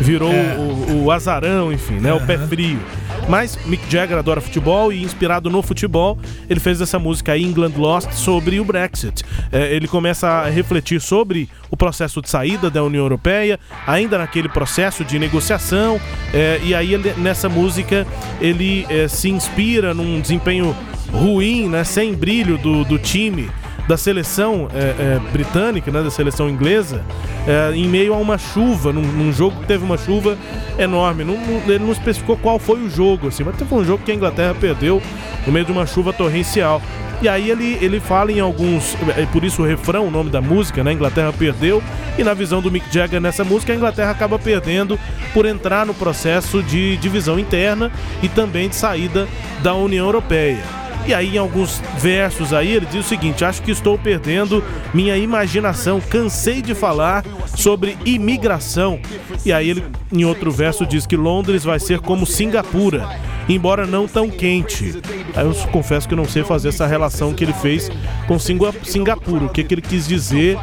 virou 0.00 0.32
é. 0.32 0.56
o, 0.58 1.04
o, 1.04 1.10
azarão, 1.12 1.72
enfim, 1.72 1.94
né? 1.94 2.12
Uhum. 2.12 2.18
O 2.18 2.26
pé 2.26 2.36
frio. 2.36 2.80
Mas 3.28 3.58
Mick 3.66 3.90
Jagger 3.90 4.18
adora 4.18 4.40
futebol 4.40 4.92
e, 4.92 5.02
inspirado 5.02 5.48
no 5.48 5.62
futebol, 5.62 6.18
ele 6.48 6.60
fez 6.60 6.80
essa 6.80 6.98
música 6.98 7.36
England 7.36 7.72
Lost 7.76 8.12
sobre 8.12 8.58
o 8.60 8.64
Brexit. 8.64 9.22
É, 9.52 9.74
ele 9.74 9.86
começa 9.86 10.28
a 10.28 10.48
refletir 10.48 11.00
sobre 11.00 11.48
o 11.70 11.76
processo 11.76 12.20
de 12.20 12.28
saída 12.28 12.68
da 12.68 12.82
União 12.82 13.04
Europeia, 13.04 13.58
ainda 13.86 14.18
naquele 14.18 14.48
processo 14.48 15.04
de 15.04 15.18
negociação, 15.18 16.00
é, 16.34 16.60
e 16.62 16.74
aí 16.74 16.94
ele, 16.94 17.12
nessa 17.14 17.48
música 17.48 18.06
ele 18.40 18.86
é, 18.88 19.06
se 19.06 19.28
inspira 19.28 19.94
num 19.94 20.20
desempenho 20.20 20.76
ruim, 21.12 21.68
né, 21.68 21.84
sem 21.84 22.14
brilho 22.14 22.58
do, 22.58 22.84
do 22.84 22.98
time 22.98 23.50
da 23.88 23.96
seleção 23.96 24.68
é, 24.72 24.78
é, 24.78 25.20
britânica, 25.32 25.90
né, 25.90 26.02
da 26.02 26.10
seleção 26.10 26.48
inglesa, 26.48 27.04
é, 27.46 27.74
em 27.74 27.88
meio 27.88 28.14
a 28.14 28.16
uma 28.16 28.38
chuva, 28.38 28.92
num, 28.92 29.02
num, 29.02 29.32
jogo 29.32 29.60
que 29.60 29.66
teve 29.66 29.84
uma 29.84 29.98
chuva 29.98 30.36
enorme. 30.78 31.24
Não, 31.24 31.34
não, 31.34 31.60
ele 31.66 31.80
não 31.80 31.92
especificou 31.92 32.36
qual 32.36 32.58
foi 32.58 32.80
o 32.80 32.90
jogo, 32.90 33.28
assim, 33.28 33.42
mas 33.42 33.56
teve 33.56 33.74
um 33.74 33.84
jogo 33.84 34.04
que 34.04 34.12
a 34.12 34.14
Inglaterra 34.14 34.54
perdeu 34.54 35.02
no 35.46 35.52
meio 35.52 35.64
de 35.64 35.72
uma 35.72 35.86
chuva 35.86 36.12
torrencial. 36.12 36.80
E 37.22 37.28
aí 37.28 37.50
ele, 37.50 37.76
ele 37.82 38.00
fala 38.00 38.32
em 38.32 38.40
alguns. 38.40 38.96
É 39.14 39.26
por 39.26 39.44
isso 39.44 39.62
o 39.62 39.66
refrão, 39.66 40.06
o 40.06 40.10
nome 40.10 40.30
da 40.30 40.40
música, 40.40 40.82
né? 40.82 40.92
Inglaterra 40.92 41.32
perdeu. 41.32 41.82
E 42.18 42.24
na 42.24 42.32
visão 42.32 42.62
do 42.62 42.70
Mick 42.70 42.90
Jagger 42.90 43.20
nessa 43.20 43.44
música, 43.44 43.74
a 43.74 43.76
Inglaterra 43.76 44.10
acaba 44.10 44.38
perdendo 44.38 44.98
por 45.34 45.44
entrar 45.44 45.84
no 45.84 45.92
processo 45.92 46.62
de 46.62 46.96
divisão 46.96 47.38
interna 47.38 47.92
e 48.22 48.28
também 48.28 48.70
de 48.70 48.76
saída 48.76 49.28
da 49.62 49.74
União 49.74 50.06
Europeia. 50.06 50.79
E 51.10 51.14
aí, 51.14 51.34
em 51.34 51.38
alguns 51.38 51.82
versos 51.98 52.52
aí, 52.52 52.70
ele 52.70 52.86
diz 52.86 53.04
o 53.04 53.08
seguinte: 53.08 53.44
Acho 53.44 53.60
que 53.62 53.72
estou 53.72 53.98
perdendo 53.98 54.62
minha 54.94 55.16
imaginação, 55.16 56.00
cansei 56.00 56.62
de 56.62 56.72
falar 56.72 57.24
sobre 57.56 57.98
imigração. 58.04 59.00
E 59.44 59.52
aí, 59.52 59.70
ele, 59.70 59.84
em 60.12 60.24
outro 60.24 60.52
verso, 60.52 60.86
diz 60.86 61.06
que 61.06 61.16
Londres 61.16 61.64
vai 61.64 61.80
ser 61.80 61.98
como 61.98 62.24
Singapura, 62.24 63.08
embora 63.48 63.88
não 63.88 64.06
tão 64.06 64.30
quente. 64.30 65.02
Aí 65.34 65.44
eu 65.44 65.52
confesso 65.72 66.08
que 66.08 66.14
não 66.14 66.28
sei 66.28 66.44
fazer 66.44 66.68
essa 66.68 66.86
relação 66.86 67.34
que 67.34 67.42
ele 67.42 67.54
fez 67.54 67.90
com 68.28 68.38
Singapura, 68.38 69.46
o 69.46 69.48
que, 69.48 69.64
que 69.64 69.74
ele 69.74 69.82
quis 69.82 70.06
dizer 70.06 70.56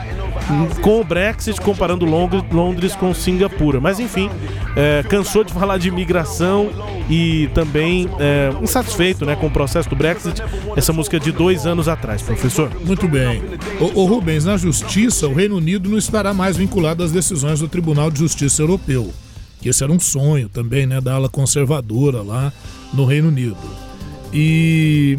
com 0.81 1.01
o 1.01 1.03
Brexit, 1.03 1.59
comparando 1.61 2.05
Londres 2.05 2.95
com 2.95 3.13
Singapura. 3.13 3.79
Mas 3.79 3.99
enfim, 3.99 4.29
é, 4.75 5.03
cansou 5.03 5.43
de 5.43 5.53
falar 5.53 5.77
de 5.77 5.89
imigração 5.89 6.69
e 7.09 7.49
também 7.53 8.09
é, 8.19 8.51
insatisfeito 8.61 9.25
né, 9.25 9.35
com 9.35 9.47
o 9.47 9.51
processo 9.51 9.89
do 9.89 9.95
Brexit. 9.95 10.41
Essa 10.75 10.93
música 10.93 11.19
de 11.19 11.31
dois 11.31 11.65
anos 11.65 11.87
atrás, 11.87 12.21
professor. 12.21 12.71
Muito 12.85 13.07
bem. 13.07 13.41
O, 13.79 14.01
o 14.01 14.05
Rubens, 14.05 14.45
na 14.45 14.57
justiça, 14.57 15.27
o 15.27 15.33
Reino 15.33 15.57
Unido 15.57 15.89
não 15.89 15.97
estará 15.97 16.33
mais 16.33 16.57
vinculado 16.57 17.03
às 17.03 17.11
decisões 17.11 17.59
do 17.59 17.67
Tribunal 17.67 18.09
de 18.09 18.19
Justiça 18.19 18.61
Europeu. 18.61 19.11
Que 19.61 19.69
esse 19.69 19.83
era 19.83 19.91
um 19.91 19.99
sonho 19.99 20.47
também, 20.47 20.85
né, 20.85 21.01
da 21.01 21.15
ala 21.15 21.29
conservadora 21.29 22.21
lá 22.21 22.53
no 22.93 23.05
Reino 23.05 23.29
Unido. 23.29 23.57
E 24.31 25.17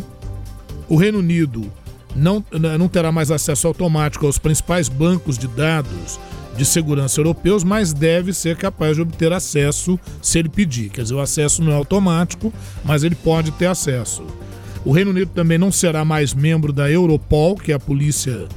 o 0.88 0.96
Reino 0.96 1.18
Unido 1.18 1.70
não, 2.18 2.44
não 2.78 2.88
terá 2.88 3.12
mais 3.12 3.30
acesso 3.30 3.66
automático 3.66 4.26
aos 4.26 4.38
principais 4.38 4.88
bancos 4.88 5.38
de 5.38 5.46
dados 5.46 6.18
de 6.56 6.64
segurança 6.64 7.20
europeus, 7.20 7.62
mas 7.62 7.92
deve 7.92 8.32
ser 8.32 8.56
capaz 8.56 8.96
de 8.96 9.02
obter 9.02 9.32
acesso 9.32 9.98
se 10.20 10.40
ele 10.40 10.48
pedir. 10.48 10.90
Quer 10.90 11.02
dizer, 11.02 11.14
o 11.14 11.20
acesso 11.20 11.62
não 11.62 11.70
é 11.70 11.76
automático, 11.76 12.52
mas 12.84 13.04
ele 13.04 13.14
pode 13.14 13.52
ter 13.52 13.66
acesso. 13.66 14.24
O 14.84 14.90
Reino 14.90 15.12
Unido 15.12 15.30
também 15.32 15.56
não 15.56 15.70
será 15.70 16.04
mais 16.04 16.34
membro 16.34 16.72
da 16.72 16.90
Europol, 16.90 17.54
que 17.54 17.70
é 17.70 17.76
a 17.76 17.78
polícia 17.78 18.48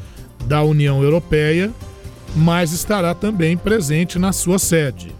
da 0.47 0.63
União 0.63 1.03
Europeia, 1.03 1.71
mas 2.35 2.71
estará 2.71 3.13
também 3.13 3.55
presente 3.55 4.17
na 4.17 4.33
sua 4.33 4.57
sede. 4.57 5.13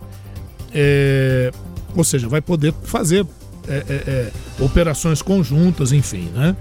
É, 0.74 1.52
ou 1.96 2.04
seja, 2.04 2.28
vai 2.28 2.42
poder 2.42 2.74
fazer 2.84 3.26
é, 3.68 3.74
é, 3.88 3.94
é 4.08 4.32
operações 4.64 5.22
conjuntas, 5.22 5.92
enfim. 5.92 6.30
Né? 6.34 6.56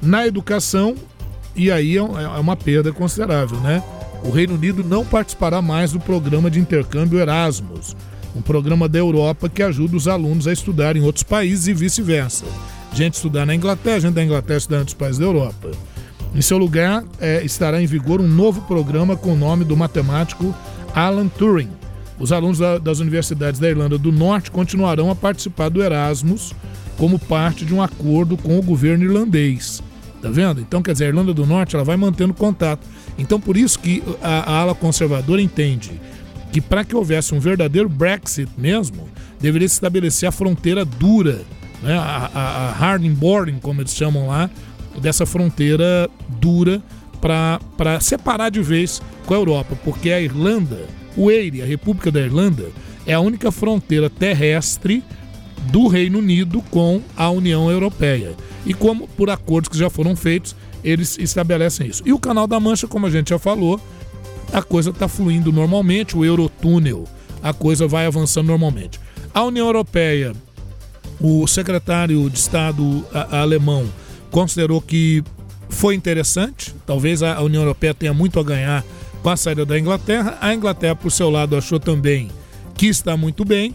Na 0.00 0.26
educação, 0.26 0.94
e 1.58 1.72
aí 1.72 1.96
é, 1.96 2.00
é 2.00 2.40
uma 2.40 2.56
perda 2.56 2.92
considerável, 2.92 3.58
né? 3.58 3.82
O 4.22 4.30
Reino 4.30 4.54
Unido 4.54 4.84
não 4.84 5.04
participará 5.04 5.60
mais 5.60 5.92
do 5.92 6.00
programa 6.00 6.50
de 6.50 6.60
intercâmbio 6.60 7.18
Erasmus, 7.18 7.96
um 8.34 8.40
programa 8.40 8.88
da 8.88 8.98
Europa 8.98 9.48
que 9.48 9.62
ajuda 9.62 9.96
os 9.96 10.06
alunos 10.08 10.46
a 10.46 10.52
estudar 10.52 10.96
em 10.96 11.02
outros 11.02 11.24
países 11.24 11.66
e 11.66 11.74
vice-versa. 11.74 12.44
Gente 12.94 13.14
estudar 13.14 13.44
na 13.44 13.54
Inglaterra, 13.54 14.00
gente 14.00 14.14
da 14.14 14.24
Inglaterra 14.24 14.58
estudar 14.58 14.76
em 14.76 14.80
outros 14.80 14.94
países 14.94 15.18
da 15.18 15.26
Europa. 15.26 15.70
Em 16.34 16.42
seu 16.42 16.58
lugar, 16.58 17.04
é, 17.20 17.44
estará 17.44 17.82
em 17.82 17.86
vigor 17.86 18.20
um 18.20 18.28
novo 18.28 18.60
programa 18.62 19.16
com 19.16 19.32
o 19.32 19.36
nome 19.36 19.64
do 19.64 19.76
matemático 19.76 20.54
Alan 20.94 21.28
Turing. 21.28 21.70
Os 22.18 22.32
alunos 22.32 22.58
da, 22.58 22.78
das 22.78 23.00
universidades 23.00 23.60
da 23.60 23.68
Irlanda 23.68 23.98
do 23.98 24.12
Norte 24.12 24.50
continuarão 24.50 25.10
a 25.10 25.14
participar 25.14 25.68
do 25.68 25.82
Erasmus 25.82 26.52
como 26.96 27.18
parte 27.18 27.64
de 27.64 27.72
um 27.72 27.80
acordo 27.80 28.36
com 28.36 28.58
o 28.58 28.62
governo 28.62 29.04
irlandês. 29.04 29.82
Tá 30.20 30.28
vendo? 30.30 30.60
Então, 30.60 30.82
quer 30.82 30.92
dizer, 30.92 31.04
a 31.04 31.08
Irlanda 31.08 31.32
do 31.32 31.46
Norte 31.46 31.76
ela 31.76 31.84
vai 31.84 31.96
mantendo 31.96 32.34
contato. 32.34 32.86
Então, 33.16 33.40
por 33.40 33.56
isso 33.56 33.78
que 33.78 34.02
a, 34.20 34.52
a 34.52 34.60
ala 34.60 34.74
conservadora 34.74 35.40
entende 35.40 36.00
que 36.52 36.60
para 36.60 36.84
que 36.84 36.96
houvesse 36.96 37.34
um 37.34 37.40
verdadeiro 37.40 37.88
Brexit 37.88 38.50
mesmo, 38.56 39.08
deveria 39.40 39.68
se 39.68 39.74
estabelecer 39.74 40.28
a 40.28 40.32
fronteira 40.32 40.84
dura, 40.84 41.42
né? 41.82 41.96
a, 41.96 42.30
a, 42.34 42.68
a 42.68 42.72
hard 42.72 43.06
boarding, 43.10 43.58
como 43.58 43.80
eles 43.80 43.94
chamam 43.94 44.26
lá, 44.28 44.50
dessa 45.00 45.24
fronteira 45.24 46.08
dura 46.28 46.82
para 47.20 48.00
separar 48.00 48.50
de 48.50 48.62
vez 48.62 49.02
com 49.26 49.34
a 49.34 49.36
Europa, 49.36 49.76
porque 49.84 50.10
a 50.10 50.20
Irlanda, 50.20 50.86
o 51.16 51.30
Eire, 51.30 51.62
a 51.62 51.66
República 51.66 52.10
da 52.10 52.20
Irlanda, 52.20 52.66
é 53.06 53.14
a 53.14 53.20
única 53.20 53.50
fronteira 53.50 54.08
terrestre 54.08 55.02
do 55.70 55.86
Reino 55.86 56.18
Unido 56.18 56.62
com 56.70 57.02
a 57.16 57.30
União 57.30 57.70
Europeia. 57.70 58.34
E 58.64 58.74
como 58.74 59.08
por 59.08 59.30
acordos 59.30 59.68
que 59.68 59.78
já 59.78 59.90
foram 59.90 60.16
feitos, 60.16 60.54
eles 60.82 61.18
estabelecem 61.18 61.86
isso. 61.86 62.02
E 62.06 62.12
o 62.12 62.18
Canal 62.18 62.46
da 62.46 62.60
Mancha, 62.60 62.86
como 62.86 63.06
a 63.06 63.10
gente 63.10 63.30
já 63.30 63.38
falou, 63.38 63.80
a 64.52 64.62
coisa 64.62 64.90
está 64.90 65.08
fluindo 65.08 65.52
normalmente, 65.52 66.16
o 66.16 66.24
Eurotúnel, 66.24 67.04
a 67.42 67.52
coisa 67.52 67.86
vai 67.86 68.06
avançando 68.06 68.46
normalmente. 68.46 68.98
A 69.34 69.42
União 69.44 69.66
Europeia, 69.66 70.32
o 71.20 71.46
secretário 71.46 72.28
de 72.30 72.38
Estado 72.38 73.04
alemão 73.30 73.86
considerou 74.30 74.80
que 74.80 75.22
foi 75.68 75.94
interessante, 75.94 76.74
talvez 76.86 77.22
a 77.22 77.40
União 77.42 77.62
Europeia 77.62 77.92
tenha 77.92 78.14
muito 78.14 78.40
a 78.40 78.42
ganhar 78.42 78.84
com 79.22 79.30
a 79.30 79.36
saída 79.36 79.66
da 79.66 79.78
Inglaterra. 79.78 80.38
A 80.40 80.54
Inglaterra, 80.54 80.96
por 80.96 81.12
seu 81.12 81.28
lado, 81.28 81.56
achou 81.56 81.78
também 81.78 82.30
que 82.74 82.86
está 82.86 83.16
muito 83.16 83.44
bem 83.44 83.74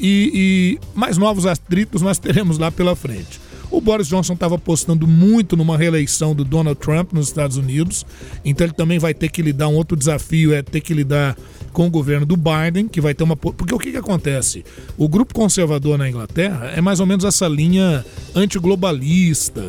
e, 0.00 0.30
e 0.34 0.98
mais 0.98 1.18
novos 1.18 1.46
atritos 1.46 2.02
nós 2.02 2.18
teremos 2.18 2.58
lá 2.58 2.70
pela 2.70 2.96
frente. 2.96 3.40
O 3.70 3.80
Boris 3.80 4.08
Johnson 4.08 4.32
estava 4.32 4.56
apostando 4.56 5.06
muito 5.06 5.56
numa 5.56 5.78
reeleição 5.78 6.34
do 6.34 6.44
Donald 6.44 6.80
Trump 6.80 7.12
nos 7.12 7.28
Estados 7.28 7.56
Unidos, 7.56 8.04
então 8.44 8.66
ele 8.66 8.74
também 8.74 8.98
vai 8.98 9.14
ter 9.14 9.30
que 9.30 9.40
lidar 9.40 9.68
um 9.68 9.74
outro 9.74 9.96
desafio 9.96 10.52
é 10.52 10.60
ter 10.60 10.80
que 10.80 10.92
lidar 10.92 11.36
com 11.72 11.86
o 11.86 11.90
governo 11.90 12.26
do 12.26 12.36
Biden, 12.36 12.88
que 12.88 13.00
vai 13.00 13.14
ter 13.14 13.22
uma 13.22 13.36
porque 13.36 13.72
o 13.72 13.78
que, 13.78 13.92
que 13.92 13.96
acontece? 13.96 14.64
O 14.98 15.08
grupo 15.08 15.32
conservador 15.32 15.96
na 15.96 16.08
Inglaterra 16.08 16.72
é 16.74 16.80
mais 16.80 16.98
ou 16.98 17.06
menos 17.06 17.24
essa 17.24 17.46
linha 17.46 18.04
antiglobalista 18.34 19.62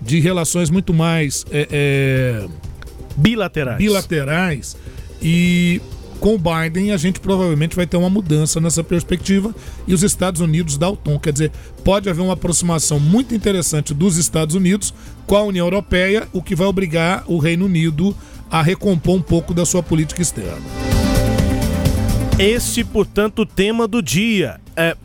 de 0.00 0.20
relações 0.20 0.68
muito 0.68 0.92
mais 0.92 1.46
é, 1.50 1.68
é... 1.70 2.48
bilaterais. 3.16 3.78
bilaterais 3.78 4.76
e 5.22 5.80
com 6.18 6.34
o 6.34 6.38
Biden, 6.38 6.92
a 6.92 6.96
gente 6.96 7.20
provavelmente 7.20 7.76
vai 7.76 7.86
ter 7.86 7.96
uma 7.96 8.10
mudança 8.10 8.60
nessa 8.60 8.82
perspectiva 8.82 9.54
e 9.86 9.94
os 9.94 10.02
Estados 10.02 10.40
Unidos 10.40 10.76
dá 10.76 10.88
o 10.88 10.96
tom. 10.96 11.18
Quer 11.18 11.32
dizer, 11.32 11.52
pode 11.84 12.08
haver 12.10 12.22
uma 12.22 12.34
aproximação 12.34 12.98
muito 12.98 13.34
interessante 13.34 13.94
dos 13.94 14.16
Estados 14.16 14.54
Unidos 14.54 14.92
com 15.26 15.36
a 15.36 15.42
União 15.42 15.66
Europeia, 15.66 16.28
o 16.32 16.42
que 16.42 16.54
vai 16.54 16.66
obrigar 16.66 17.24
o 17.26 17.38
Reino 17.38 17.66
Unido 17.66 18.16
a 18.50 18.62
recompor 18.62 19.16
um 19.16 19.22
pouco 19.22 19.54
da 19.54 19.64
sua 19.64 19.82
política 19.82 20.22
externa. 20.22 20.62
Este, 22.38 22.84
portanto, 22.84 23.42
o 23.42 23.46
tema 23.46 23.88
do 23.88 24.00
dia. 24.00 24.60
É, 24.76 24.96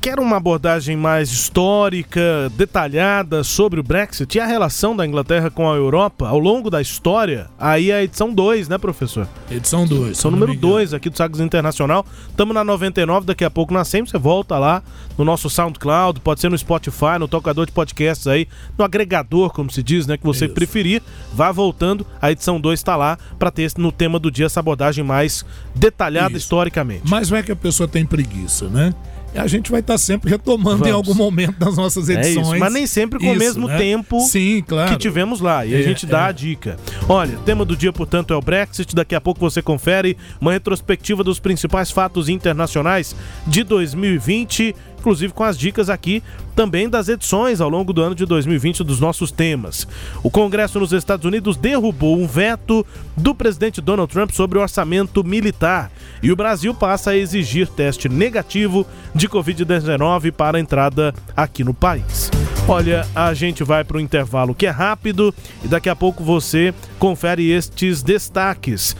quer 0.00 0.20
uma 0.20 0.36
abordagem 0.36 0.96
mais 0.96 1.30
histórica, 1.30 2.50
detalhada 2.56 3.42
sobre 3.42 3.80
o 3.80 3.82
Brexit 3.82 4.36
e 4.36 4.40
a 4.40 4.46
relação 4.46 4.94
da 4.94 5.04
Inglaterra 5.04 5.50
com 5.50 5.70
a 5.70 5.74
Europa 5.74 6.28
ao 6.28 6.38
longo 6.38 6.70
da 6.70 6.80
história, 6.80 7.50
aí 7.58 7.90
é 7.90 7.96
a 7.96 8.04
edição 8.04 8.32
2, 8.32 8.68
né, 8.68 8.78
professor? 8.78 9.26
Edição 9.50 9.86
2. 9.86 10.10
Edição 10.10 10.30
número 10.30 10.54
2 10.54 10.94
aqui 10.94 11.10
do 11.10 11.16
Sagres 11.16 11.40
Internacional. 11.40 12.06
Estamos 12.28 12.54
na 12.54 12.62
99, 12.62 13.26
daqui 13.26 13.44
a 13.44 13.50
pouco 13.50 13.74
nós 13.74 13.88
sempre 13.88 14.10
você 14.10 14.18
volta 14.18 14.56
lá 14.58 14.82
no 15.16 15.24
nosso 15.24 15.50
SoundCloud, 15.50 16.20
pode 16.20 16.40
ser 16.40 16.48
no 16.48 16.56
Spotify, 16.56 17.18
no 17.18 17.26
tocador 17.26 17.66
de 17.66 17.72
podcasts 17.72 18.26
aí, 18.26 18.46
no 18.78 18.84
agregador, 18.84 19.52
como 19.52 19.70
se 19.70 19.82
diz, 19.82 20.06
né, 20.06 20.16
que 20.16 20.24
você 20.24 20.44
Isso. 20.44 20.54
preferir. 20.54 21.02
Vá 21.34 21.50
voltando, 21.50 22.06
a 22.22 22.30
edição 22.30 22.60
2 22.60 22.78
está 22.78 22.94
lá 22.94 23.18
para 23.38 23.50
ter 23.50 23.72
no 23.76 23.90
tema 23.90 24.18
do 24.18 24.30
dia 24.30 24.46
essa 24.46 24.60
abordagem 24.60 25.04
mais 25.04 25.44
detalhada 25.74 26.30
Isso. 26.30 26.44
historicamente. 26.44 27.02
Mas 27.04 27.28
vai 27.28 27.42
que 27.42 27.52
a 27.52 27.56
pessoa 27.56 27.88
tem 27.88 28.06
preguiça, 28.06 28.68
né? 28.68 28.94
A 29.34 29.46
gente 29.46 29.70
vai 29.70 29.80
estar 29.80 29.94
tá 29.94 29.98
sempre 29.98 30.30
retomando 30.30 30.78
Vamos. 30.78 30.88
em 30.88 30.92
algum 30.92 31.14
momento 31.14 31.58
das 31.58 31.76
nossas 31.76 32.08
edições. 32.08 32.36
É 32.36 32.40
isso, 32.40 32.58
mas 32.58 32.72
nem 32.72 32.86
sempre 32.86 33.18
com 33.18 33.26
isso, 33.26 33.34
o 33.34 33.38
mesmo 33.38 33.68
né? 33.68 33.78
tempo 33.78 34.20
Sim, 34.20 34.62
claro. 34.66 34.92
que 34.92 34.98
tivemos 34.98 35.40
lá. 35.40 35.64
E 35.64 35.74
é, 35.74 35.78
a 35.78 35.82
gente 35.82 36.06
dá 36.06 36.26
é. 36.26 36.28
a 36.28 36.32
dica. 36.32 36.76
Olha, 37.08 37.36
tema 37.44 37.64
do 37.64 37.76
dia, 37.76 37.92
portanto, 37.92 38.32
é 38.32 38.36
o 38.36 38.40
Brexit. 38.40 38.94
Daqui 38.94 39.14
a 39.14 39.20
pouco 39.20 39.40
você 39.40 39.60
confere 39.62 40.16
uma 40.40 40.52
retrospectiva 40.52 41.22
dos 41.22 41.38
principais 41.38 41.90
fatos 41.90 42.28
internacionais 42.28 43.14
de 43.46 43.62
2020 43.62 44.74
inclusive 44.98 45.32
com 45.32 45.44
as 45.44 45.58
dicas 45.58 45.88
aqui 45.88 46.22
também 46.54 46.88
das 46.88 47.08
edições 47.08 47.60
ao 47.60 47.68
longo 47.68 47.92
do 47.92 48.02
ano 48.02 48.14
de 48.14 48.26
2020 48.26 48.82
dos 48.82 48.98
nossos 48.98 49.30
temas. 49.30 49.86
O 50.22 50.30
Congresso 50.30 50.80
nos 50.80 50.92
Estados 50.92 51.24
Unidos 51.24 51.56
derrubou 51.56 52.18
um 52.18 52.26
veto 52.26 52.84
do 53.16 53.34
presidente 53.34 53.80
Donald 53.80 54.12
Trump 54.12 54.30
sobre 54.32 54.58
o 54.58 54.62
orçamento 54.62 55.22
militar 55.22 55.90
e 56.22 56.32
o 56.32 56.36
Brasil 56.36 56.74
passa 56.74 57.10
a 57.10 57.16
exigir 57.16 57.68
teste 57.68 58.08
negativo 58.08 58.86
de 59.14 59.28
Covid-19 59.28 60.32
para 60.32 60.58
a 60.58 60.60
entrada 60.60 61.14
aqui 61.36 61.62
no 61.62 61.72
país. 61.72 62.30
Olha, 62.66 63.06
a 63.14 63.32
gente 63.32 63.64
vai 63.64 63.82
para 63.82 63.96
o 63.96 64.00
intervalo 64.00 64.54
que 64.54 64.66
é 64.66 64.70
rápido 64.70 65.34
e 65.64 65.68
daqui 65.68 65.88
a 65.88 65.96
pouco 65.96 66.22
você 66.22 66.74
confere 66.98 67.50
estes 67.50 68.02
destaques. 68.02 68.94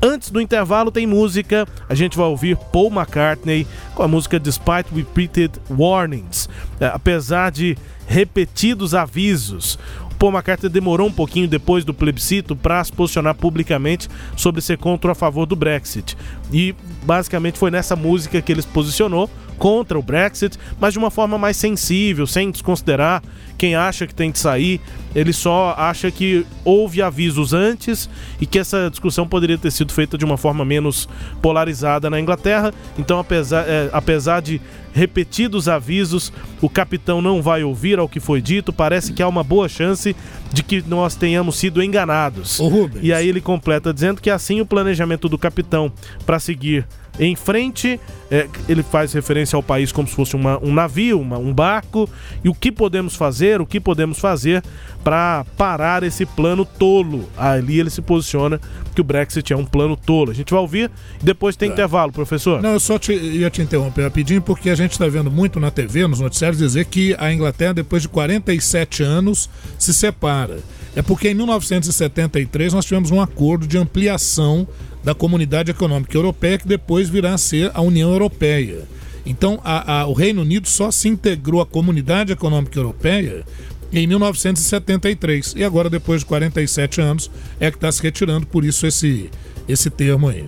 Antes 0.00 0.30
do 0.30 0.40
intervalo 0.40 0.90
tem 0.90 1.06
música, 1.06 1.66
a 1.88 1.94
gente 1.94 2.16
vai 2.16 2.26
ouvir 2.26 2.56
Paul 2.72 2.90
McCartney 2.90 3.66
com 3.94 4.02
a 4.02 4.08
música 4.08 4.38
Despite 4.38 4.94
Repeated 4.94 5.52
Warnings. 5.70 6.48
É, 6.80 6.86
apesar 6.86 7.50
de 7.50 7.76
repetidos 8.06 8.94
avisos, 8.94 9.78
Paul 10.22 10.32
McCartney 10.32 10.70
demorou 10.70 11.08
um 11.08 11.12
pouquinho 11.12 11.48
depois 11.48 11.84
do 11.84 11.92
plebiscito 11.92 12.54
para 12.54 12.82
se 12.84 12.92
posicionar 12.92 13.34
publicamente 13.34 14.08
sobre 14.36 14.60
ser 14.60 14.78
contra 14.78 15.10
ou 15.10 15.12
a 15.12 15.16
favor 15.16 15.46
do 15.46 15.56
Brexit. 15.56 16.16
E 16.52 16.74
basicamente 17.02 17.58
foi 17.58 17.72
nessa 17.72 17.96
música 17.96 18.40
que 18.40 18.52
ele 18.52 18.62
se 18.62 18.68
posicionou 18.68 19.28
contra 19.58 19.98
o 19.98 20.02
Brexit, 20.02 20.56
mas 20.80 20.92
de 20.92 20.98
uma 20.98 21.10
forma 21.10 21.36
mais 21.36 21.56
sensível, 21.56 22.26
sem 22.26 22.50
desconsiderar 22.50 23.22
quem 23.62 23.76
acha 23.76 24.08
que 24.08 24.14
tem 24.14 24.32
de 24.32 24.40
sair. 24.40 24.80
Ele 25.14 25.32
só 25.32 25.72
acha 25.78 26.10
que 26.10 26.44
houve 26.64 27.00
avisos 27.00 27.52
antes 27.52 28.10
e 28.40 28.46
que 28.46 28.58
essa 28.58 28.90
discussão 28.90 29.28
poderia 29.28 29.56
ter 29.56 29.70
sido 29.70 29.92
feita 29.92 30.18
de 30.18 30.24
uma 30.24 30.36
forma 30.36 30.64
menos 30.64 31.08
polarizada 31.40 32.10
na 32.10 32.18
Inglaterra. 32.18 32.74
Então, 32.98 33.20
apesar, 33.20 33.64
é, 33.68 33.88
apesar 33.92 34.42
de 34.42 34.60
repetidos 34.92 35.68
avisos, 35.68 36.32
o 36.60 36.68
capitão 36.68 37.22
não 37.22 37.40
vai 37.40 37.62
ouvir 37.62 38.00
ao 38.00 38.08
que 38.08 38.18
foi 38.18 38.42
dito. 38.42 38.72
Parece 38.72 39.12
que 39.12 39.22
há 39.22 39.28
uma 39.28 39.44
boa 39.44 39.68
chance 39.68 40.16
de 40.52 40.62
que 40.64 40.82
nós 40.84 41.14
tenhamos 41.14 41.54
sido 41.54 41.80
enganados. 41.80 42.58
E 43.00 43.12
aí 43.12 43.28
ele 43.28 43.40
completa 43.40 43.94
dizendo 43.94 44.20
que 44.20 44.28
assim 44.28 44.60
o 44.60 44.66
planejamento 44.66 45.28
do 45.28 45.38
capitão 45.38 45.92
para 46.26 46.40
seguir 46.40 46.84
em 47.18 47.36
frente, 47.36 48.00
é, 48.30 48.48
ele 48.68 48.82
faz 48.82 49.12
referência 49.12 49.56
ao 49.56 49.62
país 49.62 49.92
como 49.92 50.08
se 50.08 50.14
fosse 50.14 50.34
uma, 50.34 50.58
um 50.64 50.72
navio, 50.72 51.20
uma, 51.20 51.38
um 51.38 51.52
barco, 51.52 52.08
e 52.42 52.48
o 52.48 52.54
que 52.54 52.72
podemos 52.72 53.14
fazer, 53.14 53.51
o 53.60 53.66
que 53.66 53.80
podemos 53.80 54.18
fazer 54.18 54.62
para 55.02 55.44
parar 55.56 56.02
esse 56.02 56.24
plano 56.24 56.64
tolo. 56.64 57.28
Ali 57.36 57.80
ele 57.80 57.90
se 57.90 58.00
posiciona 58.00 58.60
que 58.94 59.00
o 59.00 59.04
Brexit 59.04 59.52
é 59.52 59.56
um 59.56 59.64
plano 59.64 59.96
tolo. 59.96 60.30
A 60.30 60.34
gente 60.34 60.50
vai 60.50 60.60
ouvir 60.60 60.90
e 61.20 61.24
depois 61.24 61.56
tem 61.56 61.68
é. 61.68 61.72
intervalo, 61.72 62.12
professor. 62.12 62.62
Não, 62.62 62.72
eu 62.72 62.80
só 62.80 62.98
te, 62.98 63.12
ia 63.12 63.50
te 63.50 63.62
interromper 63.62 64.02
rapidinho, 64.02 64.40
porque 64.40 64.70
a 64.70 64.74
gente 64.74 64.92
está 64.92 65.06
vendo 65.08 65.30
muito 65.30 65.58
na 65.58 65.70
TV, 65.70 66.06
nos 66.06 66.20
noticiários, 66.20 66.58
dizer 66.58 66.84
que 66.86 67.14
a 67.18 67.32
Inglaterra, 67.32 67.74
depois 67.74 68.02
de 68.02 68.08
47 68.08 69.02
anos, 69.02 69.50
se 69.78 69.92
separa. 69.92 70.58
É 70.94 71.02
porque 71.02 71.28
em 71.28 71.34
1973 71.34 72.74
nós 72.74 72.84
tivemos 72.84 73.10
um 73.10 73.20
acordo 73.20 73.66
de 73.66 73.78
ampliação 73.78 74.68
da 75.02 75.14
Comunidade 75.14 75.70
Econômica 75.70 76.16
Europeia, 76.16 76.58
que 76.58 76.68
depois 76.68 77.08
virá 77.08 77.34
a 77.34 77.38
ser 77.38 77.70
a 77.74 77.80
União 77.80 78.10
Europeia. 78.10 78.84
Então, 79.24 79.60
a, 79.64 80.00
a, 80.00 80.06
o 80.06 80.12
Reino 80.12 80.42
Unido 80.42 80.68
só 80.68 80.90
se 80.90 81.08
integrou 81.08 81.60
à 81.60 81.66
Comunidade 81.66 82.32
Econômica 82.32 82.78
Europeia 82.78 83.44
em 83.92 84.06
1973. 84.06 85.54
E 85.56 85.64
agora, 85.64 85.88
depois 85.88 86.20
de 86.20 86.26
47 86.26 87.00
anos, 87.00 87.30
é 87.60 87.70
que 87.70 87.76
está 87.76 87.90
se 87.92 88.02
retirando, 88.02 88.46
por 88.46 88.64
isso 88.64 88.86
esse, 88.86 89.30
esse 89.68 89.90
termo 89.90 90.28
aí. 90.28 90.46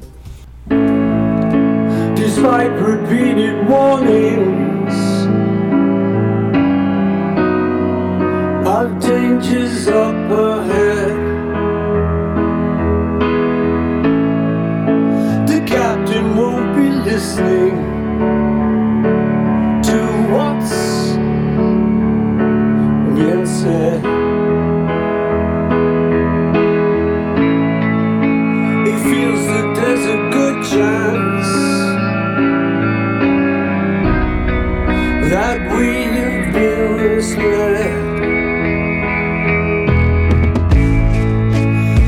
Despite 2.16 2.72
repeated 2.80 3.68
warnings 3.68 4.94
of 8.66 8.98
dangers 9.00 9.88
up 9.88 10.14
ahead 10.32 11.24
captain 15.66 16.36
won't 16.36 16.76
be 16.76 16.88
listening 17.10 17.83
said. 23.46 24.00
He 28.86 28.94
feels 29.10 29.46
that 29.46 29.66
there's 29.76 30.06
a 30.06 30.18
good 30.36 30.56
chance 30.72 31.48
that 35.30 35.58
we've 35.76 36.52
been 36.52 36.96
misled. 36.96 38.04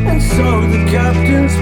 And 0.06 0.22
so 0.22 0.66
the 0.74 0.84
captain's 0.90 1.56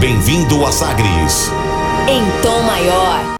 Bem-vindo 0.00 0.66
a 0.66 0.72
Sagres. 0.72 1.50
Em 2.08 2.22
tom 2.42 2.62
maior. 2.62 3.33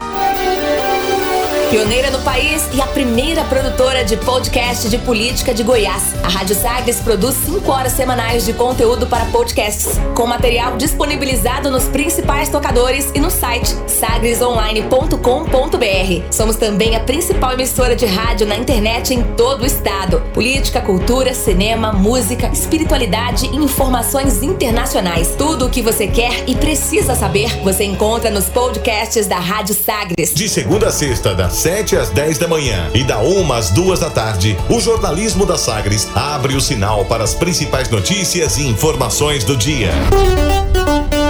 Pioneira 1.69 2.11
no 2.11 2.19
país 2.19 2.69
e 2.73 2.81
a 2.81 2.85
primeira 2.85 3.43
produtora 3.45 4.05
de 4.05 4.15
podcast 4.17 4.87
de 4.87 4.99
política 4.99 5.51
de 5.51 5.63
Goiás. 5.63 6.13
A 6.23 6.27
Rádio 6.27 6.55
Sagres 6.55 6.99
produz 6.99 7.35
5 7.43 7.71
horas 7.71 7.93
semanais 7.93 8.45
de 8.45 8.53
conteúdo 8.53 9.07
para 9.07 9.25
podcasts, 9.25 9.99
com 10.13 10.27
material 10.27 10.77
disponibilizado 10.77 11.71
nos 11.71 11.85
principais 11.85 12.49
tocadores 12.49 13.09
e 13.15 13.19
no 13.19 13.31
site 13.31 13.75
sagresonline.com.br. 13.87 16.31
Somos 16.31 16.55
também 16.55 16.95
a 16.95 16.99
principal 16.99 17.53
emissora 17.53 17.95
de 17.95 18.05
rádio 18.05 18.45
na 18.45 18.55
internet 18.55 19.13
em 19.13 19.23
todo 19.35 19.63
o 19.63 19.65
estado. 19.65 20.21
Política, 20.33 20.81
cultura, 20.81 21.33
cinema, 21.33 21.91
música, 21.91 22.47
espiritualidade 22.47 23.47
e 23.47 23.55
informações 23.55 24.43
internacionais. 24.43 25.33
Tudo 25.35 25.65
o 25.65 25.69
que 25.69 25.81
você 25.81 26.07
quer 26.07 26.47
e 26.47 26.55
precisa 26.55 27.15
saber, 27.15 27.59
você 27.63 27.85
encontra 27.85 28.29
nos 28.29 28.45
podcasts 28.45 29.25
da 29.25 29.39
Rádio 29.39 29.73
Sagres. 29.73 30.33
De 30.33 30.47
segunda 30.47 30.89
a 30.89 30.91
sexta, 30.91 31.33
das 31.33 31.54
7 31.55 31.95
às 31.95 32.09
10 32.09 32.37
da 32.37 32.49
manhã 32.49 32.91
e 32.93 33.01
da 33.01 33.19
1 33.19 33.53
às 33.53 33.69
2 33.69 34.01
da 34.01 34.09
tarde, 34.09 34.57
o 34.69 34.79
jornalismo 34.81 35.45
da 35.45 35.57
Sagres 35.57 36.05
abre 36.13 36.53
o 36.53 36.59
sinal 36.59 37.05
para 37.05 37.23
as 37.23 37.33
principais 37.33 37.89
notícias 37.89 38.57
e 38.57 38.67
informações 38.67 39.45
do 39.45 39.55
dia. 39.55 39.91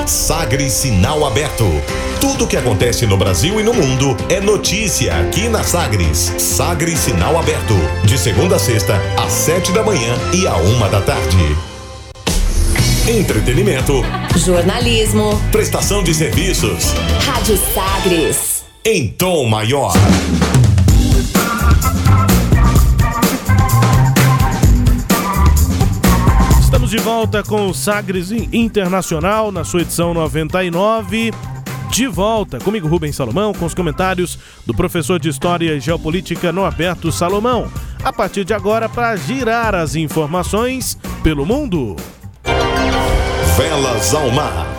Sagres 0.08 0.74
Sinal 0.74 1.24
Aberto. 1.26 1.66
Tudo 2.20 2.46
o 2.46 2.48
que 2.48 2.58
acontece 2.58 3.06
no 3.06 3.16
Brasil 3.16 3.60
e 3.60 3.64
no 3.64 3.74
mundo 3.74 4.18
é 4.28 4.42
notícia 4.42 5.16
aqui 5.16 5.48
na 5.48 5.64
Sagres. 5.64 6.34
Sagres 6.40 7.00
Sinal 7.00 7.38
Aberto. 7.38 7.76
De 8.04 8.18
segunda 8.18 8.56
a 8.56 8.60
sexta, 8.60 9.00
às 9.24 9.32
7 9.32 9.72
da 9.74 9.84
manhã 9.84 10.16
e 10.34 10.48
à 10.48 10.56
1 10.56 10.90
da 10.90 11.02
tarde. 11.02 11.58
Entretenimento. 13.08 14.04
Jornalismo. 14.36 15.40
Prestação 15.52 16.02
de 16.02 16.16
serviços. 16.16 16.94
Rádio 17.24 17.58
Sagres. 17.74 18.55
Em 18.88 19.08
tom 19.08 19.46
maior. 19.46 19.94
Estamos 26.62 26.92
de 26.92 27.00
volta 27.00 27.42
com 27.42 27.68
o 27.68 27.74
Sagres 27.74 28.30
Internacional 28.32 29.52
na 29.52 29.64
sua 29.64 29.82
edição 29.82 30.14
99. 30.14 31.34
De 31.90 32.06
volta 32.06 32.60
comigo, 32.60 32.88
Rubens 32.88 33.16
Salomão, 33.16 33.56
com 33.56 33.66
os 33.66 33.74
comentários 33.74 34.38
do 34.68 34.74
professor 34.76 35.20
de 35.20 35.30
História 35.30 35.74
e 35.74 35.80
Geopolítica 35.80 36.52
Norberto 36.52 37.12
Salomão. 37.12 37.72
A 38.04 38.14
partir 38.14 38.46
de 38.46 38.54
agora, 38.54 38.88
para 38.88 39.16
girar 39.16 39.74
as 39.74 39.96
informações 39.96 40.96
pelo 41.24 41.44
mundo. 41.44 41.96
Velas 43.58 44.14
ao 44.14 44.30
mar. 44.30 44.75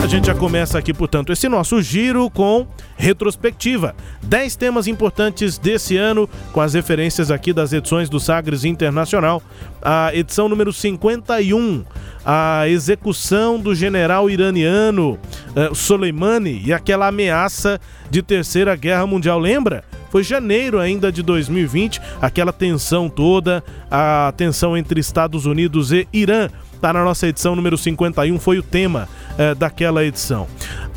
A 0.00 0.06
gente 0.06 0.26
já 0.28 0.34
começa 0.34 0.78
aqui, 0.78 0.94
portanto, 0.94 1.32
esse 1.32 1.48
nosso 1.48 1.82
giro 1.82 2.30
com 2.30 2.66
retrospectiva. 2.96 3.94
10 4.22 4.56
temas 4.56 4.86
importantes 4.86 5.58
desse 5.58 5.96
ano, 5.96 6.28
com 6.52 6.60
as 6.60 6.74
referências 6.74 7.30
aqui 7.30 7.52
das 7.52 7.72
edições 7.72 8.08
do 8.08 8.18
Sagres 8.18 8.64
Internacional. 8.64 9.42
A 9.82 10.14
edição 10.14 10.48
número 10.48 10.72
51, 10.72 11.84
a 12.24 12.68
execução 12.68 13.58
do 13.58 13.74
general 13.74 14.30
iraniano 14.30 15.18
uh, 15.54 15.74
Soleimani 15.74 16.62
e 16.64 16.72
aquela 16.72 17.08
ameaça 17.08 17.80
de 18.08 18.22
terceira 18.22 18.74
guerra 18.76 19.06
mundial. 19.06 19.38
Lembra? 19.38 19.84
Foi 20.10 20.22
janeiro 20.22 20.78
ainda 20.78 21.12
de 21.12 21.22
2020, 21.22 22.00
aquela 22.20 22.52
tensão 22.52 23.10
toda, 23.10 23.62
a 23.90 24.32
tensão 24.36 24.76
entre 24.76 25.00
Estados 25.00 25.44
Unidos 25.44 25.92
e 25.92 26.08
Irã. 26.12 26.48
Tá 26.80 26.92
na 26.92 27.02
nossa 27.04 27.26
edição 27.26 27.56
número 27.56 27.76
51, 27.76 28.38
foi 28.38 28.58
o 28.58 28.62
tema 28.62 29.08
é, 29.36 29.54
daquela 29.54 30.04
edição. 30.04 30.46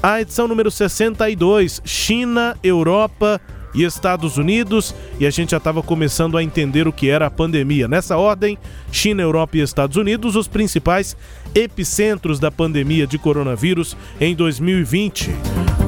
A 0.01 0.21
edição 0.21 0.47
número 0.47 0.69
62, 0.69 1.81
China, 1.83 2.55
Europa 2.63 3.41
e 3.73 3.83
Estados 3.83 4.37
Unidos, 4.37 4.93
e 5.19 5.25
a 5.25 5.29
gente 5.29 5.51
já 5.51 5.57
estava 5.57 5.81
começando 5.81 6.37
a 6.37 6.43
entender 6.43 6.87
o 6.87 6.93
que 6.93 7.09
era 7.09 7.25
a 7.25 7.31
pandemia. 7.31 7.87
Nessa 7.87 8.17
ordem, 8.17 8.57
China, 8.91 9.23
Europa 9.23 9.57
e 9.57 9.61
Estados 9.61 9.97
Unidos, 9.97 10.35
os 10.35 10.47
principais 10.47 11.15
epicentros 11.53 12.39
da 12.39 12.51
pandemia 12.51 13.05
de 13.05 13.17
coronavírus 13.17 13.95
em 14.19 14.35
2020. 14.35 15.31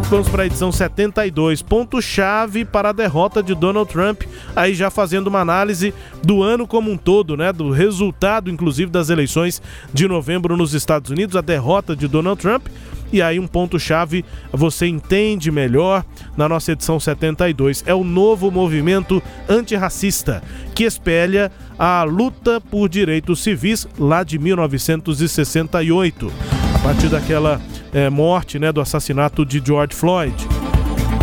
Vamos 0.09 0.29
para 0.29 0.43
a 0.43 0.45
edição 0.45 0.71
72, 0.71 1.61
ponto-chave 1.61 2.65
para 2.65 2.89
a 2.89 2.93
derrota 2.93 3.41
de 3.41 3.55
Donald 3.55 3.91
Trump, 3.91 4.23
aí 4.55 4.75
já 4.75 4.89
fazendo 4.89 5.27
uma 5.27 5.39
análise 5.39 5.93
do 6.21 6.43
ano 6.43 6.67
como 6.67 6.91
um 6.91 6.97
todo, 6.97 7.35
né, 7.35 7.51
do 7.51 7.71
resultado 7.71 8.49
inclusive 8.49 8.91
das 8.91 9.09
eleições 9.09 9.61
de 9.93 10.07
novembro 10.07 10.55
nos 10.55 10.73
Estados 10.73 11.09
Unidos, 11.09 11.35
a 11.35 11.41
derrota 11.41 11.95
de 11.95 12.07
Donald 12.07 12.39
Trump. 12.39 12.67
E 13.13 13.21
aí 13.21 13.39
um 13.39 13.45
ponto-chave 13.45 14.25
você 14.51 14.87
entende 14.87 15.51
melhor 15.51 16.03
na 16.35 16.49
nossa 16.49 16.71
edição 16.71 16.99
72. 16.99 17.83
É 17.85 17.93
o 17.93 18.03
novo 18.03 18.49
movimento 18.49 19.21
antirracista 19.47 20.41
que 20.73 20.83
espelha 20.83 21.51
a 21.77 22.01
luta 22.03 22.59
por 22.59 22.89
direitos 22.89 23.43
civis 23.43 23.87
lá 23.99 24.23
de 24.23 24.39
1968. 24.39 26.33
A 26.73 26.79
partir 26.79 27.07
daquela 27.07 27.61
é, 27.93 28.09
morte, 28.09 28.57
né, 28.57 28.71
do 28.71 28.81
assassinato 28.81 29.45
de 29.45 29.61
George 29.63 29.95
Floyd. 29.95 30.35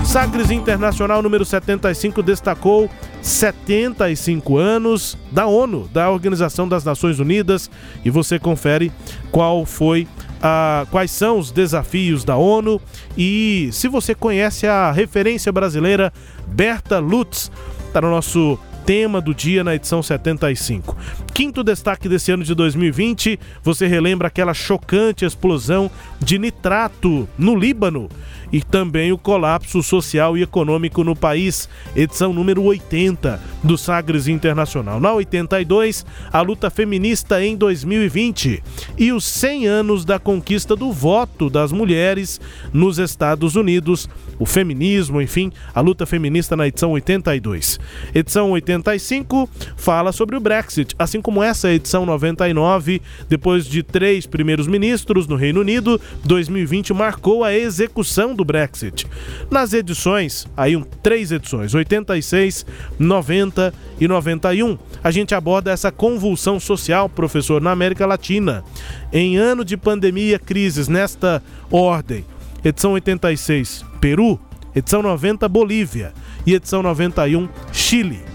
Sagres 0.04 0.50
Internacional 0.50 1.20
número 1.22 1.44
75 1.44 2.22
destacou 2.22 2.88
75 3.20 4.56
anos 4.56 5.18
da 5.30 5.46
ONU, 5.46 5.90
da 5.92 6.08
Organização 6.08 6.68
das 6.68 6.84
Nações 6.84 7.18
Unidas, 7.18 7.70
e 8.04 8.10
você 8.10 8.38
confere 8.38 8.90
qual 9.30 9.66
foi 9.66 10.06
a, 10.42 10.86
quais 10.90 11.10
são 11.10 11.38
os 11.38 11.50
desafios 11.50 12.24
da 12.24 12.36
ONU 12.36 12.80
e 13.16 13.68
se 13.72 13.88
você 13.88 14.14
conhece 14.14 14.66
a 14.66 14.90
referência 14.90 15.52
brasileira 15.52 16.12
Berta 16.46 16.98
Lutz, 16.98 17.50
está 17.86 18.00
no 18.00 18.10
nosso 18.10 18.58
tema 18.84 19.20
do 19.20 19.34
dia 19.34 19.62
na 19.62 19.74
edição 19.74 20.02
75. 20.02 20.96
Quinto 21.32 21.62
destaque 21.62 22.08
desse 22.08 22.32
ano 22.32 22.42
de 22.42 22.54
2020, 22.54 23.38
você 23.62 23.86
relembra 23.86 24.28
aquela 24.28 24.54
chocante 24.54 25.24
explosão 25.24 25.90
de 26.20 26.38
nitrato 26.38 27.28
no 27.38 27.56
Líbano 27.56 28.08
e 28.52 28.60
também 28.60 29.12
o 29.12 29.18
colapso 29.18 29.82
social 29.82 30.36
e 30.36 30.42
econômico 30.42 31.04
no 31.04 31.14
país, 31.14 31.68
edição 31.94 32.32
número 32.32 32.62
80 32.62 33.40
do 33.62 33.78
Sagres 33.78 34.26
Internacional. 34.26 34.98
Na 34.98 35.12
82, 35.12 36.04
a 36.32 36.40
luta 36.40 36.70
feminista 36.70 37.44
em 37.44 37.56
2020 37.56 38.62
e 38.98 39.12
os 39.12 39.24
100 39.24 39.66
anos 39.66 40.04
da 40.04 40.18
conquista 40.18 40.74
do 40.74 40.92
voto 40.92 41.48
das 41.48 41.72
mulheres 41.72 42.40
nos 42.72 42.98
Estados 42.98 43.54
Unidos, 43.54 44.08
o 44.38 44.46
feminismo, 44.46 45.20
enfim, 45.20 45.52
a 45.74 45.80
luta 45.80 46.06
feminista 46.06 46.56
na 46.56 46.66
edição 46.66 46.92
82. 46.92 47.78
Edição 48.14 48.50
85 48.50 49.48
fala 49.76 50.12
sobre 50.12 50.36
o 50.36 50.40
Brexit, 50.40 50.94
assim 50.98 51.20
como 51.20 51.42
essa 51.42 51.70
edição 51.72 52.04
99, 52.04 53.00
depois 53.28 53.66
de 53.66 53.82
três 53.82 54.26
primeiros 54.26 54.66
ministros 54.66 55.26
no 55.26 55.36
Reino 55.36 55.60
Unido, 55.60 56.00
2020 56.24 56.92
marcou 56.92 57.44
a 57.44 57.54
execução 57.54 58.34
do 58.34 58.44
Brexit. 58.44 59.06
Nas 59.50 59.72
edições, 59.72 60.46
aí 60.56 60.76
um, 60.76 60.82
três 60.82 61.32
edições, 61.32 61.74
86, 61.74 62.66
90 62.98 63.74
e 64.00 64.08
91, 64.08 64.78
a 65.02 65.10
gente 65.10 65.34
aborda 65.34 65.70
essa 65.70 65.90
convulsão 65.90 66.60
social, 66.60 67.08
professor, 67.08 67.60
na 67.60 67.70
América 67.70 68.06
Latina. 68.06 68.64
Em 69.12 69.36
ano 69.36 69.64
de 69.64 69.76
pandemia, 69.76 70.38
crises 70.38 70.88
nesta 70.88 71.42
ordem. 71.70 72.24
Edição 72.64 72.92
86, 72.92 73.84
Peru. 74.00 74.38
Edição 74.74 75.02
90, 75.02 75.48
Bolívia. 75.48 76.12
E 76.46 76.54
edição 76.54 76.82
91, 76.82 77.48
Chile. 77.72 78.29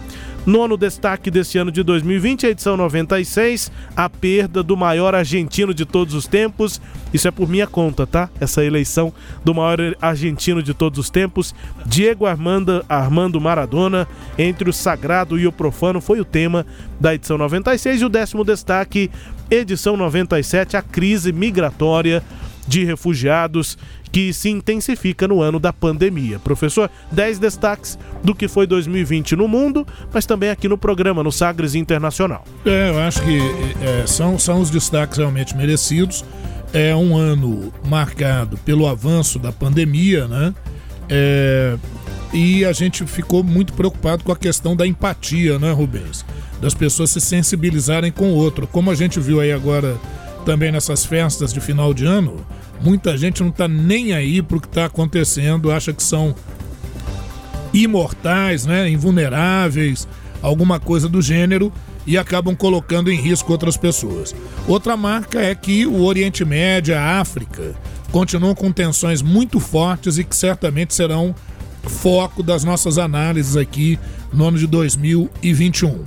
Nono 0.46 0.78
destaque 0.78 1.32
desse 1.32 1.58
ano 1.58 1.72
de 1.72 1.82
2020, 1.82 2.46
a 2.46 2.50
edição 2.52 2.78
96, 2.78 3.72
a 3.96 4.08
perda 4.08 4.62
do 4.62 4.78
maior 4.78 5.16
argentino 5.16 5.74
de 5.74 5.86
todos 5.86 6.14
os 6.14 6.28
tempos. 6.28 6.80
Isso 7.12 7.28
é 7.28 7.32
por 7.32 7.50
minha 7.50 7.66
conta, 7.66 8.06
tá? 8.06 8.30
Essa 8.40 8.64
eleição 8.64 9.12
do 9.44 9.56
maior 9.56 9.80
argentino 10.00 10.62
de 10.62 10.74
todos 10.76 11.00
os 11.00 11.10
tempos, 11.10 11.56
Diego 11.84 12.28
Armando, 12.28 12.86
Armando 12.88 13.42
Maradona, 13.42 14.08
entre 14.38 14.70
o 14.70 14.74
sagrado 14.74 15.40
e 15.40 15.48
o 15.48 15.52
profano, 15.52 16.00
foi 16.00 16.20
o 16.20 16.26
tema 16.26 16.64
da 17.00 17.16
edição 17.16 17.40
96. 17.40 18.02
E 18.02 18.06
o 18.06 18.10
décimo 18.10 18.44
destaque, 18.44 19.10
edição 19.50 19.98
97, 19.98 20.78
a 20.78 20.82
crise 20.84 21.34
migratória 21.34 22.22
de 22.68 22.84
refugiados 22.84 23.78
que 24.16 24.32
se 24.32 24.50
intensifica 24.50 25.28
no 25.28 25.42
ano 25.42 25.60
da 25.60 25.74
pandemia. 25.74 26.40
Professor, 26.40 26.90
10 27.12 27.38
destaques 27.38 28.00
do 28.24 28.34
que 28.34 28.48
foi 28.48 28.66
2020 28.66 29.36
no 29.36 29.46
mundo, 29.46 29.86
mas 30.14 30.26
também 30.26 30.50
aqui 30.50 30.70
no 30.70 30.78
programa, 30.78 31.22
no 31.22 31.34
Sagres 31.34 31.76
Internacional. 31.76 32.46
É, 32.66 32.92
eu 32.92 33.00
acho 33.00 33.22
que 33.22 33.38
é, 33.82 34.08
são, 34.08 34.40
são 34.40 34.62
os 34.62 34.70
destaques 34.70 35.18
realmente 35.18 35.54
merecidos. 35.58 36.24
É 36.72 36.96
um 36.96 37.18
ano 37.18 37.74
marcado 37.86 38.58
pelo 38.60 38.88
avanço 38.88 39.38
da 39.38 39.52
pandemia, 39.52 40.30
né? 40.30 40.56
É, 41.10 41.76
e 42.32 42.64
a 42.64 42.72
gente 42.72 43.06
ficou 43.06 43.44
muito 43.44 43.74
preocupado 43.74 44.24
com 44.24 44.32
a 44.32 44.38
questão 44.38 44.78
da 44.78 44.88
empatia, 44.88 45.60
né, 45.60 45.74
Rubens? 45.74 46.26
Das 46.62 46.74
pessoas 46.74 47.10
se 47.10 47.20
sensibilizarem 47.20 48.14
com 48.14 48.32
o 48.32 48.36
outro. 48.36 48.66
Como 48.66 48.90
a 48.90 48.96
gente 48.96 49.20
viu 49.20 49.42
aí 49.42 49.52
agora 49.52 49.98
também 50.46 50.72
nessas 50.72 51.06
festas 51.06 51.52
de 51.52 51.60
final 51.60 51.94
de 51.94 52.06
ano, 52.06 52.46
muita 52.82 53.18
gente 53.18 53.42
não 53.42 53.50
está 53.50 53.68
nem 53.68 54.14
aí 54.14 54.42
para 54.42 54.58
o 54.58 54.62
que 54.62 54.68
está 54.68 54.86
acontecendo, 54.86 55.72
acha 55.72 55.94
que 55.94 56.04
são 56.04 56.36
imortais, 57.74 58.66
né, 58.66 58.90
invulneráveis, 58.90 60.08
alguma 60.42 60.80
coisa 60.80 61.10
do 61.10 61.22
gênero 61.22 61.72
e 62.08 62.18
acabam 62.18 62.56
colocando 62.56 63.12
em 63.12 63.20
risco 63.20 63.52
outras 63.52 63.76
pessoas. 63.76 64.36
Outra 64.68 64.96
marca 64.96 65.42
é 65.42 65.54
que 65.56 65.86
o 65.86 66.04
Oriente 66.04 66.46
Médio, 66.46 66.96
a 66.96 67.20
África, 67.20 67.76
continuam 68.12 68.54
com 68.54 68.72
tensões 68.72 69.22
muito 69.22 69.60
fortes 69.60 70.18
e 70.18 70.24
que 70.24 70.36
certamente 70.36 70.94
serão 70.94 71.36
foco 71.84 72.42
das 72.42 72.64
nossas 72.64 72.98
análises 72.98 73.58
aqui 73.58 74.00
no 74.32 74.46
ano 74.46 74.58
de 74.58 74.68
2021. 74.68 76.04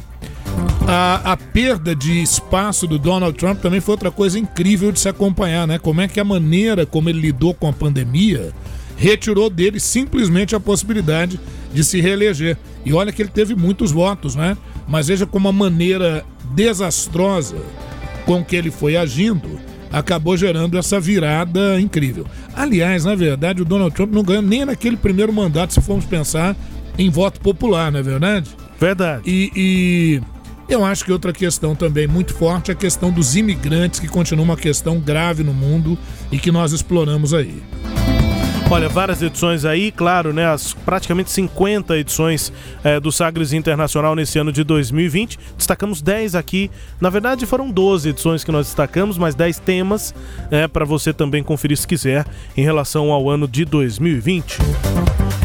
A, 0.86 1.32
a, 1.32 1.36
perda 1.36 1.94
de 1.94 2.22
espaço 2.22 2.86
do 2.86 2.98
Donald 2.98 3.36
Trump 3.36 3.60
também 3.60 3.80
foi 3.80 3.92
outra 3.92 4.10
coisa 4.10 4.38
incrível 4.38 4.90
de 4.90 4.98
se 4.98 5.08
acompanhar, 5.08 5.66
né? 5.66 5.78
Como 5.78 6.00
é 6.00 6.08
que 6.08 6.18
a 6.18 6.24
maneira 6.24 6.86
como 6.86 7.10
ele 7.10 7.20
lidou 7.20 7.52
com 7.52 7.68
a 7.68 7.72
pandemia 7.72 8.52
retirou 8.96 9.48
dele 9.48 9.78
simplesmente 9.78 10.56
a 10.56 10.60
possibilidade 10.60 11.38
de 11.72 11.84
se 11.84 12.00
reeleger. 12.00 12.58
E 12.84 12.92
olha 12.92 13.12
que 13.12 13.22
ele 13.22 13.28
teve 13.28 13.54
muitos 13.54 13.92
votos, 13.92 14.34
né? 14.34 14.56
Mas 14.88 15.08
veja 15.08 15.26
como 15.26 15.48
a 15.48 15.52
maneira 15.52 16.24
desastrosa 16.54 17.58
com 18.24 18.44
que 18.44 18.56
ele 18.56 18.70
foi 18.70 18.96
agindo 18.96 19.60
acabou 19.90 20.36
gerando 20.36 20.76
essa 20.76 21.00
virada 21.00 21.80
incrível. 21.80 22.26
Aliás, 22.54 23.04
na 23.04 23.14
verdade, 23.14 23.62
o 23.62 23.64
Donald 23.64 23.94
Trump 23.94 24.12
não 24.12 24.22
ganhou 24.22 24.42
nem 24.42 24.64
naquele 24.64 24.96
primeiro 24.96 25.32
mandato, 25.32 25.72
se 25.72 25.80
formos 25.80 26.04
pensar 26.04 26.56
em 26.98 27.08
voto 27.08 27.40
popular, 27.40 27.90
não 27.90 28.00
é 28.00 28.02
verdade? 28.02 28.50
Verdade. 28.78 29.22
E, 29.26 29.50
e 29.56 30.22
eu 30.68 30.84
acho 30.84 31.04
que 31.04 31.12
outra 31.12 31.32
questão 31.32 31.74
também 31.74 32.06
muito 32.06 32.34
forte 32.34 32.70
é 32.70 32.74
a 32.74 32.76
questão 32.76 33.10
dos 33.10 33.34
imigrantes, 33.36 33.98
que 33.98 34.06
continua 34.06 34.44
uma 34.44 34.56
questão 34.56 35.00
grave 35.00 35.42
no 35.42 35.54
mundo 35.54 35.98
e 36.30 36.38
que 36.38 36.52
nós 36.52 36.72
exploramos 36.72 37.32
aí. 37.32 37.62
Olha, 38.70 38.86
várias 38.86 39.22
edições 39.22 39.64
aí, 39.64 39.90
claro, 39.90 40.30
né? 40.30 40.44
As 40.44 40.74
praticamente 40.74 41.30
50 41.30 41.96
edições 41.96 42.52
é, 42.84 43.00
do 43.00 43.10
Sagres 43.10 43.54
Internacional 43.54 44.14
nesse 44.14 44.38
ano 44.38 44.52
de 44.52 44.62
2020. 44.62 45.38
Destacamos 45.56 46.02
10 46.02 46.34
aqui. 46.34 46.70
Na 47.00 47.08
verdade, 47.08 47.46
foram 47.46 47.70
12 47.70 48.10
edições 48.10 48.44
que 48.44 48.52
nós 48.52 48.66
destacamos, 48.66 49.16
mas 49.16 49.34
10 49.34 49.58
temas 49.60 50.14
é, 50.50 50.68
para 50.68 50.84
você 50.84 51.14
também 51.14 51.42
conferir 51.42 51.78
se 51.78 51.86
quiser 51.86 52.26
em 52.54 52.62
relação 52.62 53.10
ao 53.10 53.30
ano 53.30 53.48
de 53.48 53.64
2020. 53.64 54.58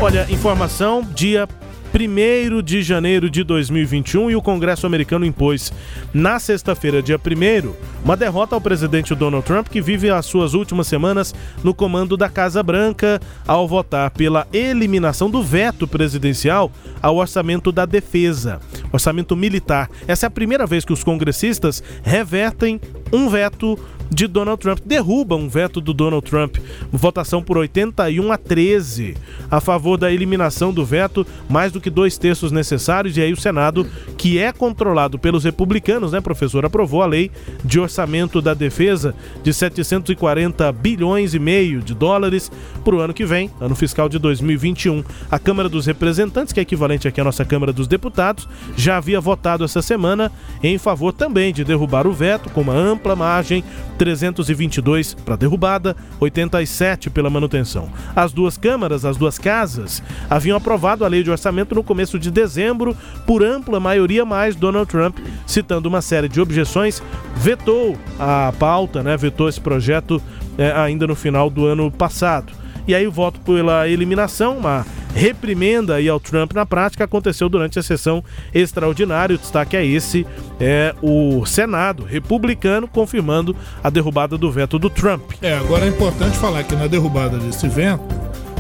Olha, 0.02 0.28
informação: 0.30 1.02
dia 1.16 1.48
1 1.94 2.64
de 2.64 2.82
janeiro 2.82 3.30
de 3.30 3.44
2021 3.44 4.32
e 4.32 4.36
o 4.36 4.42
Congresso 4.42 4.88
americano 4.88 5.26
impôs 5.26 5.72
na 6.12 6.40
sexta-feira, 6.40 7.04
dia 7.04 7.20
1, 7.20 7.72
uma 8.04 8.18
derrota 8.18 8.56
ao 8.56 8.62
presidente 8.62 9.14
Donald 9.14 9.46
Trump, 9.46 9.68
que 9.68 9.80
vive 9.80 10.10
as 10.10 10.26
suas 10.26 10.56
últimas 10.56 10.88
semanas 10.88 11.36
no 11.64 11.72
comando 11.72 12.18
da 12.18 12.28
Casa 12.30 12.64
Branca, 12.64 13.22
ao 13.48 13.68
votar 13.68 14.10
pela 14.10 14.48
eliminação 14.52 15.30
do 15.30 15.44
veto 15.44 15.88
presidencial 15.88 16.72
ao 17.00 17.18
orçamento 17.18 17.72
da 17.72 17.86
defesa, 17.86 18.60
orçamento 18.92 19.36
militar. 19.36 19.88
Essa 20.08 20.26
é 20.26 20.28
a 20.28 20.32
primeira 20.32 20.66
vez 20.66 20.84
que 20.84 20.94
os 20.94 21.04
congressistas 21.04 21.84
revertem 22.04 22.82
um 23.12 23.30
veto 23.30 23.78
de 24.10 24.28
Donald 24.28 24.60
Trump. 24.62 24.80
Derruba 24.86 25.36
um 25.36 25.50
veto 25.50 25.82
do 25.82 25.94
Donald 25.94 26.26
Trump. 26.30 26.58
Votação 26.92 27.42
por 27.42 27.58
81 27.58 28.32
a 28.32 28.38
13 28.38 29.16
a 29.50 29.60
favor 29.60 29.98
da 29.98 30.12
eliminação 30.12 30.74
do 30.74 30.86
veto, 30.86 31.26
mais 31.50 31.72
do 31.72 31.80
que 31.80 31.90
dois 31.90 32.18
terços 32.18 32.52
necessários. 32.52 33.18
E 33.18 33.22
aí 33.22 33.32
o 33.32 33.40
Senado, 33.40 33.86
que 34.18 34.40
é 34.40 34.52
controlado 34.52 35.20
pelos 35.20 35.44
republicanos, 35.44 36.12
né, 36.12 36.22
professor, 36.22 36.66
aprovou 36.66 37.02
a 37.02 37.06
lei 37.06 37.32
de 37.64 37.80
orçamento 37.80 38.42
da 38.42 38.54
defesa 38.54 39.14
de 39.44 39.54
740 39.54 40.72
bilhões 40.72 41.34
e 41.34 41.40
meio 41.40 41.82
de 41.82 41.94
dólares 41.94 42.52
para 42.84 42.96
o 42.96 43.00
ano 43.00 43.14
que 43.14 43.26
vem, 43.26 43.52
ano 43.60 43.76
fiscal 43.76 44.10
de 44.10 44.18
2021. 44.20 45.04
A 45.30 45.40
Câmara 45.40 45.70
dos 45.70 45.86
Representantes, 45.86 46.54
que 46.54 46.60
é 46.60 46.64
equivalente 46.64 47.08
aqui 47.08 47.22
à 47.22 47.24
nossa 47.24 47.46
Câmara 47.46 47.74
dos 47.74 47.88
Deputados, 47.88 48.48
já 48.76 48.98
havia 48.98 49.22
votado 49.22 49.64
essa 49.64 49.82
semana 49.82 50.32
em 50.62 50.78
favor 50.78 51.14
também 51.14 51.54
de 51.54 51.64
derrubar 51.64 52.08
o 52.08 52.14
veto 52.14 52.50
com 52.50 52.62
uma 52.62 52.74
ampla 52.74 53.16
margem 53.16 53.64
322 54.04 55.14
para 55.14 55.38
derrubada, 55.38 55.96
87 56.20 57.10
pela 57.10 57.30
manutenção. 57.30 57.88
As 58.14 58.34
duas 58.34 58.58
câmaras, 58.58 59.06
as 59.06 59.16
duas 59.16 59.40
casas, 59.40 60.04
haviam 60.30 60.58
aprovado 60.58 61.06
a 61.06 61.08
lei 61.08 61.24
de 61.24 61.32
orçamento 61.32 61.74
no 61.74 61.82
começo 61.82 62.20
de 62.20 62.30
dezembro 62.30 62.98
por 63.26 63.42
ampla 63.42 63.80
maioria, 63.80 64.26
mas 64.26 64.58
Donald 64.58 64.90
Trump, 64.92 65.20
citando 65.48 65.88
uma 65.88 66.02
série 66.02 66.28
de 66.28 66.42
objeções, 66.42 67.02
vetou 67.38 67.98
a 68.20 68.54
pauta, 68.60 69.02
né, 69.02 69.16
vetou 69.16 69.48
esse 69.48 69.62
projeto 69.62 70.22
é, 70.58 70.70
ainda 70.74 71.08
no 71.08 71.16
final 71.16 71.50
do 71.50 71.66
ano 71.66 71.90
passado. 71.90 72.52
E 72.86 72.94
aí 72.94 73.08
o 73.08 73.12
voto 73.12 73.40
pela 73.40 73.88
eliminação, 73.88 74.58
uma 74.58 74.86
reprimenda 75.14 75.96
aí 75.96 76.10
ao 76.10 76.20
Trump 76.20 76.54
na 76.54 76.66
prática 76.66 77.04
aconteceu 77.04 77.48
durante 77.48 77.80
a 77.80 77.84
sessão 77.84 78.24
extraordinária. 78.54 79.36
O 79.36 79.40
destaque 79.40 79.78
é 79.78 79.86
esse: 79.86 80.26
é 80.60 80.94
o 81.02 81.46
Senado 81.46 82.04
republicano 82.04 82.88
confirmando 82.88 83.56
a 83.84 83.90
derrubada 83.90 84.38
do 84.38 84.52
veto 84.52 84.80
do 84.80 84.90
Trump. 84.90 85.32
É, 85.42 85.56
agora 85.56 85.86
é 85.86 85.90
importante 85.90 86.38
falar 86.38 86.64
que 86.64 86.76
na 86.76 86.88
derrubada 86.88 87.38
desse 87.38 87.68
veto, 87.68 88.04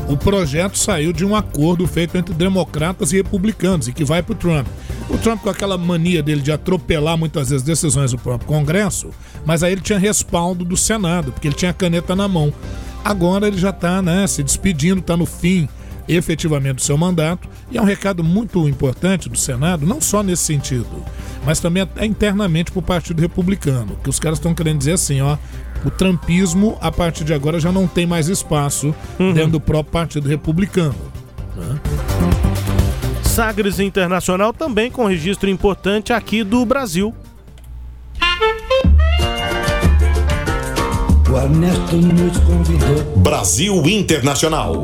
o 0.07 0.17
projeto 0.17 0.77
saiu 0.77 1.13
de 1.13 1.25
um 1.25 1.35
acordo 1.35 1.87
feito 1.87 2.17
entre 2.17 2.33
democratas 2.33 3.11
e 3.11 3.17
republicanos 3.17 3.87
e 3.87 3.93
que 3.93 4.03
vai 4.03 4.21
para 4.21 4.33
o 4.33 4.35
Trump. 4.35 4.67
O 5.09 5.17
Trump, 5.17 5.41
com 5.41 5.49
aquela 5.49 5.77
mania 5.77 6.21
dele 6.21 6.41
de 6.41 6.51
atropelar 6.51 7.17
muitas 7.17 7.49
vezes 7.49 7.63
decisões 7.63 8.11
do 8.11 8.17
próprio 8.17 8.47
Congresso, 8.47 9.09
mas 9.45 9.63
aí 9.63 9.73
ele 9.73 9.81
tinha 9.81 9.99
respaldo 9.99 10.65
do 10.65 10.77
Senado, 10.77 11.31
porque 11.31 11.47
ele 11.47 11.55
tinha 11.55 11.71
a 11.71 11.73
caneta 11.73 12.15
na 12.15 12.27
mão. 12.27 12.53
Agora 13.03 13.47
ele 13.47 13.57
já 13.57 13.69
está 13.69 14.01
né, 14.01 14.25
se 14.27 14.41
despedindo, 14.43 14.99
está 14.99 15.17
no 15.17 15.25
fim 15.25 15.67
efetivamente 16.07 16.75
do 16.75 16.81
seu 16.81 16.97
mandato. 16.97 17.47
E 17.71 17.77
é 17.77 17.81
um 17.81 17.85
recado 17.85 18.23
muito 18.23 18.67
importante 18.67 19.29
do 19.29 19.37
Senado, 19.37 19.85
não 19.85 20.01
só 20.01 20.23
nesse 20.23 20.43
sentido, 20.43 21.03
mas 21.45 21.59
também 21.59 21.87
internamente 22.01 22.71
para 22.71 22.79
o 22.79 22.83
Partido 22.83 23.21
Republicano, 23.21 23.97
que 24.03 24.09
os 24.09 24.19
caras 24.19 24.37
estão 24.37 24.53
querendo 24.53 24.77
dizer 24.77 24.93
assim, 24.93 25.21
ó, 25.21 25.37
o 25.85 25.91
trumpismo 25.91 26.77
a 26.81 26.91
partir 26.91 27.23
de 27.23 27.33
agora 27.33 27.59
já 27.59 27.71
não 27.71 27.87
tem 27.87 28.05
mais 28.05 28.27
espaço 28.27 28.95
uhum. 29.19 29.33
dentro 29.33 29.51
do 29.51 29.59
próprio 29.59 29.91
Partido 29.91 30.27
Republicano. 30.29 30.95
Né? 31.55 31.79
Sagres 33.23 33.79
Internacional 33.79 34.53
também 34.53 34.91
com 34.91 35.05
registro 35.05 35.49
importante 35.49 36.13
aqui 36.13 36.43
do 36.43 36.65
Brasil. 36.65 37.13
O 41.29 41.35
Ernesto 41.35 41.95
nos 41.95 42.37
convidou. 42.37 43.17
Brasil 43.17 43.87
Internacional 43.87 44.83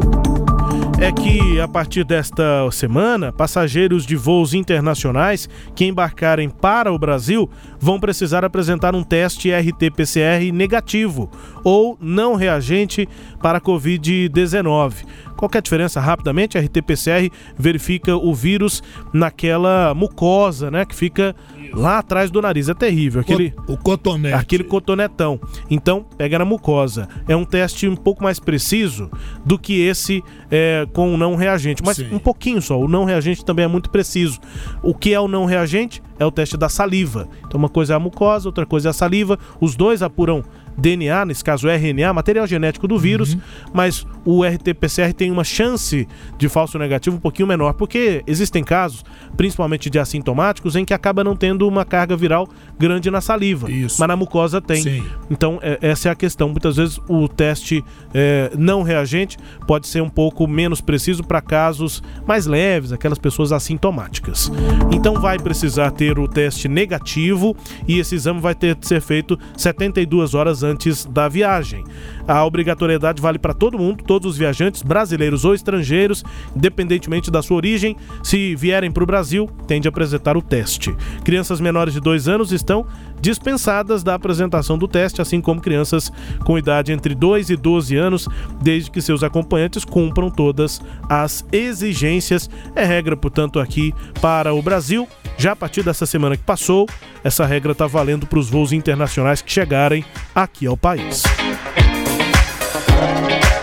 é 1.02 1.14
que 1.14 1.62
a 1.62 1.68
partir 1.68 2.04
desta 2.04 2.70
semana, 2.72 3.32
passageiros 3.32 4.06
de 4.06 4.18
voos 4.18 4.54
internacionais 4.54 5.47
que 5.74 5.86
embarcarem 5.86 6.50
para 6.50 6.91
o 6.91 7.00
Brasil 7.00 7.50
vão 7.80 8.00
precisar 8.00 8.43
apresentar 8.43 8.93
um 8.93 9.04
teste 9.04 9.50
RT-PCR 9.50 10.52
negativo 10.52 11.32
ou 11.64 11.97
não 12.02 12.36
reagente 12.36 13.08
para 13.41 13.60
a 13.60 13.62
Covid-19. 13.62 15.06
Qual 15.38 15.50
é 15.54 15.58
a 15.58 15.62
diferença? 15.62 16.02
Rapidamente, 16.02 16.58
a 16.58 16.62
RT-PCR 16.62 17.32
verifica 17.58 18.18
o 18.18 18.36
vírus 18.36 18.84
naquela 19.14 19.93
mucosa, 19.93 20.70
né, 20.70 20.84
que 20.84 20.93
fica 20.93 21.34
lá 21.74 22.00
atrás 22.00 22.30
do 22.30 22.41
nariz. 22.41 22.68
É 22.68 22.74
terrível. 22.74 23.22
Aquele, 23.22 23.54
o 23.66 23.78
cotonete. 23.78 24.36
Aquele 24.36 24.66
cotonetão. 24.66 25.39
Então, 25.70 26.06
pega 26.18 26.39
na 26.39 26.43
mucosa. 26.43 27.08
É 27.26 27.38
um 27.38 27.45
teste 27.45 27.88
um 27.88 27.95
pouco 27.95 28.22
mais 28.22 28.38
preciso 28.38 29.10
do 29.45 29.58
que 29.58 29.80
esse 29.80 30.22
é, 30.52 30.86
com 30.94 31.14
o 31.14 31.18
não 31.18 31.36
reagente. 31.36 31.82
Mas 31.86 31.98
Sim. 31.98 32.10
um 32.12 32.20
pouquinho 32.20 32.62
só. 32.62 32.80
O 32.80 32.88
não 32.88 33.06
reagente 33.06 33.44
também 33.44 33.66
é 33.66 33.68
muito 33.68 33.90
preciso. 33.90 34.40
O 34.82 34.94
que 34.94 35.14
é 35.14 35.20
o 35.20 35.28
não 35.28 35.46
reagente? 35.46 36.02
É 36.18 36.26
o 36.26 36.32
teste 36.32 36.58
da 36.58 36.68
saliva. 36.68 37.28
Então, 37.46 37.58
uma 37.58 37.70
coisa 37.70 37.94
é 37.94 37.96
a 37.96 38.00
mucosa, 38.00 38.48
outra 38.48 38.66
coisa 38.66 38.90
é 38.90 38.92
a 38.92 38.94
saliva. 38.94 39.40
Os 39.62 39.76
dois 39.76 40.02
apuram 40.02 40.44
DNA, 40.80 41.26
nesse 41.26 41.44
caso 41.44 41.68
RNA, 41.68 42.14
material 42.14 42.48
genético 42.48 42.88
do 42.88 42.98
vírus, 42.98 43.34
uhum. 43.34 43.42
mas 43.74 44.06
o 44.26 44.44
RT-PCR 44.44 45.14
tem 45.14 45.32
uma 45.32 45.44
chance 45.44 46.08
de 46.38 46.50
falso 46.50 46.78
negativo 46.78 47.18
um 47.18 47.20
pouquinho 47.20 47.48
menor, 47.48 47.74
porque 47.74 48.24
existem 48.28 48.64
casos, 48.64 49.04
principalmente 49.36 49.90
de 49.90 50.00
assintomáticos, 50.00 50.76
em 50.76 50.86
que 50.86 50.94
acaba 50.94 51.24
não 51.24 51.36
tendo 51.36 51.68
uma 51.68 51.84
carga 51.84 52.16
viral 52.16 52.48
grande 52.78 53.10
na 53.10 53.22
saliva, 53.22 53.70
Isso. 53.72 53.98
mas 54.00 54.08
na 54.08 54.16
mucosa 54.16 54.62
tem. 54.62 54.82
Sim. 54.82 55.04
Então, 55.30 55.60
é, 55.62 55.78
essa 55.82 56.10
é 56.10 56.12
a 56.12 56.16
questão. 56.16 56.50
Muitas 56.50 56.76
vezes 56.78 57.00
o 57.08 57.28
teste 57.28 57.84
é, 58.14 58.52
não 58.58 58.84
reagente 58.84 59.38
pode 59.68 59.88
ser 59.88 60.02
um 60.02 60.10
pouco 60.10 60.48
menos 60.48 60.82
preciso 60.82 61.24
para 61.24 61.42
casos 61.42 62.02
mais 62.28 62.46
leves, 62.46 62.92
aquelas 62.92 63.18
pessoas 63.18 63.52
assintomáticas. 63.52 64.52
Então, 64.92 65.16
vai 65.16 65.38
precisar 65.38 65.92
ter 65.92 66.20
o 66.20 66.28
teste 66.28 66.68
negativo 66.68 67.56
e 67.88 68.00
esse 68.00 68.16
exame 68.16 68.40
vai 68.40 68.56
ter 68.56 68.76
que 68.76 68.88
ser 68.88 69.02
feito 69.02 69.38
72 69.58 70.34
horas 70.34 70.64
antes 70.64 70.69
antes 70.70 71.06
da 71.06 71.28
viagem. 71.28 71.84
A 72.28 72.46
obrigatoriedade 72.46 73.22
vale 73.22 73.40
para 73.40 73.54
todo 73.54 73.78
mundo, 73.78 74.04
todos 74.04 74.32
os 74.32 74.38
viajantes, 74.38 74.84
brasileiros 74.84 75.46
ou 75.46 75.54
estrangeiros, 75.54 76.24
independentemente 76.56 77.32
da 77.32 77.42
sua 77.42 77.58
origem. 77.58 77.96
Se 78.24 78.56
vierem 78.56 78.92
para 78.92 79.04
o 79.04 79.08
Brasil, 79.08 79.50
tem 79.68 79.82
de 79.82 79.88
apresentar 79.88 80.38
o 80.38 80.42
teste. 80.42 80.96
Crianças 81.24 81.60
menores 81.60 81.94
de 81.94 82.00
2 82.00 82.28
anos 82.28 82.52
estão 82.52 82.86
dispensadas 83.22 84.04
da 84.04 84.16
apresentação 84.16 84.78
do 84.78 84.88
teste, 84.88 85.22
assim 85.22 85.42
como 85.42 85.62
crianças 85.62 86.12
com 86.44 86.58
idade 86.58 86.92
entre 86.92 87.14
2 87.16 87.50
e 87.50 87.56
12 87.56 87.96
anos, 87.96 88.28
desde 88.62 88.92
que 88.92 89.02
seus 89.02 89.24
acompanhantes 89.24 89.86
cumpram 89.86 90.30
todas 90.30 90.82
as 91.10 91.46
exigências. 91.52 92.50
É 92.76 92.84
regra, 92.84 93.16
portanto, 93.16 93.60
aqui 93.60 93.94
para 94.22 94.54
o 94.54 94.62
Brasil. 94.62 95.08
Já 95.38 95.54
a 95.54 95.56
partir 95.56 95.84
dessa 95.84 96.06
semana 96.06 96.36
que 96.36 96.44
passou, 96.44 96.88
essa 97.24 97.46
regra 97.46 97.72
está 97.72 97.88
valendo 97.88 98.28
para 98.28 98.40
os 98.40 98.50
voos 98.50 98.74
internacionais 98.74 99.42
que 99.42 99.52
chegarem 99.52 100.04
aqui 100.34 100.68
ao 100.68 100.78
país. 100.78 101.24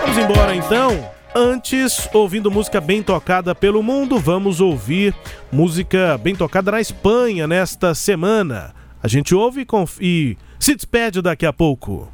Vamos 0.00 0.18
embora 0.18 0.54
então. 0.54 1.16
Antes, 1.34 2.08
ouvindo 2.14 2.50
música 2.50 2.80
bem 2.80 3.02
tocada 3.02 3.54
pelo 3.54 3.82
mundo, 3.82 4.18
vamos 4.18 4.58
ouvir 4.58 5.14
música 5.52 6.16
bem 6.16 6.34
tocada 6.34 6.70
na 6.70 6.80
Espanha 6.80 7.46
nesta 7.46 7.94
semana. 7.94 8.75
A 9.06 9.08
gente 9.08 9.36
ouve 9.36 9.60
e, 9.60 9.66
e 10.00 10.36
se 10.58 10.74
despede 10.74 11.22
daqui 11.22 11.46
a 11.46 11.52
pouco. 11.52 12.08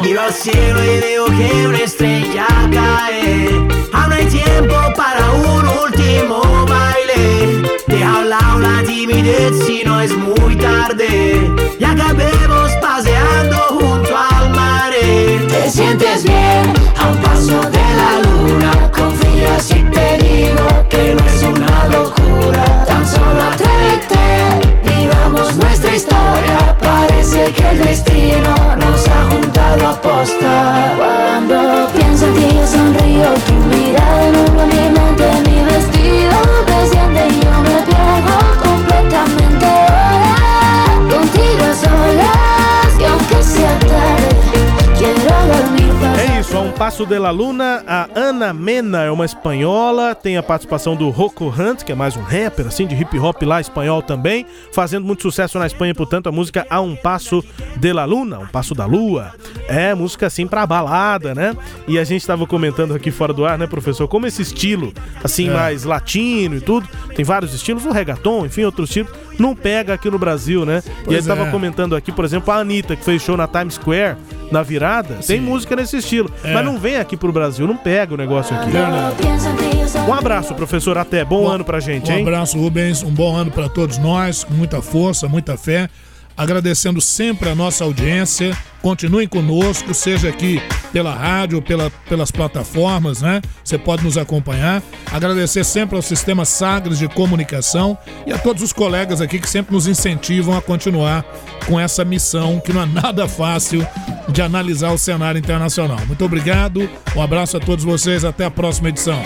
Miro 0.00 0.20
al 0.22 0.32
cielo 0.32 0.82
y 0.82 1.00
veo 1.00 1.26
que 1.26 1.66
una 1.66 1.78
estrella 1.80 2.46
cae. 2.72 3.48
Aún 3.92 4.12
hay 4.14 4.24
tiempo 4.24 4.74
para 4.96 5.30
un 5.32 5.68
último 5.84 6.40
baile. 6.66 7.76
Deja 7.88 8.10
a 8.10 8.18
un 8.20 8.30
lado 8.30 8.58
la 8.60 8.82
timidez 8.84 9.66
si 9.66 9.84
no 9.84 10.00
es 10.00 10.16
muy 10.16 10.56
tarde. 10.56 11.46
Y 11.78 11.84
acabemos 11.84 12.72
paseando 12.80 13.56
junto 13.68 14.16
al 14.16 14.35
Te 15.48 15.70
sientes 15.70 16.22
bien 16.22 16.72
a 16.98 17.08
un 17.08 17.16
paso 17.18 17.60
de 17.70 17.86
la 18.00 18.20
luna. 18.22 18.90
Confías 18.92 19.70
y 19.70 19.82
te 19.82 20.18
digo 20.18 20.88
que 20.88 21.14
no 21.14 21.24
es 21.24 21.42
una 21.42 21.86
locura. 21.88 22.84
Tan 22.86 23.06
solo 23.06 23.42
atrévete, 23.52 24.24
vivamos 24.84 25.56
nuestra 25.56 25.96
historia. 25.96 26.76
Parece 26.80 27.52
que 27.52 27.70
el 27.70 27.78
destino 27.78 28.54
nos 28.76 29.08
ha 29.08 29.24
juntado 29.30 29.88
a 29.88 30.00
posta. 30.00 30.94
Cuando 30.96 31.88
pienso 31.96 32.26
en 32.26 32.34
ti, 32.34 32.48
yo 32.54 32.66
sonrío. 32.66 33.34
Tu 33.46 33.54
mirada 33.74 34.30
nubla 34.30 34.66
mi 34.66 34.90
mente, 34.96 35.50
mi 35.50 35.64
vestido 35.64 36.36
desciende 36.66 37.35
Passo 46.96 47.04
de 47.04 47.18
la 47.18 47.30
Luna, 47.30 47.84
a 47.86 48.08
Ana 48.14 48.54
Mena 48.54 49.02
é 49.02 49.10
uma 49.10 49.26
espanhola, 49.26 50.14
tem 50.14 50.38
a 50.38 50.42
participação 50.42 50.96
do 50.96 51.10
Rocco 51.10 51.44
Hunt, 51.44 51.84
que 51.84 51.92
é 51.92 51.94
mais 51.94 52.16
um 52.16 52.22
rapper, 52.22 52.66
assim, 52.68 52.86
de 52.86 52.94
hip 52.94 53.18
hop 53.18 53.42
lá, 53.42 53.60
espanhol 53.60 54.00
também, 54.00 54.46
fazendo 54.72 55.04
muito 55.04 55.20
sucesso 55.20 55.58
na 55.58 55.66
Espanha, 55.66 55.94
portanto, 55.94 56.28
a 56.28 56.32
música 56.32 56.66
A 56.70 56.80
Um 56.80 56.96
Passo 56.96 57.44
de 57.76 57.92
la 57.92 58.06
Luna, 58.06 58.38
Um 58.38 58.46
Passo 58.46 58.74
da 58.74 58.86
Lua. 58.86 59.34
É 59.68 59.94
música 59.94 60.26
assim 60.26 60.46
pra 60.46 60.66
balada, 60.66 61.34
né? 61.34 61.54
E 61.86 61.98
a 61.98 62.04
gente 62.04 62.22
estava 62.22 62.46
comentando 62.46 62.94
aqui 62.94 63.10
fora 63.10 63.34
do 63.34 63.44
ar, 63.44 63.58
né, 63.58 63.66
professor, 63.66 64.08
como 64.08 64.26
esse 64.26 64.40
estilo, 64.40 64.90
assim, 65.22 65.50
é. 65.50 65.52
mais 65.52 65.84
latino 65.84 66.56
e 66.56 66.62
tudo, 66.62 66.88
tem 67.14 67.26
vários 67.26 67.52
estilos, 67.52 67.84
o 67.84 67.90
reggaeton, 67.90 68.46
enfim, 68.46 68.64
outros 68.64 68.88
tipos, 68.88 69.14
não 69.38 69.54
pega 69.54 69.94
aqui 69.94 70.10
no 70.10 70.18
Brasil, 70.18 70.64
né? 70.64 70.82
Pois 70.82 71.06
e 71.08 71.10
aí 71.14 71.20
estava 71.20 71.46
é. 71.46 71.50
comentando 71.50 71.94
aqui, 71.94 72.10
por 72.10 72.24
exemplo, 72.24 72.52
a 72.52 72.58
Anitta, 72.58 72.96
que 72.96 73.04
fez 73.04 73.22
show 73.22 73.36
na 73.36 73.46
Times 73.46 73.74
Square, 73.74 74.16
na 74.50 74.62
virada, 74.62 75.20
Sim. 75.20 75.26
tem 75.34 75.40
música 75.40 75.76
nesse 75.76 75.98
estilo. 75.98 76.30
É. 76.42 76.52
Mas 76.52 76.64
não 76.64 76.78
vem 76.78 76.96
aqui 76.96 77.16
pro 77.16 77.32
Brasil, 77.32 77.66
não 77.66 77.76
pega 77.76 78.14
o 78.14 78.16
negócio 78.16 78.56
aqui. 78.56 78.70
Um 80.08 80.14
abraço, 80.14 80.54
professor. 80.54 80.96
Até. 80.98 81.24
Bom, 81.24 81.42
bom 81.42 81.48
ano 81.48 81.64
pra 81.64 81.80
gente, 81.80 82.10
hein? 82.10 82.18
Um 82.24 82.28
abraço, 82.28 82.58
Rubens. 82.58 83.02
Um 83.02 83.10
bom 83.10 83.36
ano 83.36 83.50
para 83.50 83.68
todos 83.68 83.98
nós, 83.98 84.44
com 84.44 84.54
muita 84.54 84.80
força, 84.80 85.28
muita 85.28 85.56
fé 85.56 85.88
agradecendo 86.36 87.00
sempre 87.00 87.48
a 87.48 87.54
nossa 87.54 87.84
audiência. 87.84 88.56
Continuem 88.82 89.26
conosco, 89.26 89.92
seja 89.92 90.28
aqui 90.28 90.60
pela 90.92 91.12
rádio, 91.12 91.60
pela, 91.60 91.90
pelas 92.08 92.30
plataformas, 92.30 93.20
né? 93.20 93.42
Você 93.64 93.76
pode 93.76 94.04
nos 94.04 94.16
acompanhar. 94.16 94.82
Agradecer 95.10 95.64
sempre 95.64 95.96
ao 95.96 96.02
Sistema 96.02 96.44
Sagres 96.44 96.98
de 96.98 97.08
Comunicação 97.08 97.98
e 98.26 98.32
a 98.32 98.38
todos 98.38 98.62
os 98.62 98.72
colegas 98.72 99.20
aqui 99.20 99.40
que 99.40 99.48
sempre 99.48 99.74
nos 99.74 99.86
incentivam 99.88 100.56
a 100.56 100.62
continuar 100.62 101.24
com 101.66 101.80
essa 101.80 102.04
missão 102.04 102.60
que 102.60 102.72
não 102.72 102.82
é 102.82 102.86
nada 102.86 103.26
fácil 103.26 103.86
de 104.28 104.40
analisar 104.40 104.92
o 104.92 104.98
cenário 104.98 105.38
internacional. 105.38 105.98
Muito 106.06 106.24
obrigado, 106.24 106.88
um 107.16 107.22
abraço 107.22 107.56
a 107.56 107.60
todos 107.60 107.84
vocês, 107.84 108.24
até 108.24 108.44
a 108.44 108.50
próxima 108.50 108.88
edição. 108.88 109.20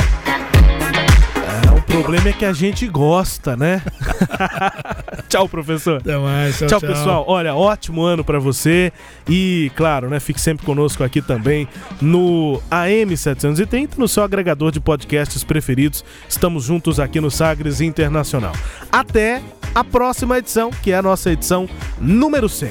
O 1.91 2.03
problema 2.03 2.29
é 2.29 2.33
que 2.33 2.45
a 2.45 2.53
gente 2.53 2.87
gosta, 2.87 3.57
né? 3.57 3.83
tchau, 5.29 5.49
professor. 5.49 5.97
Até 5.97 6.17
mais. 6.17 6.57
Tchau, 6.57 6.69
tchau, 6.69 6.81
tchau. 6.81 6.89
pessoal. 6.89 7.25
Olha, 7.27 7.53
ótimo 7.53 8.03
ano 8.03 8.23
para 8.23 8.39
você. 8.39 8.93
E, 9.29 9.73
claro, 9.75 10.09
né? 10.09 10.21
Fique 10.21 10.41
sempre 10.41 10.65
conosco 10.65 11.03
aqui 11.03 11.21
também 11.21 11.67
no 12.01 12.63
AM730, 12.71 13.99
no 13.99 14.07
seu 14.07 14.23
agregador 14.23 14.71
de 14.71 14.79
podcasts 14.79 15.43
preferidos. 15.43 16.05
Estamos 16.29 16.63
juntos 16.63 17.01
aqui 17.01 17.21
no 17.21 17.31
Sagres 17.31 17.81
Internacional. 17.81 18.53
Até 18.93 19.43
a 19.75 19.83
próxima 19.83 20.39
edição, 20.39 20.71
que 20.71 20.93
é 20.93 20.97
a 20.97 21.03
nossa 21.03 21.33
edição 21.33 21.69
número 22.01 22.49
100. 22.49 22.71